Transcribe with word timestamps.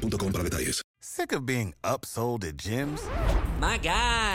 para 0.00 0.44
detalles. 0.44 0.82
Sick 1.00 1.32
of 1.32 1.44
being 1.44 1.74
upsold 1.82 2.44
at 2.44 2.56
gyms? 2.56 3.00
My 3.60 3.78
guy, 3.78 4.29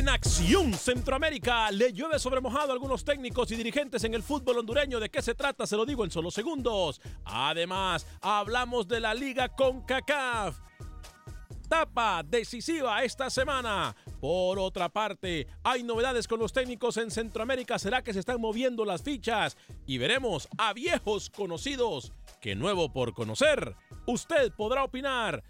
En 0.00 0.08
Acción 0.08 0.72
Centroamérica 0.72 1.70
le 1.70 1.92
llueve 1.92 2.18
sobre 2.18 2.40
mojado 2.40 2.70
a 2.70 2.72
algunos 2.72 3.04
técnicos 3.04 3.50
y 3.50 3.56
dirigentes 3.56 4.02
en 4.04 4.14
el 4.14 4.22
fútbol 4.22 4.58
hondureño. 4.58 4.98
¿De 4.98 5.10
qué 5.10 5.20
se 5.20 5.34
trata? 5.34 5.66
Se 5.66 5.76
lo 5.76 5.84
digo 5.84 6.06
en 6.06 6.10
solo 6.10 6.30
segundos. 6.30 7.02
Además, 7.26 8.06
hablamos 8.22 8.88
de 8.88 8.98
la 8.98 9.12
liga 9.12 9.50
con 9.50 9.82
CACAF. 9.82 10.58
Tapa 11.68 12.22
decisiva 12.22 13.04
esta 13.04 13.28
semana. 13.28 13.94
Por 14.22 14.58
otra 14.58 14.88
parte, 14.88 15.46
hay 15.62 15.82
novedades 15.82 16.26
con 16.26 16.40
los 16.40 16.54
técnicos 16.54 16.96
en 16.96 17.10
Centroamérica. 17.10 17.78
¿Será 17.78 18.02
que 18.02 18.14
se 18.14 18.20
están 18.20 18.40
moviendo 18.40 18.86
las 18.86 19.02
fichas? 19.02 19.58
Y 19.86 19.98
veremos 19.98 20.48
a 20.56 20.72
viejos 20.72 21.28
conocidos. 21.28 22.12
que 22.40 22.54
nuevo 22.54 22.90
por 22.90 23.12
conocer? 23.12 23.76
Usted 24.06 24.50
podrá 24.56 24.82
opinar. 24.82 25.44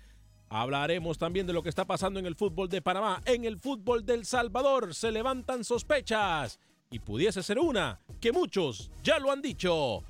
Hablaremos 0.53 1.16
también 1.16 1.47
de 1.47 1.53
lo 1.53 1.62
que 1.62 1.69
está 1.69 1.84
pasando 1.84 2.19
en 2.19 2.27
el 2.27 2.34
fútbol 2.34 2.69
de 2.69 2.83
Panamá. 2.83 3.22
En 3.25 3.44
el 3.44 3.56
fútbol 3.56 4.05
del 4.05 4.27
Salvador 4.27 4.97
se 4.97 5.12
levantan 5.12 5.62
sospechas. 5.62 6.59
Y 6.91 6.99
pudiese 6.99 7.44
ser 7.44 7.61
una 7.61 8.00
que 8.21 8.33
muchos 8.33 8.91
ya 9.05 9.21
lo 9.21 9.31
han 9.31 9.41
dicho. 9.41 10.03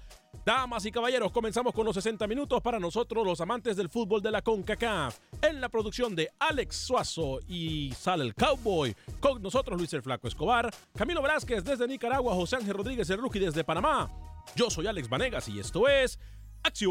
Damas 0.47 0.87
y 0.87 0.93
caballeros, 0.93 1.31
comenzamos 1.31 1.75
con 1.75 1.85
los 1.85 1.95
60 1.95 2.27
minutos 2.27 2.63
para 2.63 2.81
nosotros, 2.81 3.27
los 3.27 3.43
amantes 3.43 3.77
del 3.77 3.91
fútbol 3.91 4.23
de 4.23 4.31
la 4.31 4.41
CONCACAF. 4.41 5.19
En 5.43 5.61
la 5.61 5.69
producción 5.69 6.17
de 6.17 6.31
Alex 6.39 6.75
Suazo 6.75 7.41
y 7.47 7.93
sale 7.93 8.25
el 8.25 8.35
Cowboy. 8.35 8.97
Con 9.21 9.43
nosotros 9.43 9.77
Luis 9.77 9.93
el 9.93 10.01
Flaco 10.03 10.27
Escobar, 10.27 10.73
Camilo 10.97 11.21
Velázquez 11.21 11.63
desde 11.63 11.87
Nicaragua, 11.87 12.35
José 12.35 12.57
Ángel 12.57 12.75
Rodríguez 12.75 13.11
el 13.11 13.19
Rookie 13.19 13.41
desde 13.41 13.63
Panamá. 13.63 14.11
Yo 14.57 14.71
soy 14.71 14.87
Alex 14.87 15.11
Vanegas 15.11 15.51
y 15.51 15.61
esto 15.61 15.87
es 15.87 16.19
Acción 16.63 16.91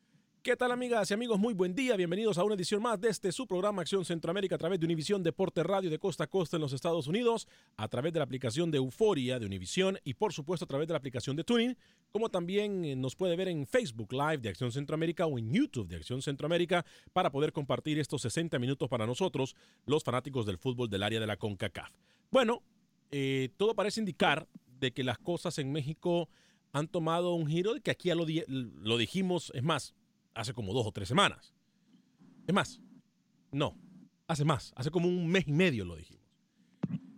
¿Qué 0.43 0.57
tal 0.57 0.71
amigas 0.71 1.11
y 1.11 1.13
amigos? 1.13 1.37
Muy 1.37 1.53
buen 1.53 1.75
día. 1.75 1.95
Bienvenidos 1.95 2.39
a 2.39 2.43
una 2.43 2.55
edición 2.55 2.81
más 2.81 2.99
de 2.99 3.09
este 3.09 3.31
su 3.31 3.45
programa 3.45 3.83
Acción 3.83 4.03
Centroamérica 4.03 4.55
a 4.55 4.57
través 4.57 4.79
de 4.79 4.87
Univisión 4.87 5.21
Deporte 5.21 5.61
Radio 5.61 5.91
de 5.91 5.99
costa 5.99 6.23
a 6.23 6.27
costa 6.27 6.57
en 6.57 6.61
los 6.61 6.73
Estados 6.73 7.05
Unidos, 7.05 7.47
a 7.77 7.87
través 7.87 8.11
de 8.11 8.17
la 8.17 8.25
aplicación 8.25 8.71
de 8.71 8.79
Euforia 8.79 9.37
de 9.37 9.45
Univisión 9.45 9.99
y 10.03 10.15
por 10.15 10.33
supuesto 10.33 10.65
a 10.65 10.67
través 10.67 10.87
de 10.87 10.93
la 10.93 10.97
aplicación 10.97 11.35
de 11.35 11.43
Tuning, 11.43 11.77
como 12.11 12.29
también 12.29 12.83
eh, 12.83 12.95
nos 12.95 13.15
puede 13.15 13.35
ver 13.35 13.49
en 13.49 13.67
Facebook 13.67 14.13
Live 14.13 14.39
de 14.39 14.49
Acción 14.49 14.71
Centroamérica 14.71 15.27
o 15.27 15.37
en 15.37 15.53
YouTube 15.53 15.87
de 15.87 15.97
Acción 15.97 16.23
Centroamérica 16.23 16.83
para 17.13 17.31
poder 17.31 17.53
compartir 17.53 17.99
estos 17.99 18.23
60 18.23 18.57
minutos 18.57 18.89
para 18.89 19.05
nosotros, 19.05 19.55
los 19.85 20.03
fanáticos 20.03 20.47
del 20.47 20.57
fútbol 20.57 20.89
del 20.89 21.03
área 21.03 21.19
de 21.19 21.27
la 21.27 21.37
CONCACAF. 21.37 21.91
Bueno, 22.31 22.63
eh, 23.11 23.49
todo 23.57 23.75
parece 23.75 23.99
indicar 23.99 24.47
de 24.79 24.91
que 24.91 25.03
las 25.03 25.19
cosas 25.19 25.59
en 25.59 25.71
México 25.71 26.29
han 26.71 26.87
tomado 26.87 27.35
un 27.35 27.45
giro 27.45 27.75
que 27.83 27.91
aquí 27.91 28.07
ya 28.07 28.15
lo, 28.15 28.25
lo 28.47 28.97
dijimos, 28.97 29.51
es 29.53 29.61
más, 29.61 29.93
hace 30.33 30.53
como 30.53 30.73
dos 30.73 30.85
o 30.85 30.91
tres 30.91 31.07
semanas. 31.07 31.53
Es 32.47 32.53
más, 32.53 32.81
no, 33.51 33.75
hace 34.27 34.45
más, 34.45 34.73
hace 34.75 34.91
como 34.91 35.07
un 35.07 35.27
mes 35.27 35.47
y 35.47 35.51
medio 35.51 35.85
lo 35.85 35.95
dijimos. 35.95 36.21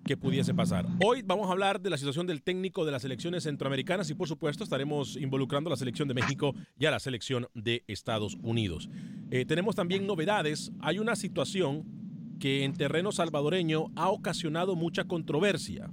Que 0.05 0.17
pudiese 0.17 0.53
pasar. 0.53 0.85
Hoy 1.01 1.21
vamos 1.21 1.47
a 1.47 1.53
hablar 1.53 1.79
de 1.79 1.89
la 1.89 1.97
situación 1.97 2.27
del 2.27 2.41
técnico 2.41 2.83
de 2.83 2.91
las 2.91 3.03
selecciones 3.03 3.43
centroamericanas 3.43 4.09
y 4.09 4.13
por 4.15 4.27
supuesto 4.27 4.65
estaremos 4.65 5.15
involucrando 5.15 5.69
a 5.69 5.71
la 5.71 5.77
selección 5.77 6.09
de 6.09 6.13
México 6.13 6.53
y 6.77 6.85
a 6.87 6.91
la 6.91 6.99
selección 6.99 7.47
de 7.53 7.85
Estados 7.87 8.35
Unidos. 8.41 8.89
Eh, 9.31 9.45
tenemos 9.45 9.75
también 9.75 10.05
novedades. 10.05 10.73
Hay 10.81 10.99
una 10.99 11.15
situación 11.15 11.85
que 12.41 12.65
en 12.65 12.73
terreno 12.73 13.13
salvadoreño 13.13 13.93
ha 13.95 14.09
ocasionado 14.09 14.75
mucha 14.75 15.05
controversia. 15.05 15.89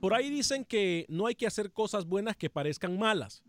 Por 0.00 0.12
ahí 0.12 0.28
dicen 0.28 0.64
que 0.64 1.06
no 1.08 1.26
hay 1.28 1.36
que 1.36 1.46
hacer 1.46 1.70
cosas 1.70 2.06
buenas 2.06 2.36
que 2.36 2.50
parezcan 2.50 2.98
malas 2.98 3.44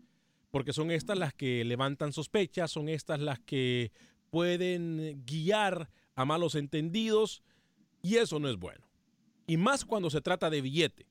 porque 0.56 0.72
son 0.72 0.90
estas 0.90 1.18
las 1.18 1.34
que 1.34 1.66
levantan 1.66 2.14
sospechas, 2.14 2.70
son 2.70 2.88
estas 2.88 3.20
las 3.20 3.38
que 3.40 3.92
pueden 4.30 5.22
guiar 5.26 5.90
a 6.14 6.24
malos 6.24 6.54
entendidos 6.54 7.42
y 8.00 8.16
eso 8.16 8.38
no 8.38 8.48
es 8.48 8.56
bueno. 8.56 8.88
Y 9.46 9.58
más 9.58 9.84
cuando 9.84 10.08
se 10.08 10.22
trata 10.22 10.48
de 10.48 10.62
billete. 10.62 11.04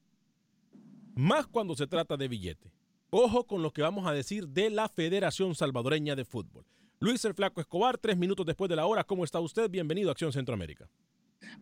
Más 1.13 1.45
cuando 1.45 1.75
se 1.75 1.85
trata 1.85 2.17
de 2.17 2.27
billete. 2.27 2.71
Ojo 3.11 3.45
con 3.45 3.61
lo 3.61 3.71
que 3.71 3.83
vamos 3.83 4.07
a 4.07 4.13
decir 4.13 4.47
de 4.47 4.71
la 4.71 4.89
Federación 4.89 5.53
Salvadoreña 5.53 6.15
de 6.15 6.25
Fútbol. 6.25 6.65
Luis 6.99 7.23
el 7.25 7.35
Flaco 7.35 7.61
Escobar, 7.61 7.99
tres 7.99 8.17
minutos 8.17 8.47
después 8.47 8.67
de 8.67 8.77
la 8.77 8.87
hora. 8.87 9.03
¿Cómo 9.03 9.23
está 9.23 9.39
usted? 9.39 9.69
Bienvenido 9.69 10.09
a 10.09 10.13
Acción 10.13 10.33
Centroamérica. 10.33 10.89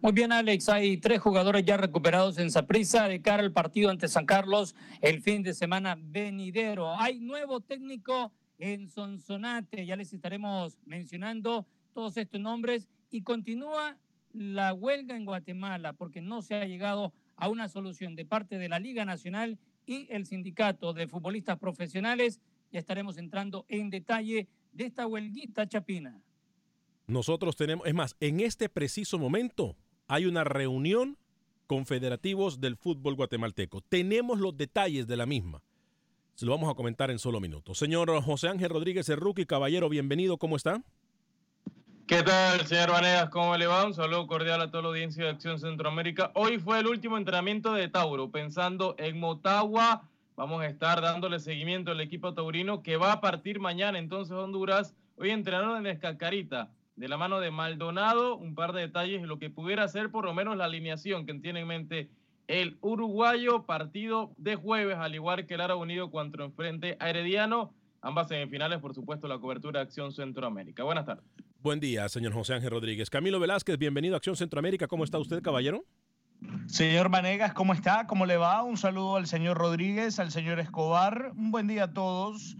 Muy 0.01 0.11
bien, 0.11 0.31
Alex. 0.31 0.69
Hay 0.69 0.97
tres 0.97 1.19
jugadores 1.19 1.63
ya 1.65 1.77
recuperados 1.77 2.37
en 2.37 2.51
Saprissa 2.51 3.07
de 3.07 3.21
cara 3.21 3.41
al 3.41 3.51
partido 3.51 3.89
ante 3.89 4.07
San 4.07 4.25
Carlos 4.25 4.75
el 5.01 5.21
fin 5.21 5.43
de 5.43 5.53
semana 5.53 5.97
venidero. 5.97 6.93
Hay 6.99 7.19
nuevo 7.19 7.61
técnico 7.61 8.31
en 8.59 8.89
Sonsonate. 8.89 9.85
Ya 9.85 9.95
les 9.95 10.13
estaremos 10.13 10.77
mencionando 10.85 11.65
todos 11.93 12.17
estos 12.17 12.39
nombres. 12.39 12.87
Y 13.09 13.21
continúa 13.21 13.97
la 14.33 14.73
huelga 14.73 15.15
en 15.15 15.25
Guatemala 15.25 15.93
porque 15.93 16.21
no 16.21 16.41
se 16.41 16.55
ha 16.55 16.65
llegado 16.65 17.13
a 17.35 17.49
una 17.49 17.69
solución 17.69 18.15
de 18.15 18.25
parte 18.25 18.57
de 18.57 18.69
la 18.69 18.79
Liga 18.79 19.05
Nacional 19.05 19.59
y 19.85 20.07
el 20.09 20.25
Sindicato 20.25 20.93
de 20.93 21.07
Futbolistas 21.07 21.59
Profesionales. 21.59 22.39
Ya 22.71 22.79
estaremos 22.79 23.17
entrando 23.17 23.65
en 23.69 23.89
detalle 23.89 24.47
de 24.71 24.85
esta 24.85 25.05
huelguita 25.05 25.67
chapina. 25.67 26.19
Nosotros 27.07 27.55
tenemos, 27.55 27.85
es 27.87 27.93
más, 27.93 28.15
en 28.19 28.39
este 28.39 28.69
preciso 28.69 29.19
momento 29.19 29.75
hay 30.07 30.25
una 30.25 30.43
reunión 30.43 31.17
con 31.67 31.85
federativos 31.85 32.59
del 32.59 32.75
fútbol 32.75 33.15
guatemalteco. 33.15 33.81
Tenemos 33.81 34.39
los 34.39 34.55
detalles 34.55 35.07
de 35.07 35.17
la 35.17 35.25
misma. 35.25 35.61
Se 36.35 36.45
lo 36.45 36.51
vamos 36.51 36.69
a 36.71 36.75
comentar 36.75 37.11
en 37.11 37.19
solo 37.19 37.39
minutos. 37.39 37.77
Señor 37.77 38.09
José 38.21 38.47
Ángel 38.47 38.69
Rodríguez, 38.69 39.07
rookie, 39.09 39.45
caballero, 39.45 39.89
bienvenido, 39.89 40.37
¿cómo 40.37 40.55
está? 40.55 40.81
¿Qué 42.07 42.21
tal, 42.21 42.65
señor 42.67 42.91
Vanegas? 42.91 43.29
¿Cómo 43.29 43.55
le 43.55 43.65
va? 43.65 43.85
Un 43.85 43.93
saludo 43.93 44.27
cordial 44.27 44.61
a 44.61 44.69
toda 44.69 44.83
la 44.83 44.89
audiencia 44.89 45.23
de 45.23 45.29
Acción 45.29 45.59
Centroamérica. 45.59 46.31
Hoy 46.35 46.59
fue 46.59 46.79
el 46.79 46.87
último 46.87 47.17
entrenamiento 47.17 47.73
de 47.73 47.87
Tauro, 47.87 48.29
pensando 48.29 48.95
en 48.97 49.19
Motagua. 49.19 50.09
Vamos 50.35 50.61
a 50.61 50.67
estar 50.67 51.01
dándole 51.01 51.39
seguimiento 51.39 51.91
al 51.91 52.01
equipo 52.01 52.33
taurino 52.33 52.83
que 52.83 52.97
va 52.97 53.13
a 53.13 53.21
partir 53.21 53.59
mañana 53.59 53.99
entonces 53.99 54.35
Honduras. 54.35 54.95
Hoy 55.15 55.29
entrenaron 55.29 55.77
en 55.77 55.87
Escacarita, 55.87 56.71
de 56.95 57.07
la 57.07 57.17
mano 57.17 57.39
de 57.39 57.51
Maldonado, 57.51 58.37
un 58.37 58.55
par 58.55 58.73
de 58.73 58.81
detalles 58.81 59.21
de 59.21 59.27
lo 59.27 59.39
que 59.39 59.49
pudiera 59.49 59.87
ser 59.87 60.11
por 60.11 60.25
lo 60.25 60.33
menos 60.33 60.57
la 60.57 60.65
alineación 60.65 61.25
que 61.25 61.33
tiene 61.35 61.61
en 61.61 61.67
mente 61.67 62.09
el 62.47 62.77
uruguayo, 62.81 63.63
partido 63.63 64.33
de 64.37 64.55
jueves, 64.55 64.97
al 64.97 65.15
igual 65.15 65.45
que 65.47 65.55
el 65.55 65.61
Ara 65.61 65.75
Unido 65.75 66.11
cuando 66.11 66.43
enfrente 66.43 66.97
a 66.99 67.09
Herediano. 67.09 67.73
Ambas 68.01 68.27
semifinales, 68.27 68.79
por 68.79 68.93
supuesto, 68.93 69.27
la 69.27 69.39
cobertura 69.39 69.79
de 69.79 69.85
Acción 69.85 70.11
Centroamérica. 70.11 70.83
Buenas 70.83 71.05
tardes. 71.05 71.23
Buen 71.61 71.79
día, 71.79 72.09
señor 72.09 72.33
José 72.33 72.53
Ángel 72.53 72.71
Rodríguez. 72.71 73.09
Camilo 73.09 73.39
Velázquez, 73.39 73.77
bienvenido 73.77 74.15
a 74.15 74.17
Acción 74.17 74.35
Centroamérica. 74.35 74.87
¿Cómo 74.87 75.05
está 75.05 75.17
usted, 75.17 75.41
caballero? 75.41 75.85
Señor 76.67 77.07
Manegas, 77.07 77.53
¿cómo 77.53 77.73
está? 77.73 78.05
¿Cómo 78.07 78.25
le 78.25 78.35
va? 78.35 78.61
Un 78.63 78.75
saludo 78.75 79.15
al 79.15 79.27
señor 79.27 79.57
Rodríguez, 79.57 80.19
al 80.19 80.31
señor 80.31 80.59
Escobar. 80.59 81.31
Un 81.37 81.51
buen 81.51 81.67
día 81.67 81.85
a 81.85 81.93
todos. 81.93 82.57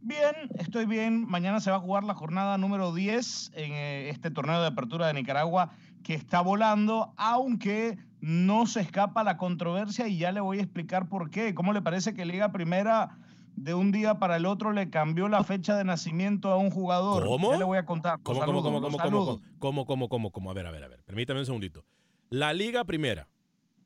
Bien, 0.00 0.34
estoy 0.58 0.86
bien. 0.86 1.26
Mañana 1.26 1.60
se 1.60 1.70
va 1.70 1.76
a 1.76 1.80
jugar 1.80 2.04
la 2.04 2.14
jornada 2.14 2.58
número 2.58 2.94
10 2.94 3.52
en 3.54 3.72
eh, 3.72 4.10
este 4.10 4.30
torneo 4.30 4.60
de 4.60 4.68
apertura 4.68 5.08
de 5.08 5.14
Nicaragua 5.14 5.70
que 6.02 6.14
está 6.14 6.40
volando, 6.40 7.12
aunque 7.16 7.98
no 8.20 8.66
se 8.66 8.80
escapa 8.80 9.24
la 9.24 9.36
controversia 9.36 10.08
y 10.08 10.18
ya 10.18 10.32
le 10.32 10.40
voy 10.40 10.58
a 10.58 10.62
explicar 10.62 11.08
por 11.08 11.30
qué. 11.30 11.54
¿Cómo 11.54 11.72
le 11.72 11.82
parece 11.82 12.14
que 12.14 12.24
Liga 12.24 12.52
Primera 12.52 13.18
de 13.56 13.74
un 13.74 13.90
día 13.90 14.18
para 14.18 14.36
el 14.36 14.46
otro 14.46 14.72
le 14.72 14.90
cambió 14.90 15.28
la 15.28 15.42
fecha 15.42 15.76
de 15.76 15.84
nacimiento 15.84 16.50
a 16.50 16.56
un 16.56 16.70
jugador? 16.70 17.24
¿Cómo? 17.24 17.50
Ya 17.50 17.58
le 17.58 17.64
voy 17.64 17.78
a 17.78 17.84
contar. 17.84 18.20
¿Cómo, 18.22 18.44
cómo, 18.44 18.62
cómo, 18.62 18.80
cómo, 18.80 18.98
cómo, 19.58 19.86
cómo, 19.86 20.08
cómo, 20.08 20.30
cómo? 20.30 20.50
A 20.50 20.54
ver, 20.54 20.66
a 20.66 20.70
ver, 20.70 20.84
a 20.84 20.88
ver. 20.88 21.02
Permítame 21.04 21.40
un 21.40 21.46
segundito. 21.46 21.84
La 22.30 22.52
Liga 22.52 22.84
Primera. 22.84 23.28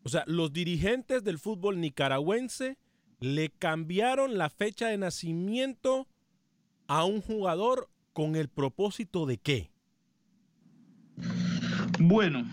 O 0.02 0.08
sea, 0.08 0.24
los 0.26 0.52
dirigentes 0.52 1.24
del 1.24 1.38
fútbol 1.38 1.80
nicaragüense 1.80 2.78
le 3.20 3.50
cambiaron 3.50 4.38
la 4.38 4.50
fecha 4.50 4.88
de 4.88 4.99
nacimiento 4.99 6.08
a 6.88 7.05
un 7.05 7.20
jugador 7.20 7.88
con 8.12 8.34
el 8.34 8.49
propósito 8.49 9.26
de 9.26 9.38
qué? 9.38 9.70
Bueno, 12.00 12.44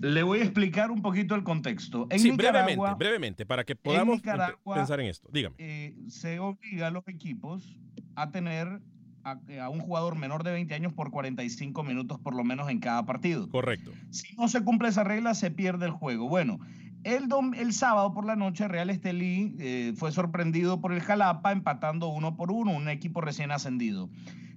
le 0.00 0.22
voy 0.22 0.40
a 0.40 0.42
explicar 0.42 0.90
un 0.90 1.00
poquito 1.00 1.34
el 1.34 1.42
contexto. 1.42 2.06
En 2.10 2.20
sí, 2.20 2.30
brevemente, 2.30 2.94
brevemente, 2.96 3.46
para 3.46 3.64
que 3.64 3.74
podamos 3.74 4.20
pensar 4.20 5.00
en 5.00 5.06
esto. 5.06 5.28
Dígame. 5.32 5.56
Eh, 5.58 5.96
se 6.08 6.38
obliga 6.38 6.88
a 6.88 6.90
los 6.90 7.08
equipos 7.08 7.80
a 8.14 8.30
tener 8.30 8.80
a, 9.24 9.38
a, 9.62 9.68
un 9.70 9.80
jugador 9.80 10.16
menor 10.16 10.44
de 10.44 10.52
20 10.52 10.74
años 10.74 10.92
por 10.92 11.10
45 11.10 11.82
minutos 11.84 12.18
por 12.18 12.34
lo 12.34 12.44
menos 12.44 12.68
en 12.68 12.80
cada 12.80 13.06
partido. 13.06 13.48
Correcto. 13.48 13.92
Si 14.10 14.36
no 14.36 14.48
se 14.48 14.62
cumple 14.62 14.88
esa 14.88 15.04
regla, 15.04 15.34
se 15.34 15.50
pierde 15.50 15.86
el 15.86 15.92
juego. 15.92 16.28
Bueno, 16.28 16.58
el, 17.04 17.28
dom, 17.28 17.54
el 17.54 17.72
sábado 17.72 18.12
por 18.12 18.24
la 18.24 18.36
noche, 18.36 18.68
Real 18.68 18.90
Estelí 18.90 19.56
eh, 19.58 19.92
fue 19.96 20.12
sorprendido 20.12 20.80
por 20.80 20.92
el 20.92 21.00
Jalapa 21.00 21.52
empatando 21.52 22.08
uno 22.08 22.36
por 22.36 22.50
uno, 22.52 22.72
un 22.72 22.88
equipo 22.88 23.20
recién 23.20 23.50
ascendido. 23.50 24.08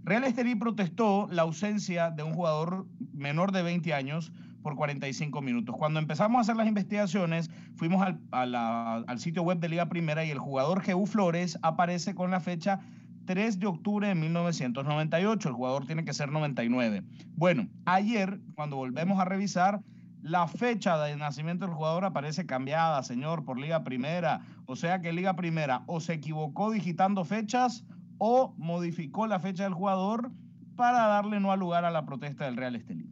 Real 0.04 0.24
Estelí 0.24 0.56
protestó 0.56 1.28
la 1.32 1.42
ausencia 1.42 2.12
de 2.12 2.24
un 2.24 2.34
jugador 2.34 2.86
menor 3.14 3.52
de 3.52 3.64
20 3.64 3.94
años 3.94 4.32
por 4.62 4.76
45 4.76 5.42
minutos. 5.42 5.76
Cuando 5.78 6.00
empezamos 6.00 6.38
a 6.38 6.42
hacer 6.42 6.56
las 6.56 6.68
investigaciones, 6.68 7.50
fuimos 7.76 8.06
al, 8.32 8.56
al 8.56 9.20
sitio 9.20 9.44
web 9.44 9.60
de 9.60 9.70
Liga 9.70 9.90
Primera 9.90 10.26
y 10.26 10.32
el 10.32 10.40
jugador 10.40 10.82
Jeú 10.82 11.06
Flores 11.06 11.58
aparece 11.62 12.16
con 12.16 12.32
la 12.32 12.40
fecha 12.40 12.80
3 13.26 13.60
de 13.60 13.68
octubre 13.68 14.08
de 14.08 14.16
1998. 14.16 15.50
El 15.50 15.56
jugador 15.56 15.86
tiene 15.86 16.06
que 16.06 16.14
ser 16.14 16.32
99. 16.32 17.04
Bueno, 17.36 17.68
ayer, 17.86 18.40
cuando 18.56 18.78
volvemos 18.78 19.20
a 19.20 19.26
revisar, 19.26 19.82
la 20.26 20.48
fecha 20.48 20.98
de 21.04 21.16
nacimiento 21.18 21.68
del 21.68 21.76
jugador 21.76 22.04
aparece 22.04 22.48
cambiada, 22.48 23.04
señor, 23.04 23.46
por 23.46 23.60
Liga 23.60 23.84
Primera. 23.84 24.42
O 24.66 24.76
sea 24.76 25.00
que 25.00 25.14
Liga 25.14 25.36
Primera 25.36 25.84
o 25.86 26.00
se 26.00 26.14
equivocó 26.14 26.72
digitando 26.72 27.24
fechas 27.26 27.86
o 28.18 28.56
modificó 28.58 29.28
la 29.28 29.40
fecha 29.40 29.66
del 29.66 29.76
jugador 29.76 30.32
para 30.76 31.06
darle 31.06 31.40
no 31.40 31.56
lugar 31.56 31.86
a 31.86 31.92
la 31.92 32.08
protesta 32.08 32.46
del 32.46 32.58
Real 32.58 32.76
Estelí. 32.76 33.08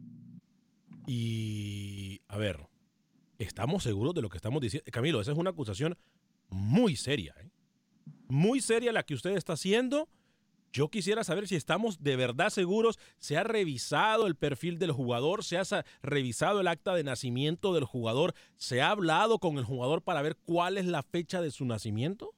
Y, 1.06 2.20
a 2.26 2.36
ver, 2.36 2.66
¿estamos 3.38 3.84
seguros 3.84 4.12
de 4.12 4.22
lo 4.22 4.28
que 4.28 4.38
estamos 4.38 4.60
diciendo? 4.60 4.90
Camilo, 4.90 5.20
esa 5.20 5.30
es 5.30 5.38
una 5.38 5.50
acusación 5.50 5.96
muy 6.48 6.96
seria, 6.96 7.32
¿eh? 7.40 7.52
Muy 8.26 8.60
seria 8.60 8.90
la 8.90 9.04
que 9.04 9.14
usted 9.14 9.36
está 9.36 9.52
haciendo. 9.52 10.08
Yo 10.74 10.88
quisiera 10.88 11.22
saber 11.22 11.46
si 11.46 11.54
estamos 11.54 12.02
de 12.02 12.16
verdad 12.16 12.50
seguros, 12.50 12.98
se 13.18 13.38
ha 13.38 13.44
revisado 13.44 14.26
el 14.26 14.34
perfil 14.34 14.80
del 14.80 14.90
jugador, 14.90 15.44
se 15.44 15.56
ha 15.56 15.62
revisado 16.02 16.60
el 16.60 16.66
acta 16.66 16.96
de 16.96 17.04
nacimiento 17.04 17.72
del 17.74 17.84
jugador, 17.84 18.34
se 18.56 18.82
ha 18.82 18.90
hablado 18.90 19.38
con 19.38 19.56
el 19.56 19.64
jugador 19.64 20.02
para 20.02 20.20
ver 20.20 20.36
cuál 20.44 20.76
es 20.76 20.86
la 20.86 21.04
fecha 21.04 21.40
de 21.40 21.52
su 21.52 21.64
nacimiento. 21.64 22.32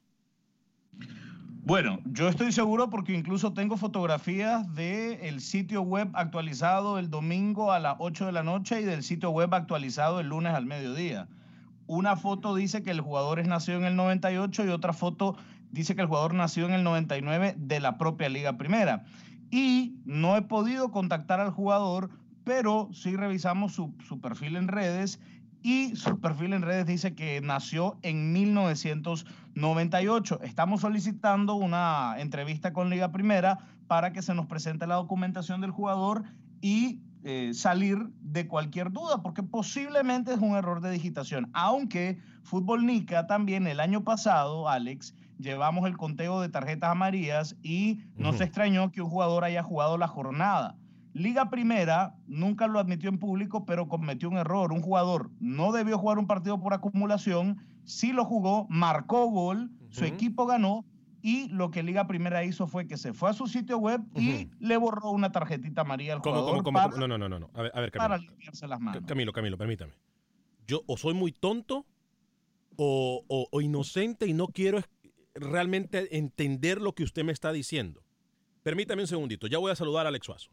Bueno, 1.65 1.99
yo 2.05 2.29
estoy 2.29 2.53
seguro 2.53 2.91
porque 2.91 3.15
incluso 3.15 3.55
tengo 3.55 3.79
fotografías 3.79 4.67
del 4.75 5.41
sitio 5.41 5.81
web 5.81 6.11
actualizado 6.13 6.99
el 6.99 7.09
domingo 7.09 7.73
a 7.73 7.81
las 7.81 7.97
8 8.01 8.27
de 8.27 8.33
la 8.33 8.43
noche 8.43 8.83
y 8.83 8.85
del 8.85 9.03
sitio 9.03 9.31
web 9.31 9.55
actualizado 9.55 10.21
el 10.21 10.29
lunes 10.29 10.53
al 10.53 10.67
mediodía. 10.67 11.27
Una 11.87 12.17
foto 12.17 12.55
dice 12.55 12.83
que 12.83 12.91
el 12.91 13.01
jugador 13.01 13.41
es 13.41 13.49
nacido 13.49 13.79
en 13.79 13.85
el 13.85 13.97
98 13.97 14.67
y 14.67 14.69
otra 14.69 14.93
foto 14.93 15.37
dice 15.77 15.95
que 15.95 16.03
el 16.03 16.09
jugador 16.09 16.35
nació 16.35 16.67
en 16.67 16.73
el 16.73 16.83
99 16.83 17.55
de 17.59 17.81
la 17.81 17.99
propia 17.99 18.29
Liga 18.29 18.57
Primera. 18.57 19.05
Y 19.51 20.01
no 20.05 20.37
he 20.37 20.43
podido 20.43 20.91
contactar 20.91 21.39
al 21.39 21.51
jugador, 21.51 22.11
pero 22.45 22.89
sí 22.93 23.15
revisamos 23.15 23.75
su, 23.75 23.95
perfil 24.21 24.57
en 24.57 24.67
redes 24.69 25.21
y 25.63 25.95
su 25.97 26.19
perfil 26.21 26.55
en 26.55 26.63
redes 26.63 26.87
dice 26.87 27.15
que 27.15 27.41
nació 27.41 27.99
en 28.03 28.33
1998. 28.33 30.41
Estamos 30.43 30.81
solicitando 30.81 31.55
una 31.55 32.17
entrevista 32.19 32.73
con 32.73 32.89
Liga 32.89 33.13
Primera 33.13 33.59
para 33.87 34.13
que 34.13 34.23
se 34.23 34.35
nos 34.35 34.47
presente 34.47 34.87
la 34.87 34.95
documentación 34.97 35.61
del 35.61 35.73
jugador 35.73 36.25
y 36.61 37.01
eh, 37.25 37.53
salir 37.55 37.99
de 38.21 38.47
cualquier 38.47 38.93
duda, 38.93 39.23
porque 39.23 39.43
posiblemente 39.43 40.33
es 40.33 40.39
un 40.39 40.57
error 40.57 40.81
de 40.81 40.91
digitación. 40.91 41.51
Aunque 41.53 42.21
Fútbol 42.45 42.87
Nica 42.87 43.27
también 43.27 43.67
el 43.67 43.81
año 43.81 44.05
pasado, 44.05 44.69
Alex, 44.69 45.15
llevamos 45.39 45.87
el 45.87 45.97
conteo 45.97 46.41
de 46.41 46.49
tarjetas 46.49 46.91
amarillas 46.91 47.57
y 47.63 48.01
no 48.17 48.33
se 48.33 48.45
extrañó 48.45 48.91
que 48.91 49.03
un 49.03 49.11
jugador 49.11 49.45
haya 49.45 49.63
jugado 49.63 49.99
la 49.99 50.09
jornada. 50.09 50.77
Liga 51.13 51.49
Primera 51.49 52.15
nunca 52.27 52.67
lo 52.67 52.79
admitió 52.79 53.09
en 53.09 53.19
público, 53.19 53.65
pero 53.65 53.89
cometió 53.89 54.29
un 54.29 54.37
error. 54.37 54.73
Un 54.73 54.83
jugador 54.83 55.31
no 55.41 55.73
debió 55.73 55.99
jugar 55.99 56.19
un 56.19 56.27
partido 56.27 56.61
por 56.61 56.75
acumulación, 56.75 57.59
sí 57.85 58.13
lo 58.13 58.25
jugó, 58.25 58.67
marcó 58.69 59.27
gol, 59.31 59.71
su 59.89 60.05
equipo 60.05 60.47
ganó 60.47 60.85
y 61.23 61.49
lo 61.49 61.71
que 61.71 61.83
Liga 61.83 62.07
Primera 62.07 62.45
hizo 62.45 62.67
fue 62.67 62.87
que 62.87 62.97
se 62.97 63.13
fue 63.13 63.31
a 63.31 63.33
su 63.33 63.47
sitio 63.47 63.79
web 63.79 64.01
y 64.15 64.51
le 64.61 64.77
borró 64.77 65.11
una 65.11 65.33
tarjetita 65.33 65.81
amarilla 65.81 66.13
al 66.13 66.21
¿Cómo, 66.21 66.41
jugador. 66.41 66.63
¿cómo, 66.63 66.83
cómo, 66.83 66.97
No, 66.99 67.09
no, 67.09 67.19
no, 67.19 67.39
no. 67.39 67.51
A 67.55 67.63
ver, 67.63 67.73
a 67.75 67.81
ver 67.81 67.91
Camilo. 67.91 68.09
Para 68.11 68.19
limpiarse 68.19 68.69
las 68.69 68.81
manos. 68.81 69.03
Camilo, 69.07 69.33
Camilo, 69.33 69.57
permítame. 69.57 69.93
Yo 70.67 70.83
o 70.87 70.97
soy 70.97 71.15
muy 71.15 71.33
tonto 71.33 71.87
o, 72.77 73.25
o, 73.27 73.49
o 73.51 73.61
inocente 73.61 74.27
y 74.27 74.35
no 74.35 74.49
quiero 74.49 74.79
realmente 75.37 76.17
entender 76.17 76.81
lo 76.81 76.95
que 76.95 77.05
usted 77.05 77.25
me 77.25 77.33
está 77.33 77.53
diciendo. 77.53 78.03
Permítame 78.63 79.03
un 79.03 79.09
segundito. 79.09 79.47
Ya 79.47 79.59
voy 79.59 79.71
a 79.71 79.77
saludar 79.77 80.07
a 80.07 80.09
Alex 80.09 80.27
Suazo. 80.27 80.51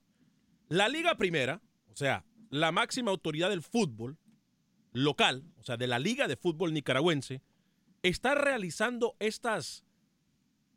La 0.70 0.88
Liga 0.88 1.16
Primera, 1.16 1.62
o 1.92 1.96
sea, 1.96 2.26
la 2.50 2.72
máxima 2.72 3.12
autoridad 3.12 3.50
del 3.50 3.62
fútbol 3.62 4.18
local, 4.92 5.44
o 5.58 5.64
sea, 5.64 5.78
de 5.78 5.88
la 5.88 6.00
Liga 6.00 6.28
de 6.28 6.38
Fútbol 6.38 6.74
Nicaragüense, 6.74 7.42
está 8.04 8.36
realizando 8.36 9.16
estas 9.20 9.84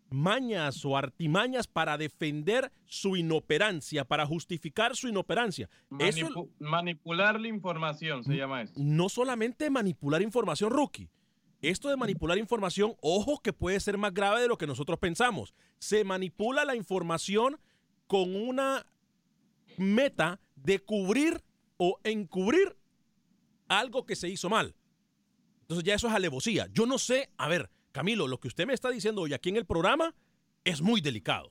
mañas 0.09 0.85
o 0.85 0.97
artimañas 0.97 1.67
para 1.67 1.99
defender 1.99 2.73
su 2.87 3.17
inoperancia, 3.17 4.05
para 4.05 4.27
justificar 4.27 4.97
su 4.97 5.09
inoperancia. 5.09 5.69
Manipu 5.91 6.27
eso, 6.27 6.49
manipular 6.59 7.41
la 7.41 7.49
información 7.49 8.25
se 8.25 8.37
llama 8.37 8.63
eso. 8.63 8.73
No 8.77 9.09
solamente 9.09 9.69
manipular 9.71 10.23
información, 10.23 10.71
rookie. 10.71 11.11
Esto 11.67 11.89
de 11.89 11.97
manipular 11.97 12.39
información, 12.39 12.95
ojo 13.01 13.41
que 13.43 13.53
puede 13.53 13.81
ser 13.81 13.99
más 13.99 14.15
grave 14.15 14.41
de 14.41 14.47
lo 14.47 14.57
que 14.57 14.69
nosotros 14.69 15.01
pensamos. 15.01 15.53
Se 15.81 16.05
manipula 16.05 16.65
la 16.65 16.77
información 16.77 17.59
con 18.07 18.37
una 18.37 18.87
meta 19.77 20.39
de 20.55 20.79
cubrir 20.79 21.43
o 21.77 21.99
encubrir 22.05 22.77
algo 23.67 24.07
que 24.07 24.15
se 24.15 24.29
hizo 24.29 24.49
mal. 24.49 24.77
Entonces 25.63 25.83
ya 25.83 25.95
eso 25.95 26.07
es 26.07 26.15
alevosía. 26.15 26.69
Yo 26.73 26.87
no 26.87 26.99
sé, 26.99 27.31
a 27.37 27.49
ver, 27.49 27.69
Camilo, 27.91 28.29
lo 28.29 28.39
que 28.39 28.47
usted 28.47 28.65
me 28.65 28.73
está 28.73 28.91
diciendo 28.91 29.23
hoy 29.23 29.35
aquí 29.35 29.49
en 29.49 29.57
el 29.57 29.67
programa 29.67 30.15
es 30.63 30.81
muy 30.81 31.01
delicado. 31.01 31.51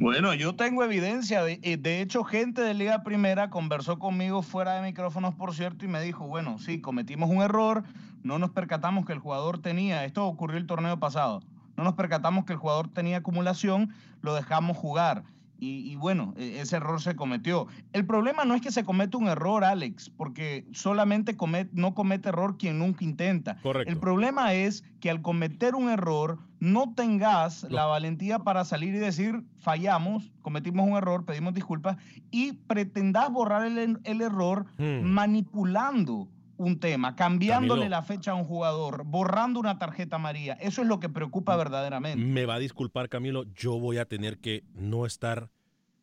Bueno, 0.00 0.34
yo 0.34 0.56
tengo 0.56 0.82
evidencia. 0.82 1.44
De, 1.44 1.60
eh, 1.62 1.76
de, 1.76 2.00
hecho, 2.00 2.24
gente 2.24 2.62
de 2.62 2.74
Liga 2.74 3.02
Primera 3.02 3.50
conversó 3.50 3.98
conmigo 3.98 4.42
fuera 4.42 4.74
de 4.74 4.82
micrófonos, 4.82 5.34
por 5.34 5.54
cierto, 5.54 5.84
y 5.84 5.88
me 5.88 6.00
dijo, 6.00 6.26
bueno, 6.26 6.58
sí, 6.58 6.80
cometimos 6.80 7.30
un 7.30 7.42
error, 7.42 7.84
no 8.22 8.38
nos 8.38 8.50
percatamos 8.50 9.06
que 9.06 9.12
el 9.12 9.18
jugador 9.18 9.60
tenía, 9.60 10.04
esto 10.04 10.26
ocurrió 10.26 10.58
el 10.58 10.66
torneo 10.66 10.98
pasado, 10.98 11.42
no 11.76 11.84
nos 11.84 11.94
percatamos 11.94 12.44
que 12.44 12.52
el 12.52 12.58
jugador 12.58 12.88
tenía 12.88 13.18
acumulación, 13.18 13.94
lo 14.20 14.34
dejamos 14.34 14.76
jugar. 14.76 15.22
Y, 15.60 15.90
y, 15.90 15.96
bueno, 15.96 16.34
e, 16.36 16.60
ese 16.60 16.76
error 16.76 17.00
se 17.00 17.16
cometió. 17.16 17.66
El 17.92 18.06
problema 18.06 18.44
no 18.44 18.54
es 18.54 18.62
que 18.62 18.70
se 18.70 18.84
cometa 18.84 19.18
un 19.18 19.26
error, 19.26 19.64
Alex, 19.64 20.08
porque 20.10 20.66
solamente 20.72 21.36
comete, 21.36 21.70
no 21.74 21.94
comete 21.94 22.28
error 22.28 22.56
quien 22.58 22.78
nunca 22.78 23.04
intenta. 23.04 23.56
Correcto. 23.62 23.90
El 23.90 23.98
problema 23.98 24.54
es 24.54 24.84
que 25.00 25.10
al 25.10 25.20
cometer 25.20 25.74
un 25.74 25.90
error 25.90 26.38
no 26.60 26.94
tengas 26.94 27.64
no. 27.64 27.70
la 27.70 27.86
valentía 27.86 28.40
para 28.40 28.64
salir 28.64 28.94
y 28.94 28.98
decir, 28.98 29.42
fallamos, 29.58 30.30
cometimos 30.42 30.86
un 30.88 30.96
error, 30.96 31.24
pedimos 31.24 31.54
disculpas, 31.54 31.96
y 32.30 32.52
pretendas 32.52 33.30
borrar 33.30 33.66
el, 33.66 33.98
el 34.02 34.20
error 34.20 34.66
hmm. 34.78 35.02
manipulando 35.02 36.28
un 36.58 36.80
tema, 36.80 37.16
cambiándole 37.16 37.82
Camilo, 37.82 37.96
la 37.96 38.02
fecha 38.02 38.32
a 38.32 38.34
un 38.34 38.44
jugador, 38.44 39.04
borrando 39.04 39.60
una 39.60 39.78
tarjeta 39.78 40.16
amarilla. 40.16 40.54
Eso 40.54 40.82
es 40.82 40.88
lo 40.88 41.00
que 41.00 41.08
preocupa 41.08 41.56
verdaderamente. 41.56 42.22
Me 42.22 42.44
va 42.44 42.56
a 42.56 42.58
disculpar, 42.58 43.08
Camilo, 43.08 43.44
yo 43.54 43.78
voy 43.78 43.98
a 43.98 44.04
tener 44.04 44.38
que 44.38 44.64
no 44.74 45.06
estar, 45.06 45.50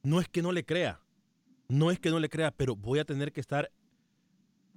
no 0.01 0.19
es 0.19 0.29
que 0.29 0.41
no 0.41 0.51
le 0.51 0.65
crea, 0.65 1.01
no 1.67 1.91
es 1.91 1.99
que 1.99 2.09
no 2.09 2.19
le 2.19 2.29
crea, 2.29 2.51
pero 2.51 2.75
voy 2.75 2.99
a 2.99 3.05
tener 3.05 3.31
que 3.31 3.41
estar 3.41 3.71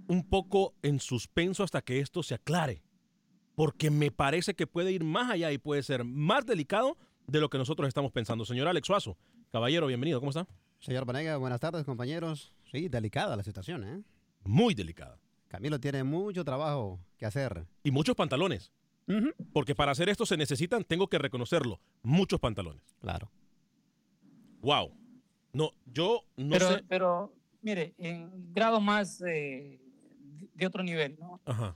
un 0.09 0.29
poco 0.29 0.75
en 0.83 1.01
suspenso 1.01 1.63
hasta 1.63 1.81
que 1.81 2.01
esto 2.01 2.23
se 2.23 2.35
aclare, 2.35 2.83
porque 3.55 3.91
me 3.91 4.11
parece 4.11 4.55
que 4.55 4.67
puede 4.67 4.93
ir 4.93 5.05
más 5.05 5.31
allá 5.31 5.53
y 5.53 5.59
puede 5.59 5.83
ser 5.83 6.05
más 6.05 6.45
delicado 6.45 6.97
de 7.27 7.41
lo 7.41 7.49
que 7.51 7.59
nosotros 7.59 7.87
estamos 7.87 8.11
pensando. 8.11 8.45
Señor 8.45 8.67
Alex 8.69 8.87
Suazo, 8.87 9.17
caballero, 9.53 9.87
bienvenido, 9.87 10.19
¿cómo 10.19 10.31
está? 10.31 10.47
Señor 10.81 11.05
Vanega, 11.05 11.37
buenas 11.37 11.61
tardes, 11.61 11.85
compañeros. 11.85 12.53
Sí, 12.71 12.89
delicada 12.89 13.37
la 13.37 13.43
situación, 13.43 13.85
¿eh? 13.85 14.03
Muy 14.45 14.75
delicada. 14.75 15.19
Camilo 15.49 15.81
tiene 15.81 16.05
mucho 16.05 16.45
trabajo 16.45 17.01
que 17.17 17.27
hacer. 17.27 17.67
Y 17.83 17.91
muchos 17.91 18.15
pantalones. 18.15 18.71
Uh 19.07 19.13
-huh. 19.13 19.35
Porque 19.53 19.75
para 19.75 19.93
hacer 19.93 20.09
esto 20.09 20.27
se 20.27 20.37
necesitan, 20.37 20.85
tengo 20.85 21.09
que 21.09 21.19
reconocerlo, 21.19 21.81
muchos 22.03 22.39
pantalones. 22.39 22.83
Claro. 23.01 23.31
Wow. 24.61 24.93
No, 25.53 25.71
yo 25.87 26.25
no 26.37 26.51
pero, 26.51 26.69
sé. 26.69 26.85
Pero, 26.89 27.35
mire, 27.63 27.95
en 27.97 28.53
grado 28.53 28.81
más 28.81 29.23
eh, 29.27 29.81
de 30.55 30.67
otro 30.67 30.83
nivel, 30.83 31.17
¿no? 31.19 31.41
Ajá. 31.47 31.75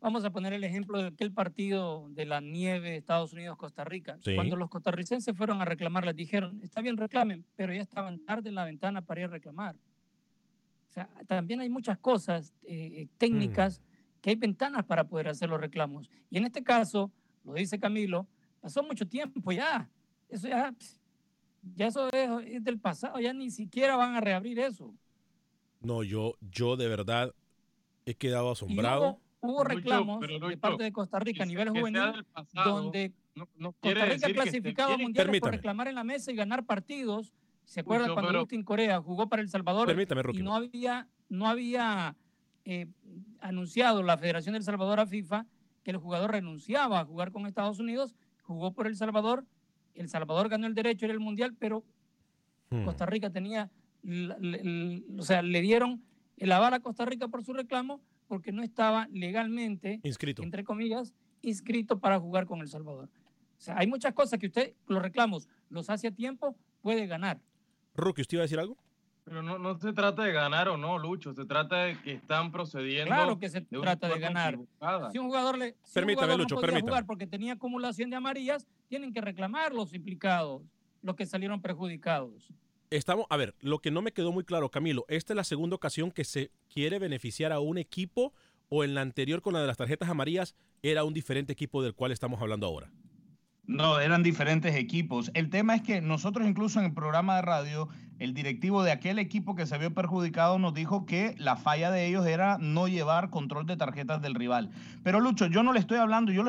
Vamos 0.00 0.24
a 0.24 0.30
poner 0.30 0.54
el 0.54 0.64
ejemplo 0.64 0.98
de 0.98 1.08
aquel 1.08 1.30
partido 1.30 2.08
de 2.10 2.24
la 2.24 2.40
nieve 2.40 2.96
Estados 2.96 3.34
Unidos-Costa 3.34 3.84
Rica. 3.84 4.18
Sí. 4.24 4.34
Cuando 4.34 4.56
los 4.56 4.70
costarricenses 4.70 5.36
fueron 5.36 5.60
a 5.60 5.66
reclamar, 5.66 6.06
les 6.06 6.16
dijeron, 6.16 6.58
está 6.62 6.80
bien, 6.80 6.96
reclamen, 6.96 7.44
pero 7.54 7.72
ya 7.74 7.82
estaban 7.82 8.18
tarde 8.24 8.48
en 8.48 8.54
la 8.54 8.64
ventana 8.64 9.02
para 9.02 9.20
ir 9.20 9.26
a 9.26 9.30
reclamar. 9.30 9.76
O 10.90 10.92
sea, 10.92 11.08
también 11.28 11.60
hay 11.60 11.68
muchas 11.68 11.98
cosas 11.98 12.52
eh, 12.64 13.06
técnicas 13.16 13.78
mm. 13.78 14.20
que 14.20 14.30
hay 14.30 14.36
ventanas 14.36 14.84
para 14.84 15.04
poder 15.04 15.28
hacer 15.28 15.48
los 15.48 15.60
reclamos. 15.60 16.10
Y 16.30 16.38
en 16.38 16.46
este 16.46 16.64
caso, 16.64 17.12
lo 17.44 17.54
dice 17.54 17.78
Camilo, 17.78 18.26
pasó 18.60 18.82
mucho 18.82 19.06
tiempo 19.06 19.52
ya. 19.52 19.88
Eso 20.28 20.48
ya, 20.48 20.74
ya 21.76 21.86
eso 21.86 22.08
es, 22.12 22.28
es, 22.54 22.64
del 22.64 22.80
pasado, 22.80 23.20
ya 23.20 23.32
ni 23.32 23.50
siquiera 23.50 23.94
van 23.96 24.16
a 24.16 24.20
reabrir 24.20 24.58
eso. 24.58 24.92
No, 25.80 26.02
yo, 26.02 26.34
yo 26.40 26.76
de 26.76 26.88
verdad 26.88 27.32
he 28.04 28.14
quedado 28.16 28.50
asombrado. 28.50 29.20
Hubo, 29.40 29.52
hubo, 29.52 29.64
reclamos 29.64 30.20
de 30.20 30.56
parte 30.56 30.82
de 30.82 30.92
Costa 30.92 31.20
Rica 31.20 31.44
a 31.44 31.46
nivel 31.46 31.70
juvenil, 31.70 32.24
pasado, 32.32 32.82
donde 32.82 33.12
no, 33.36 33.48
no 33.54 33.72
Costa 33.74 34.06
Rica 34.06 34.28
clasificado 34.32 34.98
mundial 34.98 35.30
por 35.38 35.52
reclamar 35.52 35.86
en 35.86 35.94
la 35.94 36.04
mesa 36.04 36.32
y 36.32 36.34
ganar 36.34 36.66
partidos 36.66 37.32
¿Se 37.70 37.78
acuerda 37.78 38.06
Mucho, 38.06 38.14
cuando 38.14 38.30
pero... 38.30 38.38
Agustín 38.40 38.64
Corea 38.64 39.00
jugó 39.00 39.28
para 39.28 39.42
El 39.42 39.48
Salvador 39.48 39.86
Permítame, 39.86 40.22
y 40.32 40.42
no 40.42 40.56
había, 40.56 41.06
no 41.28 41.46
había 41.46 42.16
eh, 42.64 42.88
anunciado 43.38 44.02
la 44.02 44.18
Federación 44.18 44.54
del 44.54 44.64
Salvador 44.64 44.98
a 44.98 45.06
FIFA 45.06 45.46
que 45.84 45.92
el 45.92 45.98
jugador 45.98 46.32
renunciaba 46.32 46.98
a 46.98 47.04
jugar 47.04 47.30
con 47.30 47.46
Estados 47.46 47.78
Unidos, 47.78 48.16
jugó 48.42 48.72
por 48.72 48.88
El 48.88 48.96
Salvador, 48.96 49.46
El 49.94 50.08
Salvador 50.08 50.48
ganó 50.48 50.66
el 50.66 50.74
derecho 50.74 51.04
en 51.04 51.12
el 51.12 51.20
Mundial, 51.20 51.54
pero 51.60 51.84
hmm. 52.70 52.86
Costa 52.86 53.06
Rica 53.06 53.30
tenía, 53.30 53.70
o 55.16 55.22
sea, 55.22 55.40
le 55.42 55.60
dieron 55.60 56.02
el 56.38 56.50
aval 56.50 56.74
a 56.74 56.80
Costa 56.80 57.04
Rica 57.04 57.28
por 57.28 57.44
su 57.44 57.52
reclamo 57.52 58.00
porque 58.26 58.50
no 58.50 58.64
estaba 58.64 59.06
legalmente, 59.12 60.00
inscrito. 60.02 60.42
entre 60.42 60.64
comillas, 60.64 61.14
inscrito 61.40 62.00
para 62.00 62.18
jugar 62.18 62.46
con 62.46 62.62
El 62.62 62.68
Salvador. 62.68 63.08
O 63.58 63.60
sea, 63.62 63.78
hay 63.78 63.86
muchas 63.86 64.12
cosas 64.12 64.40
que 64.40 64.48
usted, 64.48 64.74
los 64.88 65.00
reclamos, 65.00 65.46
los 65.68 65.88
hace 65.88 66.08
a 66.08 66.10
tiempo, 66.10 66.56
puede 66.82 67.06
ganar. 67.06 67.40
Rookie, 68.00 68.22
¿usted 68.22 68.36
iba 68.36 68.42
a 68.42 68.44
decir 68.44 68.58
algo? 68.58 68.76
Pero 69.24 69.42
no, 69.42 69.58
no 69.58 69.78
se 69.78 69.92
trata 69.92 70.24
de 70.24 70.32
ganar 70.32 70.68
o 70.68 70.76
no, 70.76 70.98
Lucho, 70.98 71.32
se 71.34 71.44
trata 71.44 71.84
de 71.84 72.00
que 72.02 72.14
están 72.14 72.50
procediendo. 72.50 73.14
Claro 73.14 73.38
que 73.38 73.48
se 73.48 73.60
de 73.60 73.80
trata 73.80 74.08
de 74.08 74.18
ganar. 74.18 74.54
Equivocada. 74.54 75.10
Si 75.10 75.18
un 75.18 75.26
jugador 75.26 75.58
le 75.58 75.76
si 75.84 75.94
permítame, 75.94 76.12
un 76.12 76.14
jugador 76.16 76.40
Lucho, 76.40 76.54
no 76.54 76.60
podía 76.60 76.66
permítame. 76.72 76.90
jugar 76.90 77.06
porque 77.06 77.26
tenía 77.26 77.52
acumulación 77.52 78.10
de 78.10 78.16
amarillas, 78.16 78.66
tienen 78.88 79.12
que 79.12 79.20
reclamar 79.20 79.72
los 79.72 79.94
implicados, 79.94 80.62
los 81.02 81.14
que 81.16 81.26
salieron 81.26 81.60
perjudicados. 81.60 82.52
Estamos, 82.90 83.26
a 83.30 83.36
ver, 83.36 83.54
lo 83.60 83.78
que 83.78 83.92
no 83.92 84.02
me 84.02 84.10
quedó 84.10 84.32
muy 84.32 84.42
claro, 84.42 84.68
Camilo, 84.68 85.04
¿esta 85.06 85.32
es 85.32 85.36
la 85.36 85.44
segunda 85.44 85.76
ocasión 85.76 86.10
que 86.10 86.24
se 86.24 86.50
quiere 86.68 86.98
beneficiar 86.98 87.52
a 87.52 87.60
un 87.60 87.78
equipo 87.78 88.32
o 88.68 88.82
en 88.82 88.94
la 88.94 89.02
anterior 89.02 89.42
con 89.42 89.52
la 89.52 89.60
de 89.60 89.68
las 89.68 89.76
tarjetas 89.76 90.08
amarillas 90.08 90.56
era 90.82 91.04
un 91.04 91.14
diferente 91.14 91.52
equipo 91.52 91.82
del 91.84 91.94
cual 91.94 92.10
estamos 92.10 92.40
hablando 92.40 92.66
ahora? 92.66 92.90
No, 93.70 94.00
eran 94.00 94.24
diferentes 94.24 94.74
equipos. 94.74 95.30
El 95.32 95.48
tema 95.48 95.76
es 95.76 95.82
que 95.82 96.00
nosotros 96.00 96.44
incluso 96.48 96.80
en 96.80 96.86
el 96.86 96.92
programa 96.92 97.36
de 97.36 97.42
radio, 97.42 97.88
el 98.18 98.34
directivo 98.34 98.82
de 98.82 98.90
aquel 98.90 99.20
equipo 99.20 99.54
que 99.54 99.64
se 99.64 99.78
vio 99.78 99.94
perjudicado 99.94 100.58
nos 100.58 100.74
dijo 100.74 101.06
que 101.06 101.36
la 101.38 101.54
falla 101.54 101.92
de 101.92 102.04
ellos 102.06 102.26
era 102.26 102.58
no 102.58 102.88
llevar 102.88 103.30
control 103.30 103.66
de 103.66 103.76
tarjetas 103.76 104.20
del 104.22 104.34
rival. 104.34 104.70
Pero 105.04 105.20
Lucho, 105.20 105.46
yo 105.46 105.62
no 105.62 105.72
le 105.72 105.78
estoy 105.78 105.98
hablando, 105.98 106.32
yo 106.32 106.44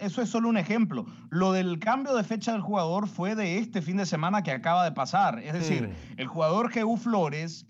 eso 0.00 0.20
es 0.20 0.28
solo 0.28 0.50
un 0.50 0.58
ejemplo. 0.58 1.06
Lo 1.30 1.52
del 1.52 1.78
cambio 1.78 2.14
de 2.14 2.24
fecha 2.24 2.52
del 2.52 2.60
jugador 2.60 3.08
fue 3.08 3.34
de 3.34 3.56
este 3.56 3.80
fin 3.80 3.96
de 3.96 4.04
semana 4.04 4.42
que 4.42 4.50
acaba 4.50 4.84
de 4.84 4.92
pasar. 4.92 5.38
Es 5.38 5.54
decir, 5.54 5.88
mm. 5.88 6.20
el 6.20 6.26
jugador 6.26 6.70
GU 6.78 6.98
Flores 6.98 7.64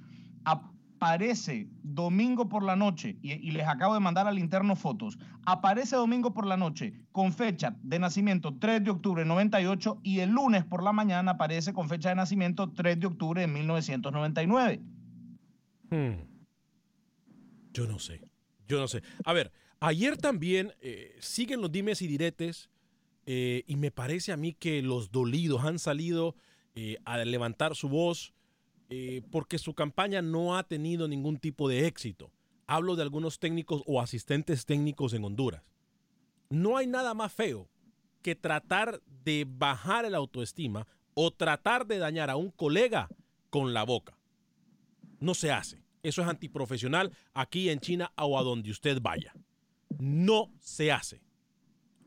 aparece 0.99 1.69
domingo 1.83 2.49
por 2.49 2.63
la 2.63 2.75
noche, 2.75 3.19
y, 3.21 3.51
les 3.51 3.67
acabo 3.67 3.95
de 3.95 4.01
mandar 4.01 4.27
al 4.27 4.39
interno 4.39 4.77
fotos, 4.77 5.19
aparece 5.45 5.95
domingo 5.97 6.33
por 6.33 6.47
la 6.47 6.57
noche 6.57 6.95
con 7.13 7.33
fecha 7.33 7.77
de 7.83 7.99
nacimiento 7.99 8.57
3 8.59 8.83
de 8.83 8.91
octubre 8.91 9.23
de 9.23 9.29
98 9.29 10.01
y 10.03 10.21
el 10.21 10.31
lunes 10.31 10.65
por 10.65 10.83
la 10.83 10.93
mañana 10.93 11.33
aparece 11.33 11.75
con 11.75 11.89
fecha 11.89 12.09
de 12.09 12.15
nacimiento 12.15 12.73
3 12.73 12.99
de 12.99 13.07
octubre 13.07 13.41
de 13.43 13.47
1999. 13.47 14.81
Hmm. 15.91 16.13
Yo 17.75 17.87
no 17.87 17.99
sé, 17.99 18.23
yo 18.67 18.81
no 18.81 18.89
sé. 18.89 19.03
A 19.25 19.35
ver, 19.35 19.53
ayer 19.81 20.17
también 20.17 20.73
eh, 20.81 21.15
siguen 21.21 21.61
los 21.61 21.71
dimes 21.71 22.01
y 22.01 22.07
diretes 22.07 22.71
eh, 23.27 23.65
y 23.67 23.77
me 23.77 23.91
parece 23.91 24.33
a 24.33 24.39
mí 24.39 24.55
que 24.55 24.81
los 24.81 25.13
dolidos 25.13 25.63
han 25.65 25.79
salido 25.79 26.37
eh, 26.75 26.97
a 27.05 27.19
levantar 27.19 27.75
su 27.75 27.91
voz 27.91 28.33
eh, 28.89 29.23
porque 29.31 29.59
su 29.59 29.75
campaña 29.75 30.23
no 30.23 30.57
ha 30.57 30.63
tenido 30.65 31.09
ningún 31.09 31.39
tipo 31.39 31.69
de 31.69 31.87
éxito. 31.87 32.33
Hablo 32.67 32.97
de 32.97 33.03
algunos 33.03 33.39
técnicos 33.39 33.83
o 33.87 34.01
asistentes 34.01 34.67
técnicos 34.67 35.13
en 35.13 35.25
Honduras. 35.25 35.63
No 36.51 36.77
hay 36.77 36.87
nada 36.87 37.15
más 37.15 37.33
feo 37.33 37.69
que 38.23 38.35
tratar 38.35 39.03
de 39.25 39.47
bajar 39.49 40.05
el 40.05 40.15
autoestima 40.15 40.87
o 41.15 41.31
tratar 41.31 41.87
de 41.87 41.99
dañar 41.99 42.31
a 42.31 42.37
un 42.37 42.51
colega 42.51 43.09
con 43.51 43.73
la 43.73 43.85
boca. 43.85 44.19
No 45.19 45.35
se 45.35 45.51
hace. 45.51 45.83
Eso 46.03 46.23
es 46.23 46.29
antiprofesional 46.29 47.13
aquí 47.35 47.69
en 47.71 47.81
China 47.81 48.13
o 48.17 48.39
a 48.39 48.43
donde 48.43 48.71
usted 48.71 49.01
vaya. 49.01 49.35
No 49.99 50.53
se 50.61 50.93
hace. 50.93 51.23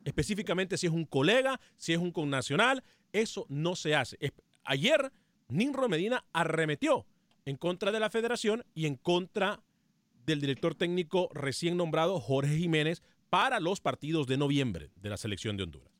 Específicamente 0.05 0.77
si 0.77 0.87
es 0.87 0.93
un 0.93 1.05
colega, 1.05 1.59
si 1.75 1.93
es 1.93 1.99
un 1.99 2.11
connacional, 2.11 2.83
eso 3.11 3.45
no 3.49 3.75
se 3.75 3.95
hace. 3.95 4.17
Ayer 4.63 5.11
Ninro 5.49 5.89
Medina 5.89 6.23
arremetió 6.31 7.05
en 7.45 7.57
contra 7.57 7.91
de 7.91 7.99
la 7.99 8.09
federación 8.09 8.63
y 8.75 8.85
en 8.85 8.95
contra 8.95 9.61
del 10.25 10.41
director 10.41 10.75
técnico 10.75 11.29
recién 11.33 11.75
nombrado 11.75 12.19
Jorge 12.19 12.57
Jiménez 12.57 13.01
para 13.29 13.59
los 13.59 13.81
partidos 13.81 14.27
de 14.27 14.37
noviembre 14.37 14.91
de 14.95 15.09
la 15.09 15.17
selección 15.17 15.57
de 15.57 15.63
Honduras. 15.63 15.91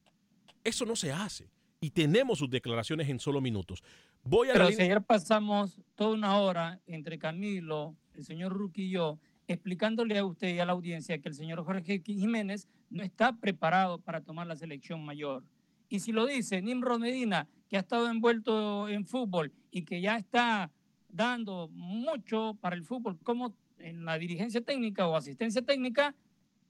Eso 0.64 0.86
no 0.86 0.96
se 0.96 1.12
hace 1.12 1.50
y 1.82 1.92
tenemos 1.92 2.40
sus 2.40 2.50
declaraciones 2.50 3.10
en 3.10 3.20
solo 3.20 3.42
minutos. 3.42 3.84
Voy 4.24 4.50
a 4.50 4.54
Pero 4.54 4.68
si 4.68 4.82
ayer 4.82 5.02
pasamos 5.02 5.80
toda 5.96 6.14
una 6.14 6.38
hora 6.38 6.80
entre 6.86 7.18
Camilo, 7.18 7.96
el 8.14 8.26
señor 8.26 8.54
Ruki 8.54 8.84
y 8.84 8.90
yo, 8.92 9.18
explicándole 9.48 10.18
a 10.18 10.26
usted 10.26 10.54
y 10.54 10.60
a 10.60 10.66
la 10.66 10.74
audiencia 10.74 11.20
que 11.20 11.30
el 11.30 11.36
señor 11.36 11.64
Jorge 11.64 12.04
Jiménez 12.06 12.68
no 12.90 13.02
está 13.02 13.34
preparado 13.34 14.00
para 14.00 14.22
tomar 14.22 14.46
la 14.46 14.56
selección 14.56 15.04
mayor. 15.04 15.44
Y 15.88 16.02
si 16.02 16.12
lo 16.12 16.28
dice 16.28 16.62
Nimrod 16.62 17.00
Medina, 17.00 17.48
que 17.70 17.78
ha 17.78 17.82
estado 17.82 18.10
envuelto 18.10 18.90
en 18.90 19.06
fútbol 19.06 19.54
y 19.72 19.84
que 19.84 20.02
ya 20.02 20.18
está 20.18 20.72
dando 21.08 21.70
mucho 21.72 22.58
para 22.60 22.76
el 22.76 22.84
fútbol, 22.84 23.18
como 23.24 23.56
en 23.78 24.04
la 24.06 24.18
dirigencia 24.18 24.62
técnica 24.62 25.08
o 25.08 25.16
asistencia 25.16 25.62
técnica, 25.62 26.16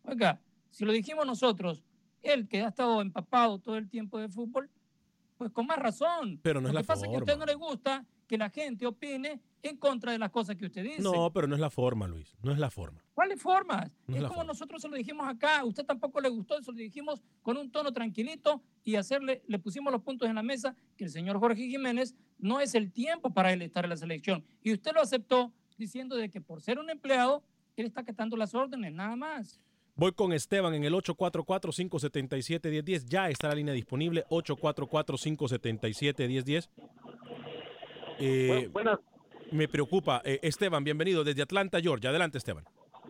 oiga, 0.04 0.40
si 0.70 0.86
lo 0.86 0.92
dijimos 0.92 1.26
nosotros, 1.26 1.84
él 2.22 2.48
que 2.48 2.62
ha 2.62 2.68
estado 2.68 3.02
empapado 3.02 3.60
todo 3.60 3.78
el 3.78 3.90
tiempo 3.90 4.20
de 4.20 4.30
fútbol, 4.30 4.70
pues 5.38 5.52
con 5.52 5.66
más 5.66 5.80
razón. 5.80 6.40
Pero 6.44 6.62
no 6.62 6.68
es 6.68 6.74
Lo 6.74 6.80
la 6.80 6.84
que 6.84 6.88
pasa 6.88 7.06
es 7.06 7.10
que 7.10 7.16
a 7.16 7.20
usted 7.20 7.34
forma. 7.34 7.46
no 7.46 7.52
le 7.52 7.56
gusta 7.58 8.06
que 8.28 8.38
la 8.38 8.50
gente 8.50 8.86
opine 8.86 9.42
en 9.62 9.78
contra 9.78 10.12
de 10.12 10.20
las 10.20 10.32
cosas 10.32 10.56
que 10.56 10.66
usted 10.66 10.84
dice. 10.84 11.02
No, 11.02 11.32
pero 11.34 11.48
no 11.48 11.56
es 11.56 11.62
la 11.62 11.70
forma, 11.70 12.08
Luis. 12.08 12.36
No 12.42 12.52
es 12.52 12.60
la 12.60 12.70
forma. 12.70 13.04
¿Cuáles 13.14 13.42
formas? 13.42 13.92
No 14.08 14.16
es 14.16 14.22
es 14.22 14.28
como 14.28 14.36
forma. 14.36 14.54
nosotros 14.54 14.82
se 14.82 14.88
lo 14.88 14.96
dijimos 14.96 15.28
acá, 15.28 15.60
a 15.60 15.66
usted 15.66 15.86
tampoco 15.86 16.22
le 16.22 16.30
gustó, 16.30 16.62
se 16.62 16.72
lo 16.72 16.78
dijimos 16.78 17.22
con 17.42 17.58
un 17.58 17.72
tono 17.72 17.92
tranquilito 17.92 18.62
y 18.84 18.96
hacerle, 18.96 19.44
le 19.48 19.60
pusimos 19.60 19.92
los 19.92 20.02
puntos 20.02 20.30
en 20.30 20.36
la 20.36 20.44
mesa 20.44 20.76
que 20.96 21.06
el 21.06 21.10
señor 21.10 21.40
Jorge 21.40 21.68
Jiménez 21.68 22.16
no 22.38 22.60
es 22.60 22.76
el 22.76 22.92
tiempo 22.92 23.34
para 23.34 23.52
él 23.52 23.62
estar 23.62 23.84
en 23.84 23.90
la 23.90 23.98
selección. 23.98 24.46
Y 24.64 24.74
usted 24.74 24.94
lo 24.94 25.02
aceptó 25.02 25.52
diciendo 25.78 26.16
de 26.16 26.30
que 26.30 26.42
por 26.42 26.62
ser 26.62 26.80
un 26.80 26.90
empleado, 26.90 27.44
él 27.76 27.86
está 27.86 28.02
acatando 28.02 28.38
las 28.38 28.56
órdenes, 28.56 28.94
nada 28.94 29.16
más. 29.16 29.60
Voy 29.96 30.12
con 30.14 30.32
Esteban 30.32 30.74
en 30.74 30.86
el 30.86 30.94
844-577-1010. 30.94 33.06
Ya 33.06 33.30
está 33.30 33.50
la 33.50 33.56
línea 33.56 33.74
disponible, 33.74 34.24
844-577-1010. 34.30 36.70
Eh, 38.22 38.70
Buenas, 38.72 39.00
me 39.52 39.68
preocupa. 39.68 40.22
Eh, 40.26 40.40
Esteban, 40.44 40.84
bienvenido 40.84 41.24
desde 41.24 41.42
Atlanta, 41.42 41.80
Georgia. 41.82 42.10
Adelante, 42.10 42.38
Esteban. 42.38 42.64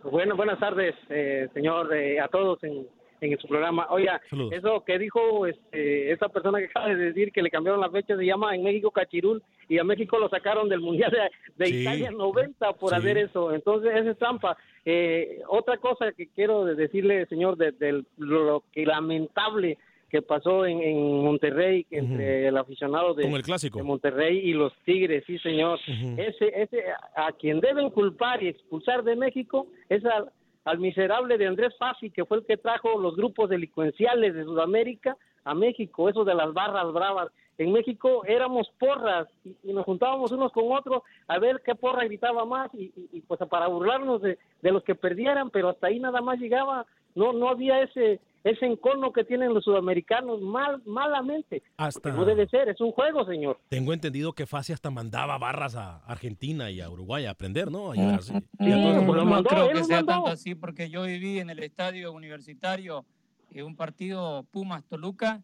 bueno, 0.04 0.36
buenas 0.36 0.60
tardes, 0.60 0.96
eh, 1.10 1.48
señor, 1.54 1.94
eh, 1.94 2.20
a 2.20 2.28
todos 2.30 2.64
en, 2.64 2.88
en 3.22 3.38
su 3.38 3.48
programa. 3.48 3.88
Oiga, 3.90 4.22
Saludos. 4.30 4.54
eso 4.54 4.84
que 4.86 4.98
dijo 4.98 5.46
este, 5.46 6.12
esa 6.12 6.30
persona 6.30 6.60
que 6.60 6.66
acaba 6.66 6.88
de 6.88 6.96
decir 6.96 7.32
que 7.32 7.42
le 7.42 7.50
cambiaron 7.50 7.82
la 7.82 7.90
fecha 7.90 8.16
se 8.16 8.26
llama 8.26 8.56
en 8.56 8.64
México 8.64 8.92
Cachirul 8.92 9.44
y 9.68 9.78
a 9.78 9.84
México 9.84 10.18
lo 10.18 10.30
sacaron 10.30 10.70
del 10.70 10.80
Mundial 10.80 11.12
de, 11.12 11.64
de 11.64 11.66
Sí. 11.70 11.82
Italia 11.82 12.12
90 12.12 12.74
por 12.74 12.90
Sí. 12.92 12.96
hacer 12.96 13.18
eso. 13.18 13.54
Entonces, 13.54 13.92
esa 13.94 14.12
es 14.12 14.18
trampa. 14.18 14.58
Eh, 14.86 15.42
otra 15.50 15.78
cosa 15.78 16.12
que 16.14 16.28
quiero 16.30 16.64
decirle, 16.66 17.26
señor, 17.26 17.58
de, 17.58 17.72
de 17.74 17.92
lo, 18.18 18.44
lo 18.46 18.64
que 18.72 18.86
lamentable 18.86 19.78
que 20.10 20.22
pasó 20.22 20.66
en, 20.66 20.82
en 20.82 21.24
Monterrey 21.24 21.86
entre 21.92 22.48
el 22.48 22.58
aficionado 22.58 23.14
de, 23.14 23.28
el 23.28 23.44
clásico. 23.44 23.78
de 23.78 23.84
Monterrey 23.84 24.38
y 24.40 24.54
los 24.54 24.74
Tigres, 24.86 25.24
sí, 25.28 25.38
señor. 25.40 25.80
Ese, 26.18 26.52
ese, 26.62 26.84
a 27.16 27.32
quien 27.34 27.60
deben 27.60 27.90
culpar 27.92 28.42
y 28.44 28.48
expulsar 28.48 29.04
de 29.04 29.16
México 29.16 29.68
es 29.88 30.04
al, 30.06 30.32
al 30.66 30.80
miserable 30.80 31.38
de 31.38 31.48
Andrés 31.48 31.74
Fassi, 31.78 32.10
que 32.10 32.26
fue 32.26 32.38
el 32.38 32.46
que 32.46 32.58
trajo 32.58 33.00
los 33.00 33.16
grupos 33.16 33.50
delincuenciales 33.50 34.34
de 34.34 34.44
Sudamérica 34.44 35.16
a 35.46 35.54
México, 35.54 36.10
eso 36.10 36.24
de 36.26 36.36
las 36.36 36.54
barras 36.54 36.92
bravas. 36.92 37.30
En 37.58 37.72
México 37.74 38.24
éramos 38.26 38.70
porras 38.80 39.28
y, 39.44 39.54
y 39.64 39.74
nos 39.74 39.84
juntábamos 39.86 40.32
unos 40.32 40.52
con 40.54 40.72
otros 40.72 41.04
a 41.28 41.40
ver 41.40 41.62
qué 41.66 41.76
porra 41.76 42.06
gritaba 42.06 42.46
más 42.46 42.74
y, 42.74 42.86
y- 42.96 43.10
y, 43.18 43.22
pues 43.22 43.40
para 43.50 43.68
burlarnos 43.68 44.22
de, 44.22 44.38
de 44.62 44.72
los 44.72 44.82
que 44.84 44.96
perdieran, 44.96 45.50
pero 45.50 45.68
hasta 45.70 45.88
ahí 45.88 46.00
nada 46.00 46.22
más 46.22 46.40
llegaba, 46.40 46.86
no 47.16 47.34
no 47.34 47.50
había 47.50 47.82
ese 47.82 48.22
ese 48.44 48.66
encono 48.66 49.12
que 49.12 49.24
tienen 49.24 49.54
los 49.54 49.64
sudamericanos 49.64 50.42
mal 50.42 50.82
malamente. 50.86 51.62
Hasta 51.78 52.12
No 52.12 52.26
debe 52.26 52.48
ser, 52.48 52.70
es 52.70 52.80
un 52.80 52.92
juego, 52.92 53.26
señor. 53.26 53.60
tengo 53.70 53.94
entendido 53.94 54.34
que 54.34 54.46
Fasi 54.46 54.74
hasta 54.74 54.90
mandaba 54.92 55.38
barras 55.38 55.76
a 55.76 55.98
Argentina 56.06 56.72
y 56.72 56.82
a 56.82 56.90
Uruguay 56.90 57.26
a 57.26 57.32
aprender, 57.32 57.72
¿no? 57.72 57.92
A, 57.92 57.96
Brasil. 57.96 58.44
Y 58.60 58.72
a 58.72 58.76
todo 58.76 58.92
eso. 58.92 59.06
pues 59.06 59.18
lo 59.18 59.26
no 59.26 59.26
mandó, 59.26 59.50
creo 59.50 59.70
que 59.70 59.84
sea 59.84 59.98
mandó. 59.98 60.12
tanto 60.14 60.30
así, 60.30 60.56
porque 60.56 60.90
yo 60.90 61.04
viví 61.04 61.40
en 61.40 61.50
el 61.50 61.60
estadio 61.60 62.14
universitario 62.14 63.06
en 63.52 63.66
un 63.66 63.76
partido 63.76 64.46
Pumas-Toluca 64.52 65.44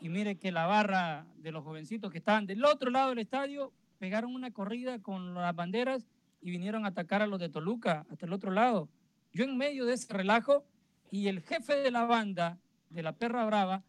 y 0.00 0.08
mire 0.08 0.36
que 0.36 0.52
la 0.52 0.66
barra 0.66 1.26
de 1.38 1.50
los 1.50 1.64
jovencitos 1.64 2.12
que 2.12 2.18
estaban 2.18 2.46
del 2.46 2.64
otro 2.64 2.90
lado 2.90 3.10
del 3.10 3.18
estadio 3.18 3.72
pegaron 3.98 4.34
una 4.34 4.52
corrida 4.52 5.00
con 5.00 5.34
las 5.34 5.54
banderas 5.54 6.06
y 6.40 6.50
vinieron 6.50 6.84
a 6.84 6.88
atacar 6.88 7.22
a 7.22 7.26
los 7.26 7.40
de 7.40 7.48
Toluca 7.48 8.06
hasta 8.10 8.26
el 8.26 8.32
otro 8.32 8.52
lado. 8.52 8.88
Yo 9.32 9.44
en 9.44 9.56
medio 9.56 9.86
de 9.86 9.94
ese 9.94 10.12
relajo 10.12 10.64
y 11.10 11.28
el 11.28 11.40
jefe 11.42 11.76
de 11.76 11.90
la 11.90 12.04
banda 12.04 12.58
de 12.90 13.02
la 13.02 13.12
Perra 13.12 13.44
Brava, 13.46 13.82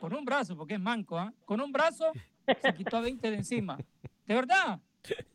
con 0.00 0.14
un 0.14 0.24
brazo, 0.24 0.56
porque 0.56 0.74
es 0.74 0.80
manco, 0.80 1.18
¿ah? 1.18 1.32
con 1.44 1.60
un 1.60 1.72
brazo 1.72 2.12
se 2.62 2.74
quitó 2.74 2.98
a 2.98 3.00
20 3.00 3.30
de 3.30 3.36
encima. 3.38 3.76
De 4.26 4.34
verdad. 4.34 4.80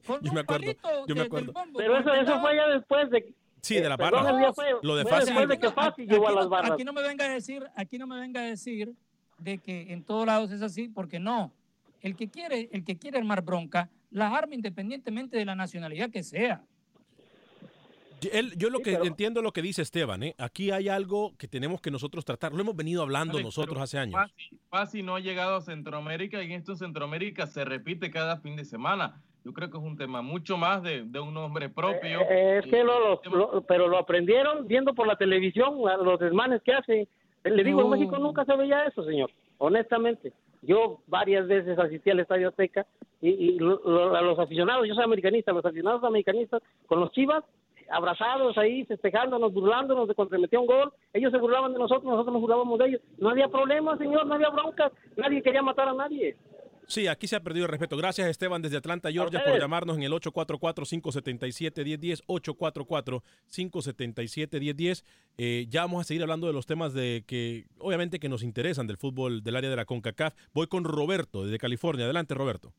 Con 0.05 0.21
Yo 0.21 0.29
un 0.31 0.35
me 0.35 0.41
acuerdo, 0.41 0.65
palito 0.65 1.07
yo 1.07 1.15
me 1.15 1.21
de- 1.21 1.27
acuerdo. 1.27 1.53
bombo, 1.53 1.79
Pero 1.79 1.97
eso, 1.97 2.13
eso 2.13 2.41
fue 2.41 2.55
ya 2.55 2.67
después 2.67 3.09
de... 3.09 3.33
Sí, 3.61 3.75
de 3.75 3.87
la 3.87 3.95
barra. 3.95 4.53
fue- 4.53 4.65
Lo 4.81 4.95
de 4.95 5.05
Fassi. 5.05 5.27
después 5.27 5.47
de 5.47 5.59
que 5.59 5.67
aquí 5.77 6.05
llegó 6.05 6.27
a 6.27 6.31
no- 6.31 6.35
las 6.37 6.49
barras. 6.49 6.71
Aquí 6.71 6.83
no 6.83 6.91
me 6.93 7.01
venga 7.01 7.25
a 7.25 7.29
decir, 7.29 7.63
aquí 7.75 7.97
no 7.97 8.05
me 8.07 8.19
venga 8.19 8.41
a 8.41 8.45
decir 8.45 8.91
de 9.37 9.57
que 9.59 9.93
en 9.93 10.03
todos 10.03 10.25
lados 10.25 10.51
es 10.51 10.61
así, 10.61 10.89
porque 10.89 11.19
no. 11.19 11.51
El 12.01 12.15
que 12.15 12.27
quiere, 12.29 12.69
el 12.73 12.83
que 12.83 12.97
quiere 12.97 13.17
armar 13.19 13.43
bronca, 13.43 13.89
la 14.09 14.35
arma 14.35 14.55
independientemente 14.55 15.37
de 15.37 15.45
la 15.45 15.55
nacionalidad 15.55 16.09
que 16.09 16.23
sea. 16.23 16.63
Él- 18.31 18.53
yo 18.57 18.69
lo 18.69 18.77
Sí, 18.79 18.83
que 18.83 18.91
pero- 18.93 19.05
entiendo 19.05 19.41
lo 19.41 19.51
que 19.51 19.61
dice 19.61 19.81
Esteban, 19.81 20.23
¿eh? 20.23 20.35
aquí 20.37 20.71
hay 20.71 20.89
algo 20.89 21.33
que 21.37 21.47
tenemos 21.47 21.81
que 21.81 21.91
nosotros 21.91 22.23
tratar. 22.25 22.53
Lo 22.53 22.61
hemos 22.61 22.75
venido 22.75 23.01
hablando 23.01 23.33
Alex, 23.33 23.45
nosotros 23.45 23.79
hace 23.79 23.97
años. 23.97 24.19
Fassi 24.69 25.01
no 25.03 25.15
ha 25.15 25.19
llegado 25.19 25.55
a 25.55 25.61
Centroamérica 25.61 26.43
y 26.43 26.53
esto 26.53 26.73
en 26.73 26.77
Centroamérica 26.77 27.47
se 27.47 27.65
repite 27.65 28.11
cada 28.11 28.37
fin 28.37 28.55
de 28.55 28.65
semana. 28.65 29.21
Yo 29.43 29.53
creo 29.53 29.71
que 29.71 29.77
es 29.77 29.83
un 29.83 29.97
tema 29.97 30.21
mucho 30.21 30.55
más 30.55 30.83
de, 30.83 31.03
de 31.03 31.19
un 31.19 31.33
nombre 31.33 31.67
propio. 31.69 32.21
Eh, 32.29 32.59
es 32.59 32.65
que 32.65 32.81
Eh, 32.81 32.83
lo, 32.83 32.99
lo- 32.99 33.19
tema- 33.19 33.37
lo- 33.37 33.61
pero 33.67 33.87
lo 33.87 33.97
aprendieron 33.97 34.67
viendo 34.67 34.93
por 34.93 35.07
la 35.07 35.15
televisión 35.15 35.87
a 35.89 35.97
los 35.97 36.19
desmanes 36.19 36.61
que 36.63 36.73
hacen. 36.73 37.07
Le 37.43 37.63
digo, 37.63 37.81
en. 37.81 37.89
México 37.89 38.19
nunca 38.19 38.45
se 38.45 38.55
veía 38.55 38.85
eso, 38.85 39.03
señor. 39.03 39.31
Honestamente, 39.57 40.31
yo 40.61 41.01
varias 41.07 41.47
veces 41.47 41.77
asistí 41.79 42.11
al 42.11 42.19
Estadio 42.19 42.49
Azteca 42.49 42.85
y, 43.19 43.29
y 43.29 43.59
lo- 43.59 43.81
lo- 43.83 44.15
a 44.15 44.21
los 44.21 44.37
aficionados, 44.37 44.87
yo 44.87 44.93
soy 44.93 45.03
americanista, 45.03 45.51
los 45.51 45.65
aficionados 45.65 46.03
americanistas 46.03 46.61
con 46.85 46.99
los 46.99 47.11
Chivas 47.11 47.43
abrazados 47.91 48.57
ahí, 48.57 48.85
festejándonos, 48.85 49.53
burlándonos 49.53 50.07
de 50.07 50.15
cuando 50.15 50.35
se 50.35 50.41
metió 50.41 50.61
un 50.61 50.67
gol. 50.67 50.93
Ellos 51.13 51.31
se 51.31 51.37
burlaban 51.37 51.73
de 51.73 51.79
nosotros, 51.79 52.05
nosotros 52.05 52.33
nos 52.33 52.41
burlábamos 52.41 52.79
de 52.79 52.87
ellos. 52.87 53.01
No 53.17 53.29
había 53.29 53.47
problema, 53.47 53.97
señor, 53.97 54.25
no 54.25 54.35
había 54.35 54.49
broncas. 54.49 54.91
Nadie 55.17 55.41
quería 55.41 55.61
matar 55.61 55.89
a 55.89 55.93
nadie. 55.93 56.35
Sí, 56.91 57.07
aquí 57.07 57.27
se 57.27 57.37
ha 57.37 57.39
perdido 57.39 57.67
el 57.67 57.71
respeto. 57.71 57.95
Gracias, 57.95 58.27
Esteban, 58.27 58.61
desde 58.61 58.75
Atlanta, 58.75 59.09
Georgia, 59.11 59.41
por 59.45 59.57
llamarnos 59.57 59.95
en 59.95 60.03
el 60.03 60.11
844-577-1010, 60.11 62.21
844-577-1010. 62.27 65.05
Eh, 65.37 65.67
ya 65.69 65.83
vamos 65.83 66.01
a 66.01 66.03
seguir 66.03 66.21
hablando 66.21 66.47
de 66.47 66.53
los 66.53 66.65
temas 66.65 66.93
de 66.93 67.23
que, 67.25 67.63
obviamente, 67.79 68.19
que 68.19 68.27
nos 68.27 68.43
interesan 68.43 68.87
del 68.87 68.97
fútbol 68.97 69.41
del 69.41 69.55
área 69.55 69.69
de 69.69 69.77
la 69.77 69.85
CONCACAF. 69.85 70.33
Voy 70.53 70.67
con 70.67 70.83
Roberto, 70.83 71.45
desde 71.45 71.59
California. 71.59 72.03
Adelante, 72.03 72.33
Roberto. 72.33 72.73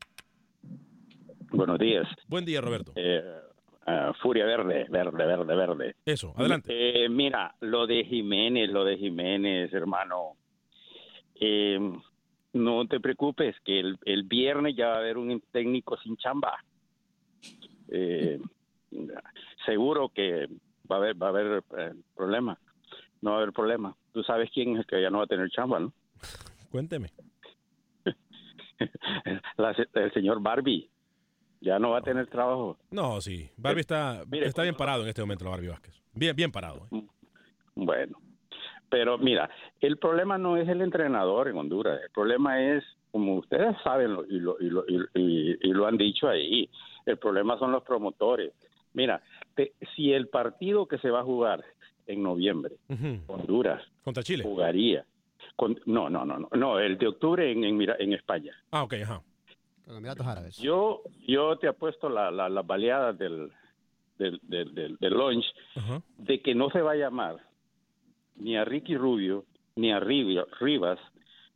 Buenos 1.51 1.79
días. 1.79 2.07
Buen 2.29 2.45
día, 2.45 2.61
Roberto. 2.61 2.93
Eh, 2.97 3.23
ah, 3.87 4.13
Furia 4.21 4.45
verde, 4.45 4.87
verde, 4.91 5.25
verde, 5.27 5.55
verde. 5.57 5.95
Eso, 6.05 6.33
adelante. 6.37 7.05
Eh, 7.05 7.09
mira, 7.09 7.55
lo 7.61 7.87
de 7.87 8.05
Jiménez, 8.05 8.71
lo 8.71 8.85
de 8.85 8.97
Jiménez, 8.99 9.73
hermano. 9.73 10.37
eh, 11.41 11.79
no 12.55 12.87
te 12.87 13.01
preocupes, 13.01 13.57
que 13.65 13.81
el, 13.81 13.99
el 14.05 14.25
viernes 14.25 14.77
ya 14.77 14.89
va 14.89 14.95
a 14.97 14.99
haber 14.99 15.17
un 15.17 15.41
técnico 15.53 15.97
sin 15.99 16.17
chamba. 16.19 16.55
Eh, 17.89 18.39
seguro 19.65 20.11
que 20.11 20.49
va 20.91 20.97
a 20.97 20.99
haber, 20.99 21.23
va 21.23 21.27
a 21.27 21.31
haber 21.31 21.65
eh, 21.79 21.93
problema. 22.15 22.59
No 23.23 23.31
va 23.31 23.37
a 23.39 23.41
haber 23.43 23.53
problema. 23.55 23.97
Tú 24.13 24.23
sabes 24.23 24.51
quién 24.53 24.73
es 24.75 24.81
el 24.81 24.87
que 24.87 25.01
ya 25.01 25.09
no 25.09 25.19
va 25.19 25.25
a 25.25 25.29
tener 25.29 25.49
chamba, 25.49 25.81
¿no? 25.81 25.93
Cuénteme. 26.71 27.09
La- 29.57 29.75
el 29.95 30.13
señor 30.13 30.41
Barbie 30.43 30.91
ya 31.63 31.79
no 31.79 31.91
va 31.91 31.99
a 31.99 32.03
tener 32.03 32.27
trabajo. 32.27 32.77
No, 32.91 33.21
sí. 33.21 33.49
Barbie 33.57 33.81
está, 33.81 34.25
Mire, 34.31 34.47
está 34.47 34.63
bien 34.63 34.75
parado 34.75 35.03
en 35.03 35.09
este 35.09 35.23
momento, 35.23 35.45
la 35.45 35.51
Barbie 35.53 35.69
Vázquez. 35.69 35.95
Bien, 36.13 36.37
bien 36.37 36.53
parado. 36.53 36.87
¿eh? 36.93 37.03
Bueno, 37.75 38.19
pero 38.91 39.17
mira, 39.17 39.49
el 39.81 39.97
problema 39.97 40.37
no 40.37 40.57
es 40.59 40.69
el 40.69 40.83
entrenador 40.83 41.49
en 41.49 41.57
Honduras, 41.57 41.99
el 42.03 42.11
problema 42.11 42.61
es, 42.63 42.85
como 43.11 43.37
ustedes 43.37 43.75
saben 43.83 44.15
y, 44.29 44.39
lo, 44.39 44.57
y, 44.61 44.69
lo, 44.69 44.85
y- 44.87 45.73
lo 45.73 45.87
han 45.87 45.97
dicho 45.97 46.29
ahí, 46.29 46.69
el 47.07 47.17
problema 47.19 47.59
son 47.59 47.73
los 47.73 47.83
promotores. 47.83 48.53
Mira, 48.93 49.23
te- 49.55 49.73
si 49.97 50.13
el 50.13 50.29
partido 50.29 50.87
que 50.87 50.99
se 50.99 51.09
va 51.11 51.21
a 51.21 51.25
jugar 51.25 51.65
en 52.07 52.23
noviembre, 52.23 52.75
Ujú. 52.91 53.21
Honduras, 53.29 53.83
Contra 54.05 54.23
Chile. 54.23 54.45
jugaría, 54.45 55.07
con, 55.57 55.79
no, 55.87 56.11
no, 56.11 56.27
no, 56.27 56.39
no, 56.39 56.49
no, 56.55 56.79
el 56.79 56.99
de 56.99 57.07
octubre 57.09 57.51
en, 57.51 57.65
en, 57.65 57.81
en 57.99 58.13
España. 58.13 58.55
Ah, 58.71 58.83
ok, 58.83 58.95
ajá. 59.03 59.23
Con 59.93 59.99
Emiratos 59.99 60.27
Árabes. 60.27 60.57
Yo, 60.57 61.03
yo 61.29 61.59
te 61.59 61.69
apuesto 61.69 62.09
la, 62.09 62.31
la, 62.31 62.49
las 62.49 62.67
baleadas 62.67 63.19
del, 63.19 63.53
del, 64.17 64.41
del, 64.43 64.75
del, 64.99 64.99
Ajá. 65.77 66.03
de 66.17 66.41
que 66.41 66.55
no 66.55 66.71
se 66.71 66.81
va 66.81 66.93
a 66.93 66.97
llamar 66.97 67.37
ni 68.37 68.57
a 68.57 68.65
Ricky 68.65 68.97
Rubio, 68.97 69.45
ni 69.77 69.93
a 69.93 70.01
Rivas, 70.01 70.99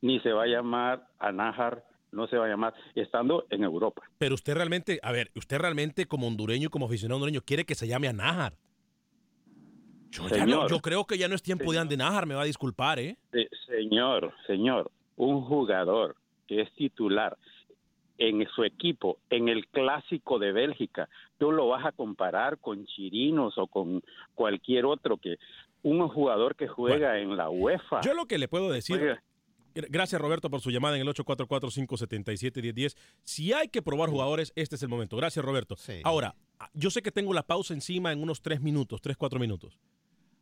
ni 0.03 0.21
se 0.21 0.33
va 0.33 0.43
a 0.43 0.47
llamar 0.47 1.09
a 1.19 1.33
Nájar, 1.33 1.83
no 2.13 2.27
se 2.27 2.37
va 2.37 2.45
a 2.45 2.49
llamar, 2.49 2.75
estando 2.95 3.47
en 3.49 3.65
Europa. 3.65 4.03
Pero 4.19 4.35
usted 4.35 4.55
realmente, 4.55 5.01
a 5.03 5.13
ver, 5.13 5.31
usted 5.35 5.59
realmente 5.59 6.05
como 6.05 6.27
hondureño, 6.27 6.69
como 6.69 6.85
aficionado 6.85 7.17
hondureño, 7.17 7.41
quiere 7.41 7.65
que 7.65 7.75
se 7.75 7.89
llame 7.89 8.09
a 8.09 8.13
Nájar. 8.13 8.53
No- 10.47 10.69
yo 10.69 10.81
creo 10.81 11.07
que 11.07 11.17
ya 11.17 11.27
no 11.29 11.35
es 11.35 11.43
tiempo 11.43 11.73
de 11.73 11.79
Andy 11.79 11.97
Nájar, 11.97 12.27
me 12.27 12.35
va 12.35 12.43
a 12.43 12.47
disculpar, 12.47 12.99
¿eh? 12.99 13.17
Eh, 13.33 13.49
señor, 13.67 14.35
señor, 14.47 14.91
un 15.17 15.41
jugador 15.41 16.17
que 16.47 16.61
es 16.61 16.73
titular 16.75 17.37
en 18.19 18.47
su 18.55 18.65
equipo, 18.65 19.19
en 19.31 19.49
el 19.49 19.67
clásico 19.69 20.39
de 20.39 20.53
Bélgica, 20.53 21.09
tú 21.39 21.53
lo 21.53 21.69
vas 21.69 21.85
a 21.85 21.93
comparar 21.93 22.59
con 22.59 22.87
Chirinos 22.87 23.59
o 23.59 23.67
con 23.67 24.03
cualquier 24.35 24.85
otro 24.87 25.17
que 25.19 25.37
un 25.83 26.09
jugador 26.09 26.57
que 26.57 26.67
juega 26.69 27.19
en 27.21 27.37
la 27.37 27.49
UEFA. 27.51 28.01
Yo 28.03 28.15
lo 28.15 28.27
que 28.27 28.39
le 28.39 28.49
puedo 28.49 28.71
decir, 28.71 28.97
Juega- 28.99 29.23
Gracias, 29.91 30.19
Roberto, 30.19 30.49
por 30.49 30.63
su 30.63 30.71
llamada 30.71 30.97
en 30.97 31.03
el 31.03 31.09
844-577-1010. 31.15 32.97
Si 33.25 33.53
hay 33.53 33.69
que 33.69 33.83
probar 33.83 34.09
jugadores, 34.09 34.53
este 34.57 34.77
es 34.77 34.83
el 34.83 34.89
momento. 34.89 35.17
Gracias, 35.19 35.45
Roberto. 35.45 35.77
Ahora, 36.05 36.35
yo 36.73 36.91
sé 36.91 37.03
que 37.03 37.13
tengo 37.13 37.35
la 37.35 37.43
pausa 37.47 37.75
encima 37.75 38.13
en 38.13 38.23
unos 38.23 38.41
tres 38.41 38.63
minutos, 38.63 39.03
tres, 39.03 39.17
cuatro 39.19 39.39
minutos. 39.39 39.79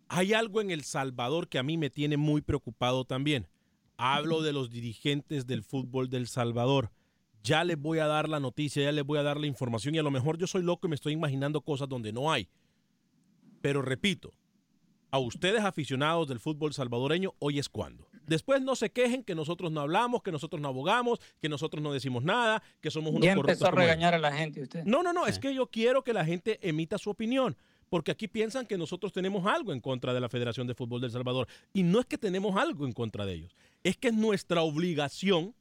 Hay 0.09 0.35
algo 0.35 0.61
en 0.61 0.71
El 0.71 0.83
Salvador 0.85 1.49
que 1.49 1.59
a 1.59 1.63
mí 1.65 1.77
me 1.77 1.91
tiene 1.91 2.17
muy 2.17 2.43
preocupado 2.43 3.05
también. 3.05 3.49
Hablo 3.97 4.43
de 4.43 4.53
los 4.53 4.71
dirigentes 4.71 5.47
del 5.47 5.63
fútbol 5.63 6.09
del 6.11 6.27
Salvador. 6.27 6.91
Ya 7.45 7.63
les 7.63 7.79
voy 7.79 7.99
a 7.99 8.07
dar 8.07 8.29
la 8.29 8.41
noticia, 8.41 8.83
ya 8.83 8.91
les 8.91 9.05
voy 9.05 9.19
a 9.19 9.23
dar 9.23 9.39
la 9.39 9.47
información 9.47 9.95
y 9.95 9.99
a 9.99 10.03
lo 10.03 10.11
mejor 10.11 10.39
yo 10.39 10.47
soy 10.47 10.63
loco 10.63 10.87
y 10.87 10.91
me 10.91 10.97
estoy 10.97 11.13
imaginando 11.13 11.61
cosas 11.61 11.89
donde 11.89 12.11
no 12.11 12.33
hay. 12.33 12.49
Pero 13.61 13.83
repito, 13.83 14.33
a 15.11 15.19
ustedes 15.19 15.63
aficionados 15.63 16.27
del 16.27 16.41
fútbol 16.41 16.73
salvadoreño, 16.73 17.35
hoy 17.39 17.59
es 17.59 17.69
cuando. 17.69 18.09
Después 18.27 18.63
no 18.63 18.75
se 18.75 18.91
quejen 18.91 19.23
que 19.23 19.35
nosotros 19.35 19.71
no 19.71 19.81
hablamos, 19.83 20.23
que 20.23 20.33
nosotros 20.33 20.61
no 20.61 20.69
abogamos, 20.69 21.21
que 21.41 21.49
nosotros 21.51 21.83
no 21.83 21.93
decimos 21.93 22.25
nada, 22.25 22.63
que 22.81 22.91
somos 22.91 23.13
unos 23.13 23.25
Ya 23.25 23.33
empezó 23.33 23.47
corruptos 23.47 23.69
a 23.69 23.71
regañar 23.71 24.15
a 24.15 24.19
la 24.19 24.33
gente 24.33 24.63
usted. 24.63 24.83
No, 24.85 25.03
no, 25.03 25.13
no, 25.13 25.27
es 25.27 25.39
que 25.39 25.55
yo 25.55 25.67
quiero 25.67 26.03
que 26.03 26.15
la 26.15 26.25
gente 26.25 26.59
emita 26.67 26.97
su 26.97 27.11
opinión, 27.11 27.57
porque 27.91 28.11
aquí 28.11 28.27
piensan 28.27 28.67
que 28.67 28.79
nosotros 28.79 29.13
tenemos 29.13 29.47
algo 29.47 29.73
en 29.73 29.81
contra 29.81 30.15
de 30.15 30.21
la 30.21 30.31
Federación 30.31 30.67
de 30.67 30.75
Fútbol 30.75 31.03
del 31.03 31.11
Salvador. 31.11 31.47
Y 31.75 31.83
no 31.83 32.01
es 32.01 32.07
que 32.07 32.17
tenemos 32.17 32.57
algo 32.57 32.87
en 32.87 32.93
contra 32.93 33.27
de 33.27 33.35
ellos, 33.35 33.55
es 33.83 33.99
que 33.99 34.09
es 34.09 34.15
nuestra 34.15 34.63
obligación, 34.63 35.55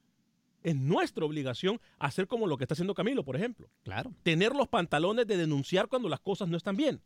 es 0.64 0.76
nuestra 0.76 1.26
obligación 1.26 1.80
hacer 2.00 2.28
como 2.28 2.48
lo 2.48 2.58
que 2.58 2.64
está 2.64 2.74
haciendo 2.74 2.94
Camilo, 2.94 3.24
por 3.24 3.36
ejemplo. 3.36 3.70
Claro. 3.84 4.12
Tener 4.24 4.56
los 4.56 4.68
pantalones 4.68 5.28
de 5.28 5.38
denunciar 5.38 5.88
cuando 5.88 6.10
las 6.10 6.20
cosas 6.20 6.48
no 6.48 6.58
están 6.58 6.76
bien. 6.78 7.02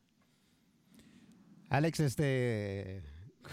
Alex, 1.70 2.00
este, 2.00 3.04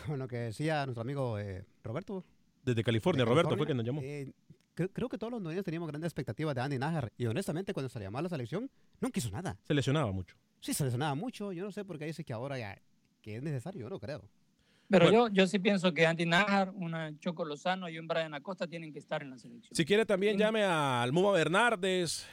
con 0.07 0.19
lo 0.19 0.29
que 0.29 0.37
decía 0.37 0.85
nuestro 0.87 1.03
amigo 1.03 1.39
eh, 1.39 1.65
Roberto. 1.83 2.25
Desde 2.65 2.83
California, 2.85 3.25
de 3.25 3.31
Roberto 3.31 3.57
fue 3.57 3.67
quien 3.67 3.77
nos 3.77 3.85
llamó. 3.87 4.01
eh, 4.03 4.33
cre- 4.77 4.91
creo 4.93 5.09
que 5.09 5.19
todos 5.19 5.31
los 5.33 5.39
hondureños 5.39 5.65
teníamos 5.65 5.89
grandes 5.89 6.09
expectativas 6.09 6.55
de 6.55 6.61
Andy 6.63 6.79
Najar. 6.79 7.13
Y 7.19 7.27
honestamente, 7.27 7.75
cuando 7.75 7.89
se 7.91 7.99
le 7.99 8.07
llamó 8.07 8.19
a 8.19 8.23
la 8.23 8.29
selección, 8.29 8.71
no 9.01 9.11
quiso 9.11 9.31
nada. 9.31 9.59
Se 9.65 9.75
lesionaba 9.75 10.11
mucho. 10.13 10.37
Sí, 10.61 10.73
se 10.73 10.85
lesionaba 10.85 11.15
mucho. 11.15 11.53
Yo 11.53 11.65
no 11.65 11.73
sé 11.73 11.85
por 11.85 11.99
qué 11.99 12.07
dice 12.07 12.25
que 12.25 12.33
ahora 12.33 12.59
ya 12.59 12.81
que 13.21 13.37
es 13.37 13.43
necesario. 13.43 13.83
Yo 13.83 13.91
no 13.91 13.99
creo. 13.99 14.23
Pero 14.91 15.07
Bueno. 15.07 15.29
yo, 15.29 15.33
yo 15.35 15.47
sí 15.47 15.59
pienso 15.59 15.93
que 15.95 16.07
Andy 16.07 16.27
Najar, 16.27 16.71
una 16.75 17.19
Choco 17.19 17.45
Lozano 17.45 17.89
y 17.89 17.99
un 17.99 18.07
Brian 18.07 18.35
Acosta 18.35 18.67
tienen 18.67 18.93
que 18.93 18.99
estar 18.99 19.23
en 19.23 19.31
la 19.31 19.39
selección. 19.39 19.75
Si 19.75 19.85
quiere 19.85 20.05
también 20.05 20.37
llame 20.37 20.63
a 20.63 21.01
Almuma 21.03 21.31
Bernárdez, 21.33 22.27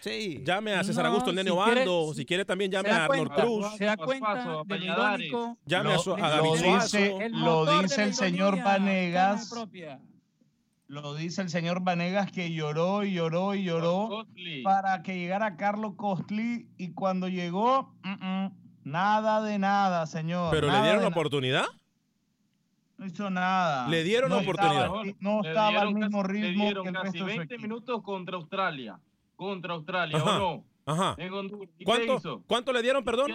llame 0.44 0.74
a 0.74 0.84
César 0.84 1.06
No, 1.06 1.10
Augusto, 1.12 1.32
Nene 1.32 1.50
si 1.50 1.56
quiere- 1.58 1.86
si 2.16 2.26
quiere 2.26 2.46
también 2.46 2.70
llame 2.72 2.90
a 2.90 3.06
Arnold 3.06 3.28
cuenta, 3.30 3.44
Cruz. 3.44 3.76
Se 3.78 3.86
da 3.86 3.98
cuenta 3.98 4.64
irónico. 4.80 5.58
Llame 5.66 5.94
a, 5.94 6.30
David 6.30 6.50
lo 6.62 6.74
dice, 6.76 7.16
El 7.26 7.32
lo 7.32 7.82
dice 7.82 8.04
el 8.04 8.14
señor 8.14 8.62
Vanegas. 8.62 9.52
Lo 10.88 11.16
dice 11.16 11.42
el 11.42 11.50
señor 11.50 11.82
Vanegas 11.84 12.34
que 12.34 12.52
lloró 12.52 13.06
y 13.06 13.14
lloró 13.14 13.56
y 13.56 13.64
lloró 13.64 14.26
para 14.64 15.02
que 15.04 15.18
llegara 15.18 15.56
Carlos 15.56 15.94
Costly 15.96 16.68
y 16.78 16.92
cuando 16.92 17.30
llegó, 17.30 17.96
mm, 18.04 18.10
mm, 18.46 18.52
nada 18.84 19.42
de 19.42 19.58
nada, 19.58 20.06
señor. 20.06 20.52
Pero 20.52 20.68
le 20.68 20.74
dieron 20.74 20.88
la 20.90 20.96
nada. 20.98 21.08
oportunidad. 21.08 21.64
No 23.02 23.08
hizo 23.08 23.30
nada. 23.32 23.88
Le 23.88 24.04
dieron 24.04 24.30
la 24.30 24.36
No 24.38 24.42
oportunidad. 24.44 24.86
estaba- 24.86 25.04
no 25.20 25.42
Le 25.42 25.50
estaba 25.50 25.82
al 25.82 25.94
mismo 25.96 26.22
casi- 26.22 26.34
le 26.40 26.48
ritmo 26.50 26.64
dieron 26.66 26.84
que 26.84 26.90
el 26.90 26.96
casi 26.96 27.06
resto 27.08 27.26
de 27.26 27.32
su 27.34 27.38
20 27.38 27.56
equipo. 27.56 27.62
minutos 27.68 28.02
contra 28.04 28.36
Australia. 28.38 29.00
Contra 29.36 29.74
Australia, 29.74 30.18
Ajá, 30.18 30.36
¿o 30.36 30.40
no? 30.40 30.66
Ajá. 30.86 31.16
En 31.18 31.34
Honduras. 31.34 31.70
¿Y 31.74 31.78
qué 31.80 31.84
¿Cuánto? 31.86 32.44
¿Cuánto 32.46 32.72
le 32.74 32.82
dieron, 32.84 33.04
perdón? 33.04 33.32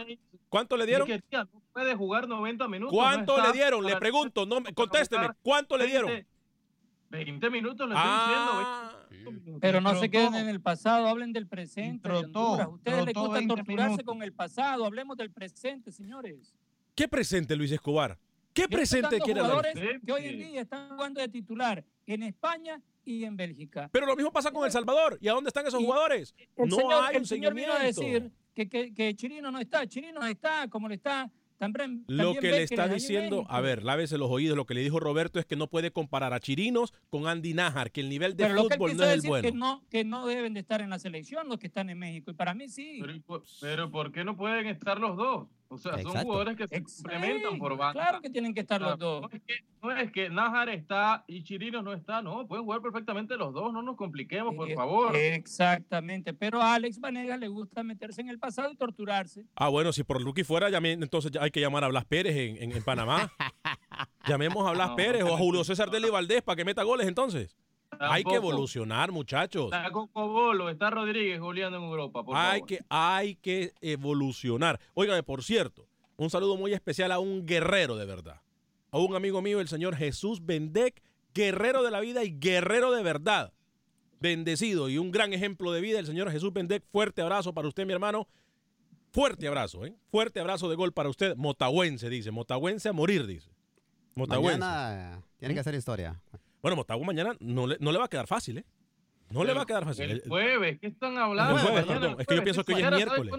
¿Cuánto 0.48 0.76
le 0.76 0.86
dieron? 0.86 1.08
Y 1.08 1.12
que, 1.14 1.18
tía, 1.22 1.48
no 1.52 1.60
puede 1.72 1.94
jugar 1.96 2.28
90 2.28 2.68
minutos. 2.68 2.94
¿Cuánto 2.94 3.42
le 3.42 3.52
dieron? 3.52 3.84
Le 3.84 3.96
pregunto, 3.96 4.46
no, 4.46 4.60
me- 4.60 4.72
contésteme. 4.72 5.30
¿Cuánto 5.42 5.76
le 5.76 5.86
dieron? 5.88 6.06
20 6.10 6.26
20 7.10 7.50
minutos 7.50 7.88
le 7.88 7.94
estoy 7.96 8.10
Ah. 8.12 8.92
diciendo. 9.10 9.58
Pero 9.60 9.80
no 9.80 9.94
se 9.98 10.08
queden 10.10 10.34
en 10.36 10.48
el 10.48 10.60
pasado, 10.60 11.08
hablen 11.08 11.32
del 11.32 11.48
presente. 11.48 12.08
de 12.08 12.14
trotó, 12.20 12.40
Honduras. 12.52 12.68
Ustedes 12.68 13.04
les 13.04 13.14
gusta 13.14 13.34
20 13.34 13.54
torturarse 13.56 13.88
minutos. 13.90 14.06
con 14.06 14.22
el 14.22 14.32
pasado, 14.32 14.84
hablemos 14.84 15.16
del 15.16 15.30
presente, 15.32 15.90
señores. 15.90 16.54
¿Qué 16.94 17.08
presente, 17.08 17.56
Luis 17.56 17.72
Escobar? 17.72 18.16
¿Qué 18.56 18.68
presente 18.68 19.18
quiere 19.20 19.40
hablar? 19.40 19.56
jugadores 19.66 20.00
que 20.04 20.12
hoy 20.12 20.26
en 20.26 20.38
día 20.38 20.60
están 20.62 20.88
jugando 20.88 21.20
de 21.20 21.28
titular 21.28 21.84
en 22.06 22.22
España 22.22 22.80
y 23.04 23.24
en 23.24 23.36
Bélgica. 23.36 23.90
Pero 23.92 24.06
lo 24.06 24.16
mismo 24.16 24.32
pasa 24.32 24.50
con 24.50 24.64
El 24.64 24.72
Salvador. 24.72 25.18
¿Y 25.20 25.28
a 25.28 25.32
dónde 25.32 25.48
están 25.48 25.66
esos 25.66 25.82
jugadores? 25.82 26.34
El 26.56 26.68
no 26.68 26.76
señor, 26.76 27.04
hay 27.04 27.16
un 27.16 27.22
el 27.22 27.26
señor 27.26 27.54
vino 27.54 27.72
a 27.72 27.78
seguimiento. 27.92 28.00
decir 28.02 28.32
que, 28.54 28.68
que, 28.68 28.94
que 28.94 29.14
Chirino 29.14 29.50
no 29.50 29.58
está. 29.60 29.86
Chirino 29.86 30.24
está 30.24 30.68
como 30.68 30.88
le 30.88 30.94
está 30.94 31.30
también. 31.58 32.04
Lo 32.08 32.32
también 32.34 32.40
que 32.40 32.50
le 32.50 32.62
está 32.62 32.88
diciendo, 32.88 33.46
a 33.48 33.60
ver, 33.60 33.82
lávese 33.82 34.18
los 34.18 34.30
oídos, 34.30 34.56
lo 34.56 34.66
que 34.66 34.74
le 34.74 34.80
dijo 34.80 35.00
Roberto 35.00 35.38
es 35.38 35.46
que 35.46 35.56
no 35.56 35.68
puede 35.68 35.90
comparar 35.90 36.32
a 36.32 36.40
Chirinos 36.40 36.92
con 37.10 37.26
Andy 37.26 37.54
Najar, 37.54 37.90
que 37.90 38.00
el 38.00 38.08
nivel 38.08 38.36
de 38.36 38.46
Pero 38.46 38.64
fútbol 38.64 38.96
no 38.96 39.04
es 39.04 39.22
el 39.22 39.28
bueno. 39.28 39.48
que 39.48 39.56
no, 39.56 39.84
que 39.90 40.04
no 40.04 40.26
deben 40.26 40.54
de 40.54 40.60
estar 40.60 40.80
en 40.80 40.90
la 40.90 40.98
selección 40.98 41.48
los 41.48 41.58
que 41.58 41.66
están 41.66 41.90
en 41.90 41.98
México. 41.98 42.30
Y 42.30 42.34
para 42.34 42.54
mí 42.54 42.68
sí. 42.68 43.00
¿y 43.00 43.24
pero 43.60 43.90
¿por 43.90 44.12
qué 44.12 44.24
no 44.24 44.36
pueden 44.36 44.66
estar 44.66 44.98
los 44.98 45.16
dos? 45.16 45.48
O 45.68 45.78
sea, 45.78 45.98
son 46.00 46.12
jugadores 46.22 46.56
que 46.56 46.68
se 46.68 46.82
complementan 46.82 47.58
por 47.58 47.76
banda. 47.76 48.00
Claro 48.00 48.20
que 48.20 48.30
tienen 48.30 48.54
que 48.54 48.60
estar 48.60 48.80
los 48.80 48.98
dos. 48.98 49.22
No 49.22 49.28
es, 49.32 49.42
que, 49.42 49.54
no 49.82 49.96
es 49.96 50.12
que 50.12 50.30
Nájar 50.30 50.68
está 50.68 51.24
y 51.26 51.42
Chirinos 51.42 51.82
no 51.82 51.92
está, 51.92 52.22
no, 52.22 52.46
pueden 52.46 52.64
jugar 52.64 52.80
perfectamente 52.82 53.36
los 53.36 53.52
dos, 53.52 53.72
no 53.72 53.82
nos 53.82 53.96
compliquemos, 53.96 54.54
por 54.54 54.70
Eh, 54.70 54.74
favor. 54.74 55.16
Exactamente. 55.16 56.32
Pero 56.34 56.62
a 56.62 56.74
Alex 56.74 57.00
Vanegas 57.00 57.38
le 57.40 57.48
gusta 57.48 57.82
meterse 57.82 58.20
en 58.20 58.28
el 58.28 58.38
pasado 58.38 58.70
y 58.70 58.76
torturarse. 58.76 59.44
Ah, 59.56 59.68
bueno, 59.68 59.92
si 59.92 60.04
por 60.04 60.20
Lucky 60.22 60.44
fuera, 60.44 60.70
llame- 60.70 60.92
entonces 60.92 61.30
ya 61.32 61.42
hay 61.42 61.50
que 61.50 61.60
llamar 61.60 61.82
a 61.84 61.88
Blas 61.88 62.04
Pérez 62.04 62.36
en, 62.36 62.62
en- 62.62 62.72
en 62.76 62.82
Panamá. 62.84 63.32
Llamemos 64.26 64.66
a 64.68 64.72
Blas 64.72 64.90
No, 64.90 64.96
Pérez 64.96 65.22
o 65.24 65.34
a. 65.34 65.38
Julio 65.38 65.64
César 65.64 65.90
Deli 65.90 66.10
Valdés 66.10 66.42
para 66.42 66.56
que 66.56 66.64
meta 66.64 66.82
goles 66.82 67.06
entonces. 67.06 67.56
Hay 67.98 68.24
que 68.24 68.34
evolucionar, 68.34 69.12
muchachos. 69.12 69.66
Está 69.66 69.90
Coco 69.90 70.28
Bolo, 70.28 70.68
está 70.68 70.90
Rodríguez 70.90 71.40
goleando 71.40 71.78
en 71.78 71.84
Europa, 71.84 72.22
por 72.22 72.36
Hay 72.36 72.60
favor. 72.60 72.66
que, 72.68 72.80
hay 72.88 73.34
que 73.36 73.72
evolucionar. 73.80 74.78
Óigame, 74.94 75.22
por 75.22 75.42
cierto, 75.42 75.88
un 76.16 76.30
saludo 76.30 76.56
muy 76.56 76.72
especial 76.72 77.12
a 77.12 77.18
un 77.18 77.46
guerrero 77.46 77.96
de 77.96 78.06
verdad. 78.06 78.40
A 78.90 78.98
un 78.98 79.14
amigo 79.14 79.42
mío, 79.42 79.60
el 79.60 79.68
señor 79.68 79.96
Jesús 79.96 80.44
Bendec, 80.44 81.02
guerrero 81.34 81.82
de 81.82 81.90
la 81.90 82.00
vida 82.00 82.24
y 82.24 82.38
guerrero 82.38 82.92
de 82.92 83.02
verdad. 83.02 83.52
Bendecido 84.20 84.88
y 84.88 84.96
un 84.98 85.10
gran 85.10 85.32
ejemplo 85.32 85.72
de 85.72 85.80
vida, 85.80 85.98
el 85.98 86.06
señor 86.06 86.30
Jesús 86.30 86.52
Bendec. 86.52 86.84
Fuerte 86.90 87.22
abrazo 87.22 87.52
para 87.52 87.68
usted, 87.68 87.86
mi 87.86 87.92
hermano. 87.92 88.26
Fuerte 89.12 89.46
abrazo, 89.48 89.84
¿eh? 89.86 89.94
Fuerte 90.10 90.40
abrazo 90.40 90.68
de 90.68 90.76
gol 90.76 90.92
para 90.92 91.08
usted. 91.08 91.36
Motagüense, 91.36 92.08
dice. 92.10 92.30
Motagüense 92.30 92.88
a 92.88 92.92
morir, 92.92 93.26
dice. 93.26 93.50
Motagüense. 94.14 94.58
Mañana 94.60 95.22
tiene 95.38 95.54
que 95.54 95.60
hacer 95.60 95.74
historia. 95.74 96.20
Bueno, 96.62 96.76
Motagua 96.76 97.06
mañana 97.06 97.36
no 97.40 97.66
le, 97.66 97.76
no 97.80 97.92
le 97.92 97.98
va 97.98 98.04
a 98.06 98.08
quedar 98.08 98.26
fácil, 98.26 98.58
¿eh? 98.58 98.64
No 99.30 99.42
le 99.42 99.52
va 99.52 99.62
a 99.62 99.66
quedar 99.66 99.84
fácil. 99.84 100.08
El 100.08 100.22
jueves, 100.28 100.78
¿qué 100.80 100.86
están 100.86 101.18
hablando? 101.18 101.56
el 101.56 101.60
jueves, 101.60 101.86
Mañana 101.86 102.00
perdón. 102.00 102.14
el 102.14 102.20
Es 102.20 102.26
que 102.28 102.34
yo 102.36 102.42
pienso 102.44 102.64
que 102.64 102.74
hoy 102.74 102.78
es 102.80 102.84
sabes 102.84 102.96
miércoles. 103.06 103.34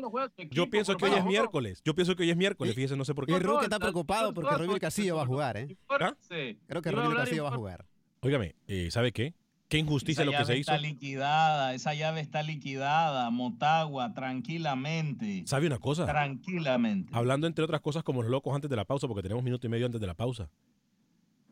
Yo 0.52 0.70
pienso 0.70 0.96
que 0.98 1.06
hoy 1.06 1.12
es 1.12 1.26
miércoles. 1.26 1.82
Yo 1.86 1.96
pienso 1.96 2.16
que 2.16 2.24
hoy 2.24 2.30
es 2.32 2.38
miércoles, 2.38 2.76
fíjese, 2.76 2.98
no 2.98 3.06
sé 3.06 3.16
por 3.16 3.26
qué. 3.26 3.32
Y 3.32 3.36
está 3.36 3.80
preocupado 3.80 4.34
porque 4.34 4.56
tú- 4.66 4.78
Castillo 4.80 5.16
va 5.16 5.24
a 5.24 5.26
jugar, 5.26 5.58
¿eh? 5.58 5.68
Infórmese. 5.70 6.58
Creo 6.68 6.82
que 6.82 6.90
hablar 6.90 7.16
Castillo 7.16 7.44
va 7.44 7.50
a 7.50 7.56
jugar. 7.56 7.86
Óigame, 8.22 8.56
eh, 8.68 8.90
¿sabe 8.92 9.12
qué? 9.14 9.34
Qué 9.70 9.78
injusticia 9.78 10.22
Esa 10.22 10.26
lo 10.26 10.32
que 10.32 10.38
llave 10.38 10.46
se 10.54 10.60
hizo. 10.60 10.72
está 10.72 10.82
liquidada, 10.82 11.74
esa 11.74 11.94
llave 11.94 12.22
está 12.22 12.42
liquidada. 12.42 13.30
Motagua, 13.32 14.14
tranquilamente. 14.14 15.44
¿Sabe 15.46 15.68
una 15.68 15.78
cosa? 15.80 16.06
Tranquilamente. 16.06 17.12
Hablando 17.14 17.48
entre 17.48 17.64
otras 17.64 17.82
cosas 17.82 18.04
como 18.04 18.22
los 18.22 18.32
locos 18.32 18.56
antes 18.56 18.70
de 18.70 18.76
la 18.76 18.86
pausa, 18.86 19.08
porque 19.08 19.24
tenemos 19.24 19.44
minuto 19.44 19.68
y 19.68 19.70
medio 19.70 19.86
antes 19.86 20.00
de 20.02 20.08
la 20.08 20.14
pausa. 20.14 20.50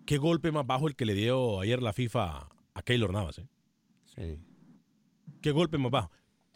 ¿Qué 0.05 0.17
golpe 0.17 0.51
más 0.51 0.65
bajo 0.67 0.87
el 0.87 0.95
que 0.95 1.05
le 1.05 1.13
dio 1.13 1.59
ayer 1.59 1.81
la 1.81 1.93
FIFA 1.93 2.49
a 2.73 2.81
Keylor 2.83 3.11
Navas? 3.11 3.39
eh? 3.39 3.47
Sí. 4.05 4.39
¿Qué 5.41 5.51
golpe 5.51 5.77
más 5.77 5.91
bajo? 5.91 6.11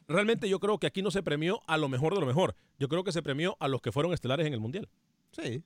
Realmente 0.08 0.50
yo 0.50 0.60
creo 0.60 0.78
que 0.80 0.88
aquí 0.88 1.02
no 1.02 1.12
se 1.12 1.24
premió 1.24 1.62
a 1.68 1.78
lo 1.78 1.90
mejor 1.90 2.14
de 2.14 2.20
lo 2.20 2.26
mejor. 2.26 2.56
Yo 2.80 2.88
creo 2.88 3.04
que 3.04 3.12
se 3.12 3.22
premió 3.22 3.58
a 3.60 3.68
los 3.68 3.82
que 3.82 3.92
fueron 3.92 4.14
estelares 4.14 4.48
en 4.48 4.54
el 4.54 4.60
Mundial. 4.60 4.90
Sí. 5.32 5.64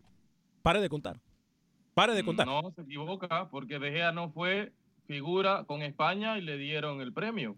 Pare 0.62 0.82
de 0.82 0.90
contar. 0.90 1.22
Pare 1.94 2.14
de 2.14 2.24
contar. 2.24 2.48
No, 2.48 2.72
se 2.76 2.82
equivoca, 2.82 3.50
porque 3.50 3.80
De 3.80 3.92
Gea 3.92 4.12
no 4.12 4.32
fue 4.32 4.74
figura 5.06 5.66
con 5.66 5.82
España 5.82 6.38
y 6.38 6.42
le 6.42 6.58
dieron 6.58 7.02
el 7.02 7.14
premio. 7.14 7.56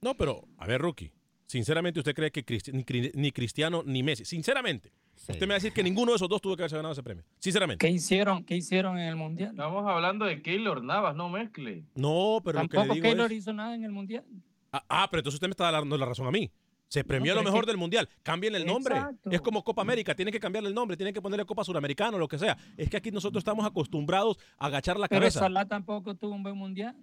No, 0.00 0.14
pero, 0.16 0.44
a 0.58 0.66
ver, 0.66 0.80
Rookie. 0.80 1.12
Sinceramente, 1.52 2.00
¿usted 2.00 2.14
cree 2.14 2.30
que 2.30 2.46
Cristi- 2.46 2.72
ni, 2.72 2.82
Cri- 2.82 3.10
ni 3.14 3.30
Cristiano 3.30 3.82
ni 3.84 4.02
Messi? 4.02 4.24
Sinceramente. 4.24 4.90
Usted 5.14 5.38
me 5.42 5.48
va 5.48 5.52
a 5.52 5.56
decir 5.56 5.70
que 5.74 5.82
ninguno 5.82 6.12
de 6.12 6.16
esos 6.16 6.26
dos 6.26 6.40
tuvo 6.40 6.56
que 6.56 6.62
haberse 6.62 6.76
ganado 6.76 6.92
ese 6.92 7.02
premio. 7.02 7.24
Sinceramente. 7.40 7.86
¿Qué 7.86 7.92
hicieron, 7.92 8.42
qué 8.42 8.56
hicieron 8.56 8.98
en 8.98 9.06
el 9.08 9.16
Mundial? 9.16 9.50
Estamos 9.50 9.86
hablando 9.86 10.24
de 10.24 10.40
Keylor 10.40 10.82
Navas, 10.82 11.14
no 11.14 11.28
mezcle. 11.28 11.84
No, 11.94 12.40
pero 12.42 12.62
lo 12.62 12.68
que 12.68 12.76
le 12.78 12.78
Tampoco 12.80 12.94
digo 12.94 13.04
Keylor 13.04 13.30
es... 13.32 13.36
hizo 13.38 13.52
nada 13.52 13.74
en 13.74 13.84
el 13.84 13.92
Mundial. 13.92 14.24
Ah, 14.72 14.82
ah, 14.88 15.08
pero 15.10 15.20
entonces 15.20 15.34
usted 15.36 15.46
me 15.48 15.50
está 15.50 15.70
dando 15.70 15.98
la 15.98 16.06
razón 16.06 16.26
a 16.26 16.30
mí. 16.30 16.50
Se 16.88 17.04
premió 17.04 17.32
pero 17.34 17.42
lo 17.42 17.50
mejor 17.50 17.66
que- 17.66 17.70
del 17.72 17.76
mundial. 17.76 18.08
Cambien 18.22 18.54
el 18.54 18.64
nombre. 18.64 18.96
Exacto. 18.96 19.30
Es 19.30 19.42
como 19.42 19.62
Copa 19.62 19.82
América. 19.82 20.14
Tienen 20.14 20.32
que 20.32 20.40
cambiarle 20.40 20.70
el 20.70 20.74
nombre. 20.74 20.96
Tienen 20.96 21.12
que 21.12 21.20
ponerle 21.20 21.44
Copa 21.44 21.64
Suramericana 21.64 22.16
o 22.16 22.20
lo 22.20 22.28
que 22.28 22.38
sea. 22.38 22.56
Es 22.78 22.88
que 22.88 22.96
aquí 22.96 23.10
nosotros 23.10 23.42
estamos 23.42 23.66
acostumbrados 23.66 24.38
a 24.58 24.66
agachar 24.68 24.98
la 24.98 25.06
Pero 25.08 25.20
cabeza. 25.20 25.40
Salah 25.40 25.66
tampoco 25.68 26.14
tuvo 26.14 26.34
un 26.34 26.42
buen 26.42 26.56
Mundial. 26.56 26.96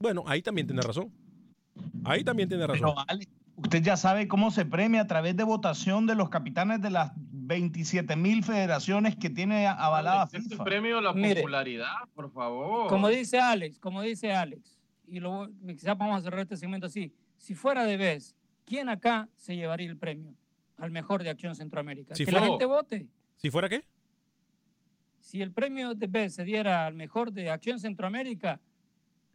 Bueno, 0.00 0.24
ahí 0.26 0.42
también 0.42 0.66
tiene 0.66 0.82
razón. 0.82 1.12
Ahí 2.04 2.24
también 2.24 2.48
tiene 2.48 2.66
razón. 2.66 2.90
Pero, 2.94 3.04
Ale, 3.08 3.26
Usted 3.56 3.82
ya 3.82 3.96
sabe 3.98 4.26
cómo 4.26 4.50
se 4.50 4.64
premia 4.64 5.02
a 5.02 5.06
través 5.06 5.36
de 5.36 5.44
votación 5.44 6.06
de 6.06 6.14
los 6.14 6.30
capitanes 6.30 6.80
de 6.80 6.88
las 6.88 7.12
27 7.16 8.16
mil 8.16 8.42
federaciones 8.42 9.16
que 9.16 9.28
tiene 9.28 9.66
avalada 9.66 10.24
Este 10.24 10.40
FIFA. 10.40 10.64
premio 10.64 10.96
a 10.98 11.02
la 11.02 11.12
Mire, 11.12 11.36
popularidad, 11.42 11.92
por 12.14 12.32
favor. 12.32 12.88
Como 12.88 13.08
dice 13.08 13.38
Alex, 13.38 13.78
como 13.78 14.00
dice 14.00 14.32
Alex, 14.32 14.78
y 15.06 15.20
lo, 15.20 15.50
quizás 15.66 15.98
vamos 15.98 16.18
a 16.18 16.22
cerrar 16.22 16.40
este 16.40 16.56
segmento 16.56 16.86
así. 16.86 17.12
Si 17.36 17.54
fuera 17.54 17.84
de 17.84 17.98
vez, 17.98 18.34
¿quién 18.64 18.88
acá 18.88 19.28
se 19.36 19.54
llevaría 19.56 19.90
el 19.90 19.98
premio 19.98 20.32
al 20.78 20.90
mejor 20.90 21.22
de 21.22 21.28
Acción 21.28 21.54
Centroamérica? 21.54 22.14
Si 22.14 22.24
que 22.24 22.30
fuera- 22.30 22.46
la 22.46 22.52
gente 22.52 22.64
vote. 22.64 23.08
¿Si 23.36 23.50
fuera 23.50 23.68
qué? 23.68 23.84
Si 25.18 25.42
el 25.42 25.52
premio 25.52 25.94
de 25.94 26.06
vez 26.06 26.34
se 26.34 26.44
diera 26.44 26.86
al 26.86 26.94
mejor 26.94 27.30
de 27.30 27.50
Acción 27.50 27.78
Centroamérica, 27.78 28.58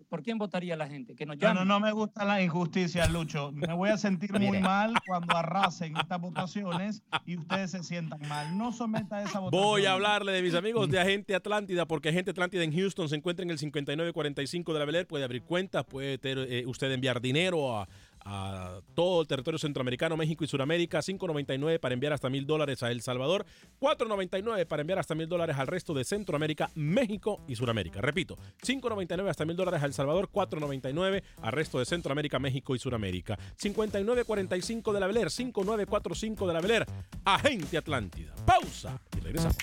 ¿por 0.09 0.23
quién 0.23 0.37
votaría 0.37 0.75
la 0.75 0.87
gente? 0.87 1.15
Que 1.15 1.25
nos 1.25 1.35
No, 1.37 1.41
llame. 1.41 1.59
no, 1.61 1.65
no 1.65 1.79
me 1.79 1.91
gusta 1.91 2.23
la 2.25 2.41
injusticia, 2.41 3.07
Lucho. 3.07 3.51
Me 3.51 3.73
voy 3.73 3.89
a 3.89 3.97
sentir 3.97 4.31
muy 4.39 4.59
mal 4.59 4.93
cuando 5.07 5.35
arrasen 5.35 5.97
estas 5.97 6.19
votaciones 6.21 7.03
y 7.25 7.37
ustedes 7.37 7.71
se 7.71 7.83
sientan 7.83 8.19
mal. 8.27 8.57
No 8.57 8.71
someta 8.71 9.21
esa 9.21 9.39
votación. 9.39 9.63
Voy 9.63 9.85
a 9.85 9.93
hablarle 9.93 10.31
de 10.31 10.41
mis 10.41 10.53
amigos 10.55 10.89
de 10.89 10.99
Agente 10.99 11.35
Atlántida, 11.35 11.85
porque 11.87 12.09
Agente 12.09 12.31
Atlántida 12.31 12.63
en 12.63 12.73
Houston 12.73 13.09
se 13.09 13.15
encuentra 13.15 13.43
en 13.43 13.49
el 13.51 13.57
5945 13.59 14.73
de 14.73 14.79
la 14.79 14.85
Bel 14.85 14.95
Air. 14.95 15.07
Puede 15.07 15.23
abrir 15.23 15.41
cuentas, 15.43 15.83
puede 15.85 16.17
ter- 16.17 16.37
eh, 16.49 16.63
usted 16.65 16.91
enviar 16.91 17.21
dinero 17.21 17.77
a, 17.77 17.87
a 18.25 18.81
todo 18.95 19.21
el 19.21 19.27
territorio 19.27 19.59
centroamericano, 19.59 20.17
México 20.17 20.43
y 20.43 20.47
Sudamérica. 20.47 20.99
5.99 20.99 21.79
para 21.79 21.93
enviar 21.93 22.13
hasta 22.13 22.29
mil 22.29 22.45
dólares 22.45 22.83
a 22.83 22.91
El 22.91 23.01
Salvador. 23.01 23.45
4.99 23.79 24.65
para 24.65 24.81
enviar 24.81 24.99
hasta 24.99 25.15
mil 25.15 25.29
dólares 25.29 25.55
al 25.57 25.67
resto 25.67 25.93
de 25.93 26.03
Centroamérica, 26.03 26.69
México 26.75 27.41
y 27.47 27.55
Sudamérica. 27.55 28.01
Repito, 28.01 28.37
5.99 28.63 29.29
hasta 29.29 29.45
mil 29.45 29.55
dólares 29.55 29.83
a 29.83 29.85
El 29.85 29.93
Salvador, 29.93 30.29
4.99 30.31 31.23
al 31.41 31.51
resto 31.51 31.79
de 31.79 31.85
Centroamérica, 31.85 32.39
México 32.39 32.75
y 32.75 32.79
Sudamérica. 32.79 33.37
5945 33.57 34.93
de 34.93 34.99
la 34.99 35.07
Bel 35.07 35.17
Air, 35.17 35.29
5945 35.29 36.47
de 36.47 36.53
la 36.53 36.61
Bel 36.61 36.71
Air. 36.71 36.85
Agente 37.23 37.77
Atlántida. 37.77 38.33
Pausa 38.45 38.99
y 39.15 39.19
regresamos. 39.21 39.55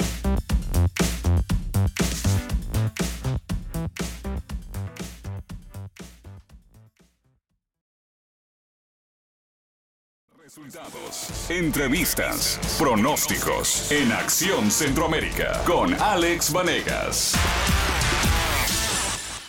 Resultados, 10.54 11.50
entrevistas, 11.50 12.60
pronósticos 12.78 13.90
en 13.90 14.12
Acción 14.12 14.70
Centroamérica 14.70 15.64
con 15.64 15.94
Alex 15.94 16.52
Vanegas. 16.52 17.34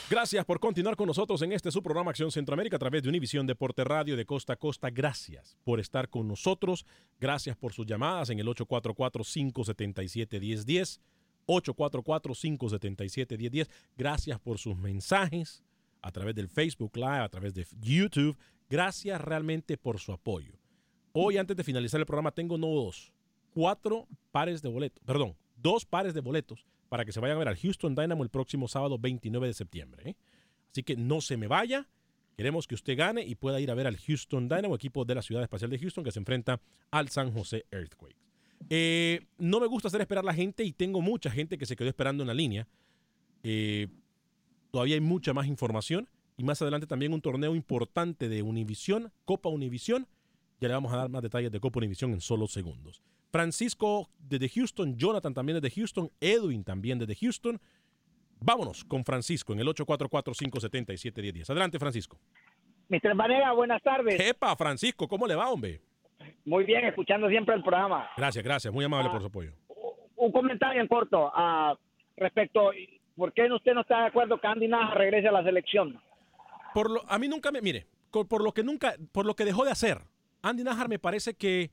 Gracias 0.09 0.45
por 0.45 0.61
continuar 0.61 0.95
con 0.95 1.07
nosotros 1.07 1.41
en 1.41 1.51
este 1.51 1.71
su 1.71 1.83
programa 1.83 2.11
Acción 2.11 2.31
Centroamérica 2.31 2.77
a 2.77 2.79
través 2.79 3.03
de 3.03 3.09
Univisión 3.09 3.45
Deporte 3.45 3.83
Radio 3.83 4.15
de 4.15 4.25
Costa 4.25 4.53
a 4.53 4.55
Costa. 4.55 4.91
Gracias 4.91 5.57
por 5.65 5.81
estar 5.81 6.07
con 6.07 6.25
nosotros. 6.25 6.85
Gracias 7.19 7.57
por 7.57 7.73
sus 7.73 7.85
llamadas 7.85 8.29
en 8.29 8.39
el 8.39 8.47
844-577-1010. 8.47 11.01
844-577-1010. 11.47 13.67
Gracias 13.97 14.39
por 14.39 14.57
sus 14.57 14.77
mensajes 14.77 15.65
a 16.01 16.13
través 16.13 16.33
del 16.33 16.47
Facebook 16.47 16.95
Live, 16.95 17.19
a 17.19 17.27
través 17.27 17.53
de 17.53 17.67
YouTube. 17.81 18.37
Gracias 18.69 19.19
realmente 19.19 19.77
por 19.77 19.99
su 19.99 20.13
apoyo. 20.13 20.62
Hoy, 21.15 21.37
antes 21.37 21.55
de 21.55 21.63
finalizar 21.63 21.99
el 21.99 22.07
programa, 22.07 22.31
tengo 22.31 22.57
no 22.57 22.67
dos, 22.69 23.13
cuatro 23.53 24.07
pares 24.31 24.63
de 24.63 24.69
boletos, 24.69 25.03
perdón, 25.05 25.35
dos 25.55 25.85
pares 25.85 26.15
de 26.15 26.21
boletos 26.21 26.65
para 26.89 27.05
que 27.05 27.11
se 27.11 27.19
vayan 27.19 27.35
a 27.35 27.39
ver 27.39 27.47
al 27.47 27.55
Houston 27.55 27.93
Dynamo 27.93 28.23
el 28.23 28.29
próximo 28.29 28.67
sábado 28.67 28.97
29 28.97 29.45
de 29.45 29.53
septiembre. 29.53 30.09
¿eh? 30.09 30.15
Así 30.71 30.81
que 30.81 30.95
no 30.95 31.21
se 31.21 31.37
me 31.37 31.47
vaya. 31.47 31.87
Queremos 32.35 32.67
que 32.67 32.73
usted 32.73 32.97
gane 32.97 33.23
y 33.23 33.35
pueda 33.35 33.59
ir 33.61 33.69
a 33.69 33.75
ver 33.75 33.85
al 33.85 33.97
Houston 33.97 34.49
Dynamo, 34.49 34.73
equipo 34.73 35.05
de 35.05 35.13
la 35.13 35.21
Ciudad 35.21 35.43
Espacial 35.43 35.69
de 35.69 35.77
Houston, 35.77 36.03
que 36.03 36.11
se 36.11 36.17
enfrenta 36.17 36.59
al 36.89 37.09
San 37.09 37.31
José 37.31 37.65
Earthquakes. 37.69 38.17
Eh, 38.71 39.27
no 39.37 39.59
me 39.59 39.67
gusta 39.67 39.89
hacer 39.89 40.01
esperar 40.01 40.23
a 40.23 40.27
la 40.27 40.33
gente 40.33 40.63
y 40.63 40.71
tengo 40.71 40.99
mucha 40.99 41.29
gente 41.29 41.59
que 41.59 41.67
se 41.67 41.75
quedó 41.75 41.89
esperando 41.89 42.23
en 42.23 42.27
la 42.27 42.33
línea. 42.33 42.67
Eh, 43.43 43.87
todavía 44.71 44.95
hay 44.95 45.01
mucha 45.01 45.31
más 45.33 45.45
información 45.45 46.09
y 46.37 46.43
más 46.43 46.59
adelante 46.63 46.87
también 46.87 47.13
un 47.13 47.21
torneo 47.21 47.53
importante 47.53 48.29
de 48.29 48.41
Univisión, 48.41 49.11
Copa 49.25 49.49
Univisión. 49.49 50.07
Ya 50.63 50.69
le 50.69 50.75
vamos 50.75 50.93
a 50.93 50.95
dar 50.95 51.09
más 51.09 51.21
detalles 51.21 51.51
de 51.51 51.59
Copa 51.59 51.79
Univisión 51.79 52.13
en 52.13 52.21
solo 52.21 52.47
segundos. 52.47 53.03
Francisco 53.33 54.07
desde 54.17 54.47
Houston, 54.47 54.95
Jonathan 54.95 55.33
también 55.33 55.59
desde 55.59 55.75
Houston, 55.75 56.09
Edwin 56.21 56.63
también 56.63 56.97
desde 56.97 57.15
Houston. 57.15 57.59
Vámonos 58.39 58.85
con 58.85 59.03
Francisco 59.03 59.51
en 59.51 59.59
el 59.59 59.67
844-577-1010. 59.67 61.49
Adelante, 61.49 61.79
Francisco. 61.79 62.17
Mr. 62.87 63.13
Vanega, 63.13 63.51
buenas 63.51 63.83
tardes. 63.83 64.17
Epa, 64.17 64.55
Francisco, 64.55 65.05
¿cómo 65.05 65.27
le 65.27 65.35
va, 65.35 65.49
hombre? 65.49 65.81
Muy 66.45 66.63
bien, 66.63 66.85
escuchando 66.85 67.27
siempre 67.27 67.55
el 67.55 67.61
programa. 67.61 68.07
Gracias, 68.15 68.41
gracias. 68.41 68.73
Muy 68.73 68.85
amable 68.85 69.09
por 69.09 69.19
su 69.19 69.27
apoyo. 69.27 69.51
Un 70.15 70.31
comentario 70.31 70.81
en 70.81 70.87
corto 70.87 71.29
ah, 71.35 71.77
respecto, 72.15 72.71
¿por 73.17 73.33
qué 73.33 73.51
usted 73.51 73.73
no 73.73 73.81
está 73.81 73.99
de 73.99 74.07
acuerdo 74.07 74.39
que 74.39 74.47
Andy 74.47 74.69
Naja 74.69 74.93
regrese 74.93 75.27
a 75.27 75.33
la 75.33 75.43
selección? 75.43 76.01
Por 76.73 76.89
lo, 76.89 77.01
a 77.05 77.19
mí 77.19 77.27
nunca 77.27 77.51
me, 77.51 77.59
mire, 77.59 77.85
por 78.11 78.41
lo 78.41 78.53
que 78.53 78.63
nunca, 78.63 78.93
por 79.11 79.25
lo 79.25 79.35
que 79.35 79.43
dejó 79.43 79.65
de 79.65 79.71
hacer, 79.71 79.97
Andy 80.43 80.63
Najar 80.63 80.89
me 80.89 80.99
parece 80.99 81.33
que 81.33 81.71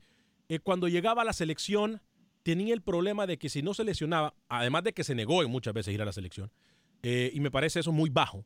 eh, 0.49 0.59
cuando 0.59 0.87
llegaba 0.87 1.21
a 1.21 1.25
la 1.25 1.33
selección 1.33 2.01
tenía 2.41 2.73
el 2.73 2.81
problema 2.81 3.27
de 3.27 3.37
que 3.37 3.49
si 3.49 3.61
no 3.61 3.73
se 3.75 3.83
lesionaba, 3.83 4.33
además 4.49 4.83
de 4.83 4.93
que 4.93 5.03
se 5.03 5.13
negó 5.13 5.47
muchas 5.47 5.73
veces 5.73 5.93
ir 5.93 6.01
a 6.01 6.05
la 6.05 6.13
selección, 6.13 6.49
eh, 7.03 7.29
y 7.33 7.39
me 7.39 7.51
parece 7.51 7.81
eso 7.81 7.91
muy 7.91 8.09
bajo, 8.09 8.45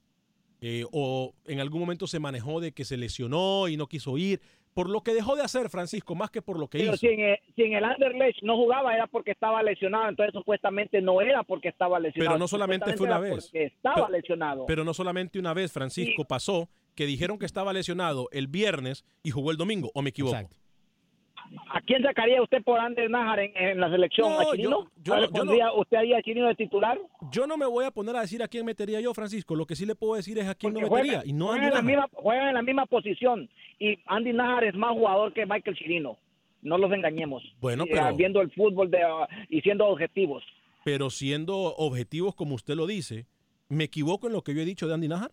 eh, 0.61 0.83
o 0.91 1.33
en 1.45 1.59
algún 1.59 1.79
momento 1.79 2.07
se 2.07 2.19
manejó 2.19 2.59
de 2.59 2.71
que 2.73 2.83
se 2.85 2.97
lesionó 2.97 3.67
y 3.67 3.77
no 3.77 3.87
quiso 3.87 4.17
ir, 4.17 4.41
por 4.73 4.89
lo 4.89 5.01
que 5.03 5.13
dejó 5.13 5.35
de 5.37 5.43
hacer 5.43 5.69
Francisco, 5.69 6.15
más 6.15 6.29
que 6.31 6.41
por 6.41 6.59
lo 6.59 6.67
que 6.67 6.79
Pero 6.79 6.91
hizo. 6.91 6.97
si 6.97 7.07
en, 7.07 7.19
el, 7.21 7.37
si 7.55 7.61
en 7.61 7.73
el 7.73 7.83
Anderlecht 7.85 8.41
no 8.41 8.57
jugaba 8.57 8.93
era 8.93 9.07
porque 9.07 9.31
estaba 9.31 9.63
lesionado, 9.63 10.09
entonces 10.09 10.33
supuestamente 10.33 11.01
no 11.01 11.21
era 11.21 11.43
porque 11.43 11.69
estaba 11.69 11.97
lesionado. 11.99 12.31
Pero 12.31 12.39
no 12.39 12.47
solamente 12.49 12.97
fue 12.97 13.07
una 13.07 13.19
vez. 13.19 13.49
estaba 13.53 13.95
Pero- 13.95 14.09
lesionado. 14.09 14.65
Pero 14.65 14.83
no 14.83 14.93
solamente 14.93 15.39
una 15.39 15.53
vez, 15.53 15.71
Francisco, 15.71 16.25
pasó 16.25 16.67
que 16.95 17.05
dijeron 17.05 17.37
que 17.37 17.45
estaba 17.45 17.73
lesionado 17.73 18.27
el 18.31 18.47
viernes 18.47 19.05
y 19.23 19.31
jugó 19.31 19.51
el 19.51 19.57
domingo, 19.57 19.91
¿o 19.93 20.01
me 20.01 20.09
equivoco? 20.09 20.49
¿A 21.69 21.79
quién 21.81 22.01
sacaría 22.01 22.41
usted 22.41 22.63
por 22.63 22.79
Ander 22.79 23.07
Najar 23.09 23.39
en, 23.39 23.55
en 23.55 23.79
la 23.79 23.89
selección? 23.91 24.29
No, 24.29 24.39
¿A 24.39 24.43
yo- 24.45 24.51
Chirino? 24.51 24.91
yo- 25.03 25.15
¿Le 25.15 25.21
yo 25.21 25.27
no- 25.27 25.31
pondría 25.33 25.71
usted 25.73 25.97
ahí 25.97 26.13
a 26.13 26.21
Chirino 26.23 26.47
de 26.47 26.55
titular? 26.55 26.97
Yo 27.31 27.45
no 27.45 27.55
me 27.55 27.67
voy 27.67 27.85
a 27.85 27.91
poner 27.91 28.15
a 28.15 28.21
decir 28.21 28.41
a 28.41 28.47
quién 28.47 28.65
metería 28.65 28.99
yo, 28.99 29.13
Francisco. 29.13 29.55
Lo 29.55 29.67
que 29.67 29.75
sí 29.75 29.85
le 29.85 29.93
puedo 29.93 30.15
decir 30.15 30.39
es 30.39 30.47
a 30.47 30.55
quién 30.55 30.73
no 30.73 30.79
metería. 30.81 31.03
juegan- 31.19 31.29
Y 31.29 31.33
no 31.33 31.47
juegan, 31.47 31.63
en 31.65 31.69
la 31.73 31.79
Andy 31.79 31.87
misma, 31.91 32.09
juegan 32.13 32.47
en 32.47 32.53
la 32.55 32.61
misma 32.63 32.85
posición 32.87 33.49
y 33.79 33.99
Andy 34.07 34.33
Najar 34.33 34.63
es 34.63 34.73
más 34.75 34.91
jugador 34.93 35.33
que 35.33 35.45
Michael 35.45 35.75
Chirino. 35.77 36.17
No 36.63 36.79
los 36.79 36.91
engañemos. 36.91 37.43
Bueno, 37.61 37.83
Y, 37.85 37.91
pero- 37.91 38.15
Viendo 38.15 38.41
el 38.41 38.51
fútbol 38.51 38.89
de, 38.89 39.03
ah, 39.03 39.27
y 39.49 39.61
siendo 39.61 39.85
objetivos. 39.85 40.43
Pero 40.83 41.11
siendo 41.11 41.55
objetivos 41.75 42.33
como 42.33 42.55
usted 42.55 42.73
lo 42.75 42.87
dice, 42.87 43.27
¿me 43.69 43.83
equivoco 43.83 44.25
en 44.27 44.33
lo 44.33 44.41
que 44.43 44.55
yo 44.55 44.61
he 44.61 44.65
dicho 44.65 44.87
de 44.87 44.95
Andy 44.95 45.07
Najar? 45.09 45.29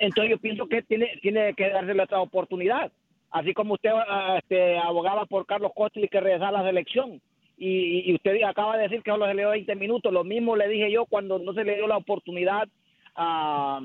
Entonces 0.00 0.30
yo 0.30 0.38
pienso 0.38 0.66
que 0.66 0.82
tiene, 0.82 1.18
tiene 1.20 1.52
que 1.54 1.68
dársele 1.68 2.02
otra 2.02 2.20
oportunidad. 2.20 2.90
Así 3.30 3.52
como 3.52 3.74
usted 3.74 3.90
ah, 3.94 4.38
este, 4.38 4.78
abogaba 4.78 5.26
por 5.26 5.44
Carlos 5.44 5.72
Costa 5.76 6.00
y 6.00 6.08
que 6.08 6.20
regresara 6.20 6.48
a 6.48 6.62
la 6.62 6.68
selección. 6.68 7.20
Y, 7.58 8.10
y 8.10 8.14
usted 8.14 8.42
acaba 8.42 8.78
de 8.78 8.84
decir 8.84 9.02
que 9.02 9.10
solo 9.10 9.26
se 9.26 9.34
le 9.34 9.42
dio 9.42 9.50
20 9.50 9.74
minutos. 9.76 10.10
Lo 10.10 10.24
mismo 10.24 10.56
le 10.56 10.68
dije 10.68 10.90
yo 10.90 11.04
cuando 11.04 11.38
no 11.38 11.52
se 11.52 11.64
le 11.64 11.76
dio 11.76 11.86
la 11.86 11.98
oportunidad 11.98 12.66
a, 13.14 13.80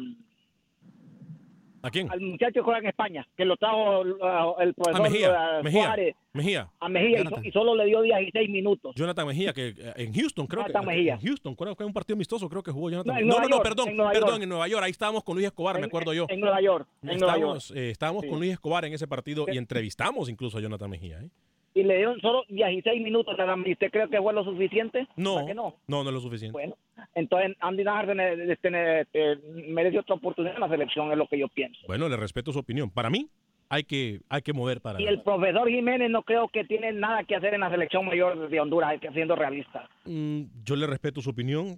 ¿A 1.85 1.91
quién? 1.91 2.09
al 2.11 2.19
muchacho 2.19 2.53
que 2.55 2.61
juega 2.61 2.79
en 2.79 2.87
España, 2.87 3.27
que 3.37 3.45
lo 3.45 3.55
trajo 3.57 4.01
ah, 4.23 4.55
el 4.59 4.69
A 4.69 4.73
profesor 4.73 5.01
Mejía. 5.03 5.29
ah, 5.37 5.61
Mejía. 5.63 5.83
Suárez. 5.83 6.15
Mejía. 6.33 6.69
A 6.79 6.89
Mejía 6.89 7.21
y 7.21 7.23
so- 7.27 7.43
y, 7.43 7.51
solo 7.51 7.75
le 7.75 7.85
dio 7.85 8.01
16 8.01 8.49
minutos. 8.49 8.95
Jonathan 8.95 9.27
Mejía, 9.27 9.53
que 9.53 9.67
eh, 9.77 9.93
en 9.97 10.13
Houston, 10.13 10.47
creo 10.47 10.63
Jonathan 10.63 10.81
que. 10.81 10.87
Mejía. 10.87 11.13
En 11.13 11.19
Houston, 11.27 11.55
creo 11.55 11.75
que 11.75 11.83
es 11.83 11.87
un 11.87 11.93
partido 11.93 12.15
amistoso, 12.15 12.49
creo 12.49 12.63
que 12.63 12.71
jugó 12.71 12.89
Jonathan. 12.89 13.15
No, 13.15 13.35
no, 13.35 13.39
no, 13.41 13.47
no, 13.47 13.49
York, 13.57 13.63
perdón, 13.63 13.89
en 13.89 13.97
Nueva 13.97 14.11
perdón, 14.11 14.29
York. 14.31 14.43
en 14.43 14.49
Nueva 14.49 14.67
York. 14.67 14.83
Ahí 14.83 14.91
estábamos 14.91 15.23
con 15.23 15.35
Luis 15.35 15.45
Escobar, 15.45 15.79
me 15.79 15.85
acuerdo 15.85 16.11
yo. 16.13 16.25
En 16.29 16.39
Nueva 16.39 16.59
York. 16.61 16.87
En 17.03 17.19
Nueva 17.19 17.37
York. 17.37 17.57
Estábamos, 17.57 17.71
eh, 17.71 17.89
estábamos 17.91 18.21
Sí. 18.23 18.29
con 18.29 18.39
Luis 18.39 18.51
Escobar 18.51 18.83
en 18.85 18.93
ese 18.93 19.07
partido 19.07 19.45
y 19.51 19.57
entrevistamos 19.57 20.27
incluso 20.27 20.57
a 20.57 20.61
Jonathan 20.61 20.89
Mejía. 20.89 21.19
¿eh? 21.21 21.29
Y 21.75 21.83
le 21.83 21.97
dieron 21.97 22.19
solo 22.21 22.43
16 22.47 23.03
minutos. 23.03 23.37
nada 23.37 23.55
más. 23.55 23.67
¿Y 23.67 23.73
¿Usted 23.73 23.91
cree 23.91 24.07
que 24.09 24.21
fue 24.21 24.33
lo 24.33 24.45
suficiente? 24.45 25.07
No, 25.17 25.35
¿Para 25.35 25.47
qué 25.47 25.53
no? 25.53 25.75
no, 25.87 26.03
no 26.03 26.09
es 26.09 26.13
lo 26.13 26.21
suficiente. 26.21 26.53
Bueno, 26.53 26.77
entonces 27.13 27.55
Andy 27.59 27.83
Najar 27.83 28.17
este, 28.17 28.69
eh, 29.13 29.37
merece 29.67 29.99
otra 29.99 30.15
oportunidad 30.15 30.55
en 30.55 30.61
la 30.61 30.69
selección, 30.69 31.11
es 31.11 31.17
lo 31.17 31.27
que 31.27 31.37
yo 31.37 31.49
pienso. 31.49 31.81
Bueno, 31.85 32.07
le 32.07 32.15
respeto 32.15 32.53
su 32.53 32.59
opinión. 32.59 32.89
Para 32.89 33.09
mí, 33.09 33.27
hay 33.67 33.83
que, 33.83 34.21
hay 34.29 34.41
que 34.41 34.53
mover 34.53 34.79
para. 34.79 35.01
Y 35.01 35.05
el 35.05 35.21
profesor 35.21 35.67
Jiménez 35.67 36.09
no 36.09 36.23
creo 36.23 36.47
que 36.47 36.63
tiene 36.63 36.93
nada 36.93 37.25
que 37.25 37.35
hacer 37.35 37.53
en 37.53 37.59
la 37.59 37.69
selección 37.69 38.05
mayor 38.05 38.49
de 38.49 38.59
Honduras, 38.59 38.91
hay 38.91 38.99
que 38.99 39.11
siendo 39.11 39.35
realista. 39.35 39.89
Mm, 40.05 40.43
yo 40.63 40.77
le 40.77 40.87
respeto 40.87 41.21
su 41.21 41.29
opinión. 41.31 41.77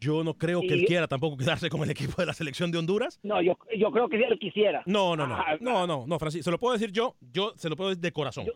Yo 0.00 0.24
no 0.24 0.34
creo 0.34 0.62
que 0.62 0.72
él 0.74 0.84
quiera 0.84 1.06
tampoco 1.06 1.36
quedarse 1.36 1.68
con 1.70 1.80
el 1.84 1.90
equipo 1.90 2.14
de 2.16 2.26
la 2.26 2.32
selección 2.32 2.72
de 2.72 2.78
Honduras. 2.78 3.20
No, 3.22 3.40
yo, 3.40 3.56
yo 3.76 3.92
creo 3.92 4.08
que 4.08 4.18
si 4.18 4.24
él 4.24 4.36
quisiera. 4.36 4.82
No, 4.84 5.14
no, 5.14 5.28
no. 5.28 5.38
No, 5.60 5.86
no, 5.86 6.06
no, 6.08 6.18
Francisco. 6.18 6.42
Se 6.42 6.50
lo 6.50 6.58
puedo 6.58 6.72
decir 6.72 6.90
yo. 6.90 7.14
Yo 7.32 7.52
se 7.54 7.68
lo 7.68 7.76
puedo 7.76 7.90
decir 7.90 8.02
de 8.02 8.10
corazón. 8.10 8.46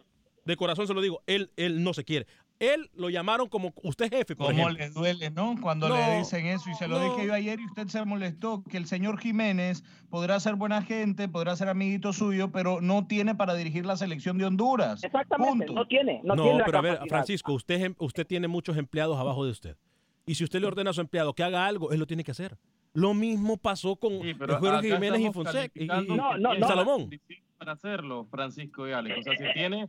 De 0.47 0.57
corazón 0.57 0.87
se 0.87 0.95
lo 0.95 1.01
digo. 1.03 1.23
Él, 1.27 1.51
él 1.57 1.83
no 1.83 1.93
se 1.93 2.05
quiere. 2.05 2.27
Él 2.59 2.89
lo 2.95 3.11
llamaron 3.11 3.49
como 3.51 3.75
usted 3.83 4.09
jefe, 4.09 4.35
por 4.35 4.47
¿Cómo 4.47 4.61
ejemplo. 4.71 4.79
le 4.79 4.89
duele, 4.91 5.31
no? 5.31 5.57
Cuando 5.61 5.91
No, 5.91 5.95
le 5.97 6.19
dicen 6.19 6.47
eso 6.47 6.71
y 6.71 6.75
se 6.75 6.89
lo 6.89 6.99
no. 6.99 7.05
dije 7.13 7.27
yo 7.27 7.35
ayer 7.35 7.61
y 7.61 7.67
usted 7.67 7.89
se 7.89 8.03
molestó, 8.07 8.65
que 8.65 8.79
el 8.79 8.87
señor 8.87 9.19
Jiménez 9.21 9.85
podrá 10.09 10.41
ser 10.41 10.55
buena 10.55 10.81
gente, 10.81 11.29
podrá 11.29 11.55
ser 11.55 11.69
amiguito 11.69 12.15
suyo, 12.15 12.51
pero 12.53 12.81
no 12.81 13.07
tiene 13.07 13.35
para 13.35 13.53
dirigir 13.55 13.85
la 13.85 13.99
selección 13.99 14.39
de 14.39 14.47
Honduras. 14.47 15.05
Exactamente, 15.05 15.67
Punto. 15.67 15.73
no 15.75 15.87
tiene, 15.87 16.23
no, 16.25 16.35
No, 16.35 16.43
tiene 16.45 16.59
la 16.61 16.65
pero 16.65 16.79
a 16.79 16.81
ver. 16.81 16.99
Francisco, 17.11 17.53
usted, 17.53 17.93
usted 17.99 18.27
tiene 18.27 18.49
muchos 18.49 18.79
empleados 18.79 19.19
abajo 19.19 19.45
de 19.45 19.51
usted. 19.51 19.77
Y 20.25 20.37
si 20.37 20.45
usted 20.45 20.59
le 20.61 20.67
ordena 20.67 20.91
a 20.91 20.95
su 20.95 21.03
empleado 21.03 21.35
que 21.35 21.43
haga 21.43 21.67
algo, 21.67 21.93
él 21.93 22.01
lo 22.01 22.07
tiene 22.07 22.25
que 22.25 22.31
hacer. 22.31 22.57
Lo 22.95 23.13
mismo 23.13 23.59
pasó 23.59 23.97
con 23.97 24.15
acá 24.41 24.81
Jiménez 24.81 25.21
y 25.21 25.31
Fonseca 25.31 25.71
y, 25.75 25.85
y- 25.85 25.87
calificando 25.87 26.03
y- 26.03 26.07
que 26.07 26.17
No, 26.17 26.39
no, 26.39 26.55
y 26.55 26.59
no. 26.61 26.67
Salomón. 26.69 27.11
Para 27.59 27.73
hacerlo, 27.73 28.27
Francisco 28.31 28.89
y 28.89 28.93
Alex. 28.93 29.19
O 29.19 29.23
sea, 29.23 29.37
si 29.37 29.53
tiene 29.55 29.89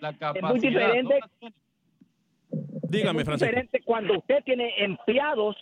la 0.00 0.10
Es 0.10 0.18
capacidad. 0.18 0.50
muy 0.50 0.60
diferente, 0.60 1.02
no 1.02 1.08
la 1.10 1.48
es 1.48 1.54
Dígame, 2.90 3.12
muy 3.14 3.24
Francisco. 3.24 3.46
diferente 3.50 3.80
cuando 3.84 4.18
usted 4.18 4.42
tiene 4.44 4.72
empleados, 4.78 5.56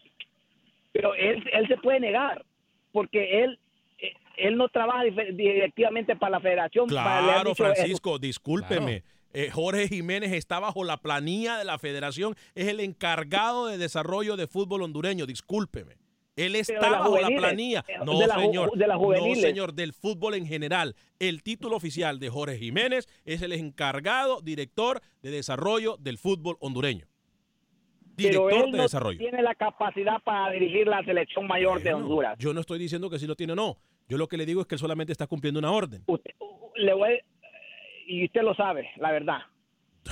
pero 0.93 1.15
él, 1.15 1.43
él 1.53 1.69
se 1.69 1.77
puede 1.79 2.01
negar, 2.01 2.45
porque 2.93 3.43
él 3.45 3.59
eh, 3.99 4.13
él 4.37 4.57
no 4.57 4.69
trabaja 4.69 5.05
directivamente 5.05 6.17
para 6.17 6.31
la 6.33 6.41
federación. 6.41 6.89
para- 6.89 7.23
Claro, 7.23 7.51
dicho. 7.51 7.65
Francisco, 7.65 8.19
discúlpeme. 8.19 9.03
Eh, 9.35 9.49
Jorge 9.51 9.89
Jiménez 9.89 10.33
está 10.33 10.59
bajo 10.61 10.85
la 10.85 10.99
planilla 10.99 11.57
de 11.57 11.65
la 11.65 11.79
federación, 11.79 12.35
es 12.55 12.69
el 12.69 12.81
encargado 12.81 13.67
de 13.67 13.79
desarrollo 13.79 14.37
de 14.37 14.47
fútbol 14.47 14.83
hondureño, 14.83 15.25
discúlpeme. 15.25 15.95
Él 16.37 16.57
está 16.57 16.91
las 16.91 17.01
bajo 17.01 17.19
la 17.21 17.29
planilla. 17.29 17.85
No, 18.05 18.19
de 18.19 18.27
señor. 18.27 18.71
de 18.73 18.87
no, 18.87 19.35
señor, 19.35 19.75
del 19.75 19.93
fútbol 19.93 20.35
en 20.35 20.47
general. 20.47 20.95
El 21.19 21.43
título 21.43 21.77
oficial 21.77 22.19
de 22.19 22.31
Jorge 22.31 22.57
Jiménez 22.59 23.09
es 23.25 23.43
el 23.43 23.53
encargado 23.53 24.41
director 24.41 25.01
de 25.23 25.31
desarrollo 25.31 25.97
del 25.99 26.17
fútbol 26.19 26.57
hondureño. 26.61 27.07
pero 28.17 28.47
Director 28.47 28.53
él 28.67 28.73
de 28.73 28.77
no 28.79 28.83
desarrollo. 28.83 29.19
tiene 29.19 29.43
la 29.43 29.55
capacidad 29.55 30.23
para 30.23 30.53
dirigir 30.53 30.87
la 30.87 31.05
selección 31.05 31.47
mayor 31.47 31.83
de 31.83 31.93
Honduras. 31.93 32.39
Yo 32.39 32.55
no 32.55 32.61
estoy 32.61 32.79
diciendo 32.79 33.11
que 33.11 33.19
sí 33.19 33.27
lo 33.27 33.37
tiene 33.37 33.53
o 33.53 33.57
no. 33.57 33.77
Yo 34.09 34.17
lo 34.17 34.27
que 34.27 34.37
le 34.37 34.47
digo 34.47 34.61
es 34.63 34.67
que 34.67 34.75
él 34.77 34.79
solamente 34.79 35.13
está 35.13 35.27
cumpliendo 35.27 35.61
una 35.61 35.71
orden. 35.71 36.05
Le 36.77 36.95
voy, 36.95 37.21
y 38.07 38.25
usted 38.25 38.43
lo 38.43 38.55
sabe, 38.55 38.89
la 38.97 39.13
verdad. 39.13 39.39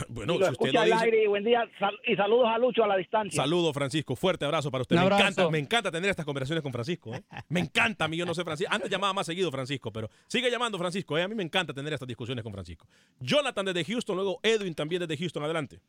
Bueno, 0.09 0.37
si 0.39 0.43
usted 0.45 0.77
al 0.77 0.93
aire 0.93 1.25
y 1.25 1.27
buen 1.27 1.43
día 1.45 1.69
sal- 1.79 1.99
y 2.07 2.15
saludos 2.15 2.47
a 2.49 2.59
Lucho 2.59 2.85
a 2.85 2.87
la 2.87 2.97
distancia. 2.97 3.43
Saludos, 3.43 3.73
Francisco. 3.75 4.15
Fuerte 4.15 4.45
abrazo 4.45 4.71
para 4.71 4.83
usted. 4.83 4.97
Me 4.97 5.05
encanta, 5.05 5.51
me 5.51 5.59
encanta 5.59 5.91
tener 5.91 6.11
estas 6.11 6.25
conversaciones 6.25 6.63
con 6.63 6.73
Francisco. 6.73 7.13
¿eh? 7.15 7.23
Me 7.49 7.61
encanta 7.61 8.05
a 8.05 8.09
mí, 8.09 8.17
yo 8.17 8.25
no 8.25 8.33
sé 8.35 8.45
Francisco. 8.45 8.73
Antes 8.73 8.89
llamaba 8.91 9.13
más 9.13 9.27
seguido 9.27 9.51
Francisco, 9.51 9.93
pero 9.93 10.09
sigue 10.29 10.51
llamando 10.51 10.79
Francisco. 10.79 11.19
¿eh? 11.19 11.23
A 11.25 11.29
mí 11.29 11.35
me 11.35 11.43
encanta 11.43 11.73
tener 11.75 11.93
estas 11.93 12.07
discusiones 12.07 12.43
con 12.45 12.53
Francisco. 12.53 12.87
Jonathan 13.19 13.67
desde 13.67 13.85
Houston, 13.85 14.15
luego 14.17 14.39
Edwin 14.43 14.75
también 14.75 15.01
desde 15.01 15.17
Houston. 15.17 15.43
Adelante. 15.43 15.81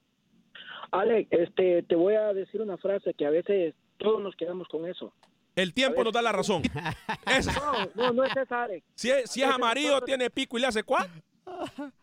Alex, 0.92 1.32
este, 1.32 1.84
te 1.84 1.96
voy 1.96 2.16
a 2.16 2.34
decir 2.34 2.62
una 2.62 2.78
frase 2.78 3.14
que 3.14 3.26
a 3.26 3.30
veces 3.30 3.76
todos 3.98 4.22
nos 4.22 4.36
quedamos 4.36 4.68
con 4.68 4.88
eso. 4.90 5.14
El 5.56 5.74
tiempo 5.74 6.04
nos 6.04 6.12
da 6.14 6.22
la 6.22 6.32
razón. 6.32 6.64
No, 7.56 7.90
no, 7.96 8.14
no 8.14 8.24
es 8.24 8.36
esa, 8.36 8.64
Alex. 8.64 8.86
Si 8.96 9.10
es, 9.10 9.30
si 9.32 9.44
amarillo, 9.44 10.02
tiene 10.02 10.30
pico 10.30 10.58
y 10.58 10.62
le 10.62 10.68
hace 10.68 10.84
cuá. 10.84 11.08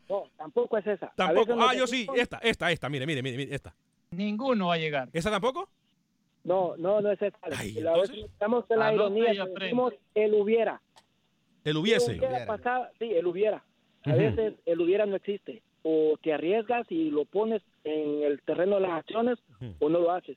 No, 0.09 0.25
tampoco 0.37 0.79
es 0.79 0.87
esa. 0.87 1.13
Tampoco. 1.17 1.55
Ah, 1.59 1.75
yo 1.75 1.87
sí. 1.87 2.07
Esta, 2.17 2.39
esta, 2.39 2.71
esta. 2.71 2.89
Mire, 2.89 3.07
mire, 3.07 3.23
mire, 3.23 3.37
mire, 3.37 3.55
esta. 3.55 3.75
Ninguno 4.11 4.69
va 4.69 4.75
a 4.75 4.79
llegar. 4.79 5.09
¿Esa 5.13 5.31
tampoco? 5.31 5.69
No, 6.45 6.77
no, 6.79 7.01
no 7.01 7.11
es 7.13 7.21
esa. 7.21 7.37
Ay, 7.43 7.77
estamos 8.25 8.65
en 8.71 8.79
la 8.79 8.95
ironía. 8.95 9.45
decimos 9.45 9.93
el 10.15 10.35
hubiera. 10.35 10.81
El 11.65 11.77
hubiese. 11.77 12.13
El 12.13 12.19
hubiera 12.19 12.47
pasado- 12.47 12.87
sí, 12.99 13.13
el 13.13 13.27
hubiera. 13.27 13.63
A 14.05 14.15
veces 14.15 14.55
el 14.65 14.81
hubiera 14.81 15.05
no 15.05 15.17
existe. 15.17 15.63
O 15.83 16.17
te 16.23 16.33
arriesgas 16.33 16.87
y 16.91 17.11
lo 17.11 17.25
pones 17.25 17.63
en 17.85 18.23
el 18.23 18.41
terreno 18.43 18.77
de 18.77 18.83
las 18.83 18.93
acciones 18.93 19.39
o 19.79 19.89
no 19.89 19.99
lo 20.01 20.11
haces. 20.13 20.37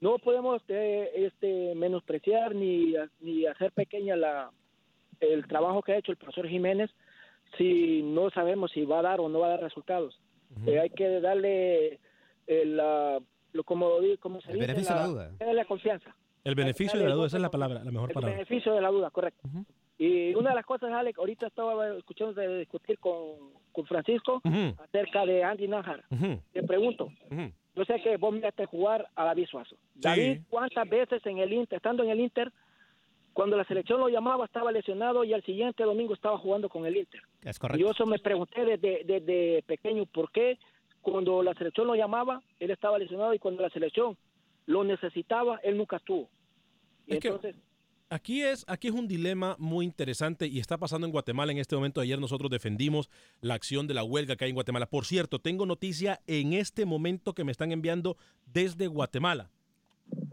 No 0.00 0.18
podemos 0.18 0.62
eh, 0.68 1.10
este, 1.14 1.74
menospreciar 1.74 2.54
ni, 2.54 2.94
ni 3.20 3.46
hacer 3.46 3.72
pequeña 3.72 4.16
la, 4.16 4.50
el 5.20 5.46
trabajo 5.46 5.82
que 5.82 5.92
ha 5.92 5.98
hecho 5.98 6.12
el 6.12 6.18
profesor 6.18 6.46
Jiménez 6.48 6.90
si 7.56 8.02
no 8.02 8.30
sabemos 8.30 8.70
si 8.72 8.84
va 8.84 8.98
a 9.00 9.02
dar 9.02 9.20
o 9.20 9.28
no 9.28 9.40
va 9.40 9.46
a 9.46 9.50
dar 9.50 9.60
resultados. 9.62 10.20
Eh, 10.66 10.78
hay 10.80 10.90
que 10.90 11.20
darle 11.20 11.98
el, 12.46 12.76
la- 12.76 13.20
lo 13.52 13.64
como, 13.64 13.90
como 14.20 14.40
se 14.40 14.48
El 14.52 14.54
dice, 14.60 14.66
beneficio 14.66 14.94
de 14.94 15.00
la 15.00 15.06
duda. 15.06 15.30
darle 15.38 15.54
la 15.54 15.64
confianza. 15.64 16.14
El 16.44 16.54
beneficio 16.54 16.98
de 16.98 17.06
la 17.08 17.14
duda, 17.14 17.26
esa 17.26 17.36
es 17.36 17.42
la 17.42 17.50
palabra, 17.50 17.82
la 17.84 17.90
mejor 17.90 18.10
El 18.10 18.14
palabra. 18.14 18.34
beneficio 18.36 18.72
de 18.74 18.80
la 18.80 18.88
duda, 18.90 19.10
correcto. 19.10 19.48
Y 19.98 20.34
una 20.34 20.50
de 20.50 20.56
las 20.56 20.64
cosas, 20.66 20.92
Alex, 20.92 21.18
ahorita 21.18 21.46
estaba 21.48 21.88
escuchando 21.96 22.32
de 22.34 22.58
discutir 22.60 22.98
con, 22.98 23.52
con 23.72 23.84
Francisco 23.86 24.40
Ujú. 24.44 24.74
acerca 24.82 25.26
de 25.26 25.42
Andy 25.42 25.66
Najar. 25.68 26.04
Te 26.52 26.62
pregunto, 26.62 27.10
yo 27.74 27.84
sé 27.84 28.00
que 28.02 28.16
vos 28.16 28.32
miraste 28.32 28.66
jugar 28.66 29.08
a 29.16 29.24
David 29.24 29.46
Suazo. 29.50 29.76
David, 29.96 30.42
¿cuántas 30.48 30.88
veces 30.88 31.24
en 31.26 31.38
el 31.38 31.52
Inter, 31.52 31.76
estando 31.78 32.02
en 32.04 32.10
el 32.10 32.20
Inter, 32.20 32.52
cuando 33.38 33.56
la 33.56 33.64
selección 33.66 34.00
lo 34.00 34.08
llamaba 34.08 34.46
estaba 34.46 34.72
lesionado 34.72 35.22
y 35.22 35.32
al 35.32 35.44
siguiente 35.44 35.84
domingo 35.84 36.12
estaba 36.12 36.36
jugando 36.38 36.68
con 36.68 36.84
el 36.86 36.96
Inter? 36.96 37.22
Es 37.44 37.56
correcto. 37.56 37.80
yo 37.80 37.92
eso 37.92 38.04
me 38.04 38.18
pregunté 38.18 38.64
desde, 38.64 39.04
desde 39.04 39.62
pequeño, 39.62 40.06
¿por 40.06 40.32
qué 40.32 40.58
cuando 41.02 41.40
la 41.44 41.54
selección 41.54 41.86
lo 41.86 41.94
llamaba, 41.94 42.42
él 42.58 42.72
estaba 42.72 42.98
lesionado 42.98 43.32
y 43.34 43.38
cuando 43.38 43.62
la 43.62 43.70
selección 43.70 44.16
lo 44.66 44.82
necesitaba, 44.82 45.60
él 45.62 45.76
nunca 45.76 45.98
estuvo? 45.98 46.28
Y 47.06 47.14
Es 47.14 47.20
que- 47.20 47.28
entonces, 47.28 47.54
Aquí 48.10 48.42
es, 48.42 48.64
aquí 48.68 48.88
es 48.88 48.94
un 48.94 49.06
dilema 49.06 49.54
muy 49.58 49.84
interesante 49.84 50.46
y 50.48 50.58
está 50.60 50.78
pasando 50.78 51.06
en 51.06 51.12
Guatemala 51.12 51.52
en 51.52 51.58
este 51.58 51.76
momento. 51.76 52.00
Ayer 52.00 52.18
nosotros 52.18 52.50
defendimos 52.50 53.08
la 53.42 53.52
acción 53.52 53.86
de 53.86 53.92
la 53.92 54.02
huelga 54.02 54.34
que 54.34 54.46
hay 54.46 54.48
en 54.50 54.54
Guatemala. 54.54 54.86
Por 54.86 55.04
cierto, 55.04 55.38
tengo 55.40 55.64
noticia 55.66 56.18
en 56.26 56.54
este 56.54 56.86
momento 56.86 57.34
que 57.34 57.44
me 57.44 57.52
están 57.52 57.70
enviando 57.70 58.16
desde 58.46 58.86
Guatemala. 58.86 59.50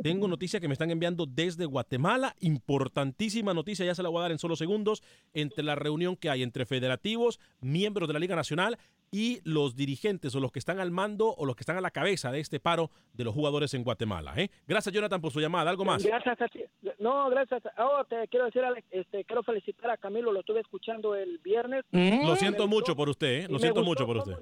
Tengo 0.06 0.28
noticia 0.28 0.60
que 0.60 0.68
me 0.68 0.74
están 0.74 0.92
enviando 0.92 1.26
desde 1.26 1.66
Guatemala. 1.66 2.36
Importantísima 2.40 3.56
noticia, 3.56 3.88
ya 3.88 3.96
se 3.96 4.04
la 4.04 4.10
voy 4.10 4.20
a 4.20 4.22
dar 4.22 4.32
en 4.32 4.38
solo 4.38 4.56
segundos. 4.56 5.02
Entre 5.34 5.64
la 5.64 5.74
reunión 5.74 6.16
que 6.16 6.30
hay 6.30 6.44
entre 6.44 6.68
federativos, 6.68 7.40
miembros 7.60 8.08
de 8.08 8.14
la 8.14 8.20
Liga 8.20 8.36
Nacional 8.36 8.78
y 9.10 9.40
los 9.46 9.76
dirigentes 9.76 10.36
o 10.36 10.40
los 10.40 10.52
que 10.52 10.60
están 10.60 10.80
al 10.80 10.92
mando 10.92 11.34
o 11.36 11.46
los 11.46 11.56
que 11.56 11.62
están 11.62 11.78
a 11.78 11.82
la 11.82 11.90
cabeza 11.90 12.32
de 12.32 12.40
este 12.40 12.60
paro 12.60 12.92
de 13.14 13.24
los 13.24 13.34
jugadores 13.34 13.74
en 13.74 13.84
Guatemala. 13.84 14.34
¿eh? 14.38 14.52
Gracias, 14.68 14.94
Jonathan, 14.94 15.22
por 15.22 15.32
su 15.32 15.40
llamada. 15.40 15.72
¿Algo 15.72 15.86
más? 15.86 16.06
Gracias 16.06 16.40
a 16.40 16.48
ti. 16.50 16.60
No, 17.00 17.28
gracias. 17.32 17.64
Oh, 17.80 18.04
te 18.06 18.28
quiero 18.28 18.46
decir, 18.46 18.64
Alex, 18.64 18.88
este, 18.92 19.24
quiero 19.26 19.42
felicitar 19.42 19.90
a 19.90 19.98
Camilo, 19.98 20.32
lo 20.32 20.42
estuve 20.42 20.60
escuchando 20.60 21.16
el 21.16 21.40
viernes. 21.40 21.84
Lo 21.92 22.36
siento 22.36 22.68
mucho 22.68 22.96
por 22.96 23.10
usted, 23.10 23.46
¿eh? 23.46 23.48
Lo 23.50 23.58
siento 23.58 23.84
mucho 23.84 24.06
por 24.06 24.18
usted. 24.18 24.36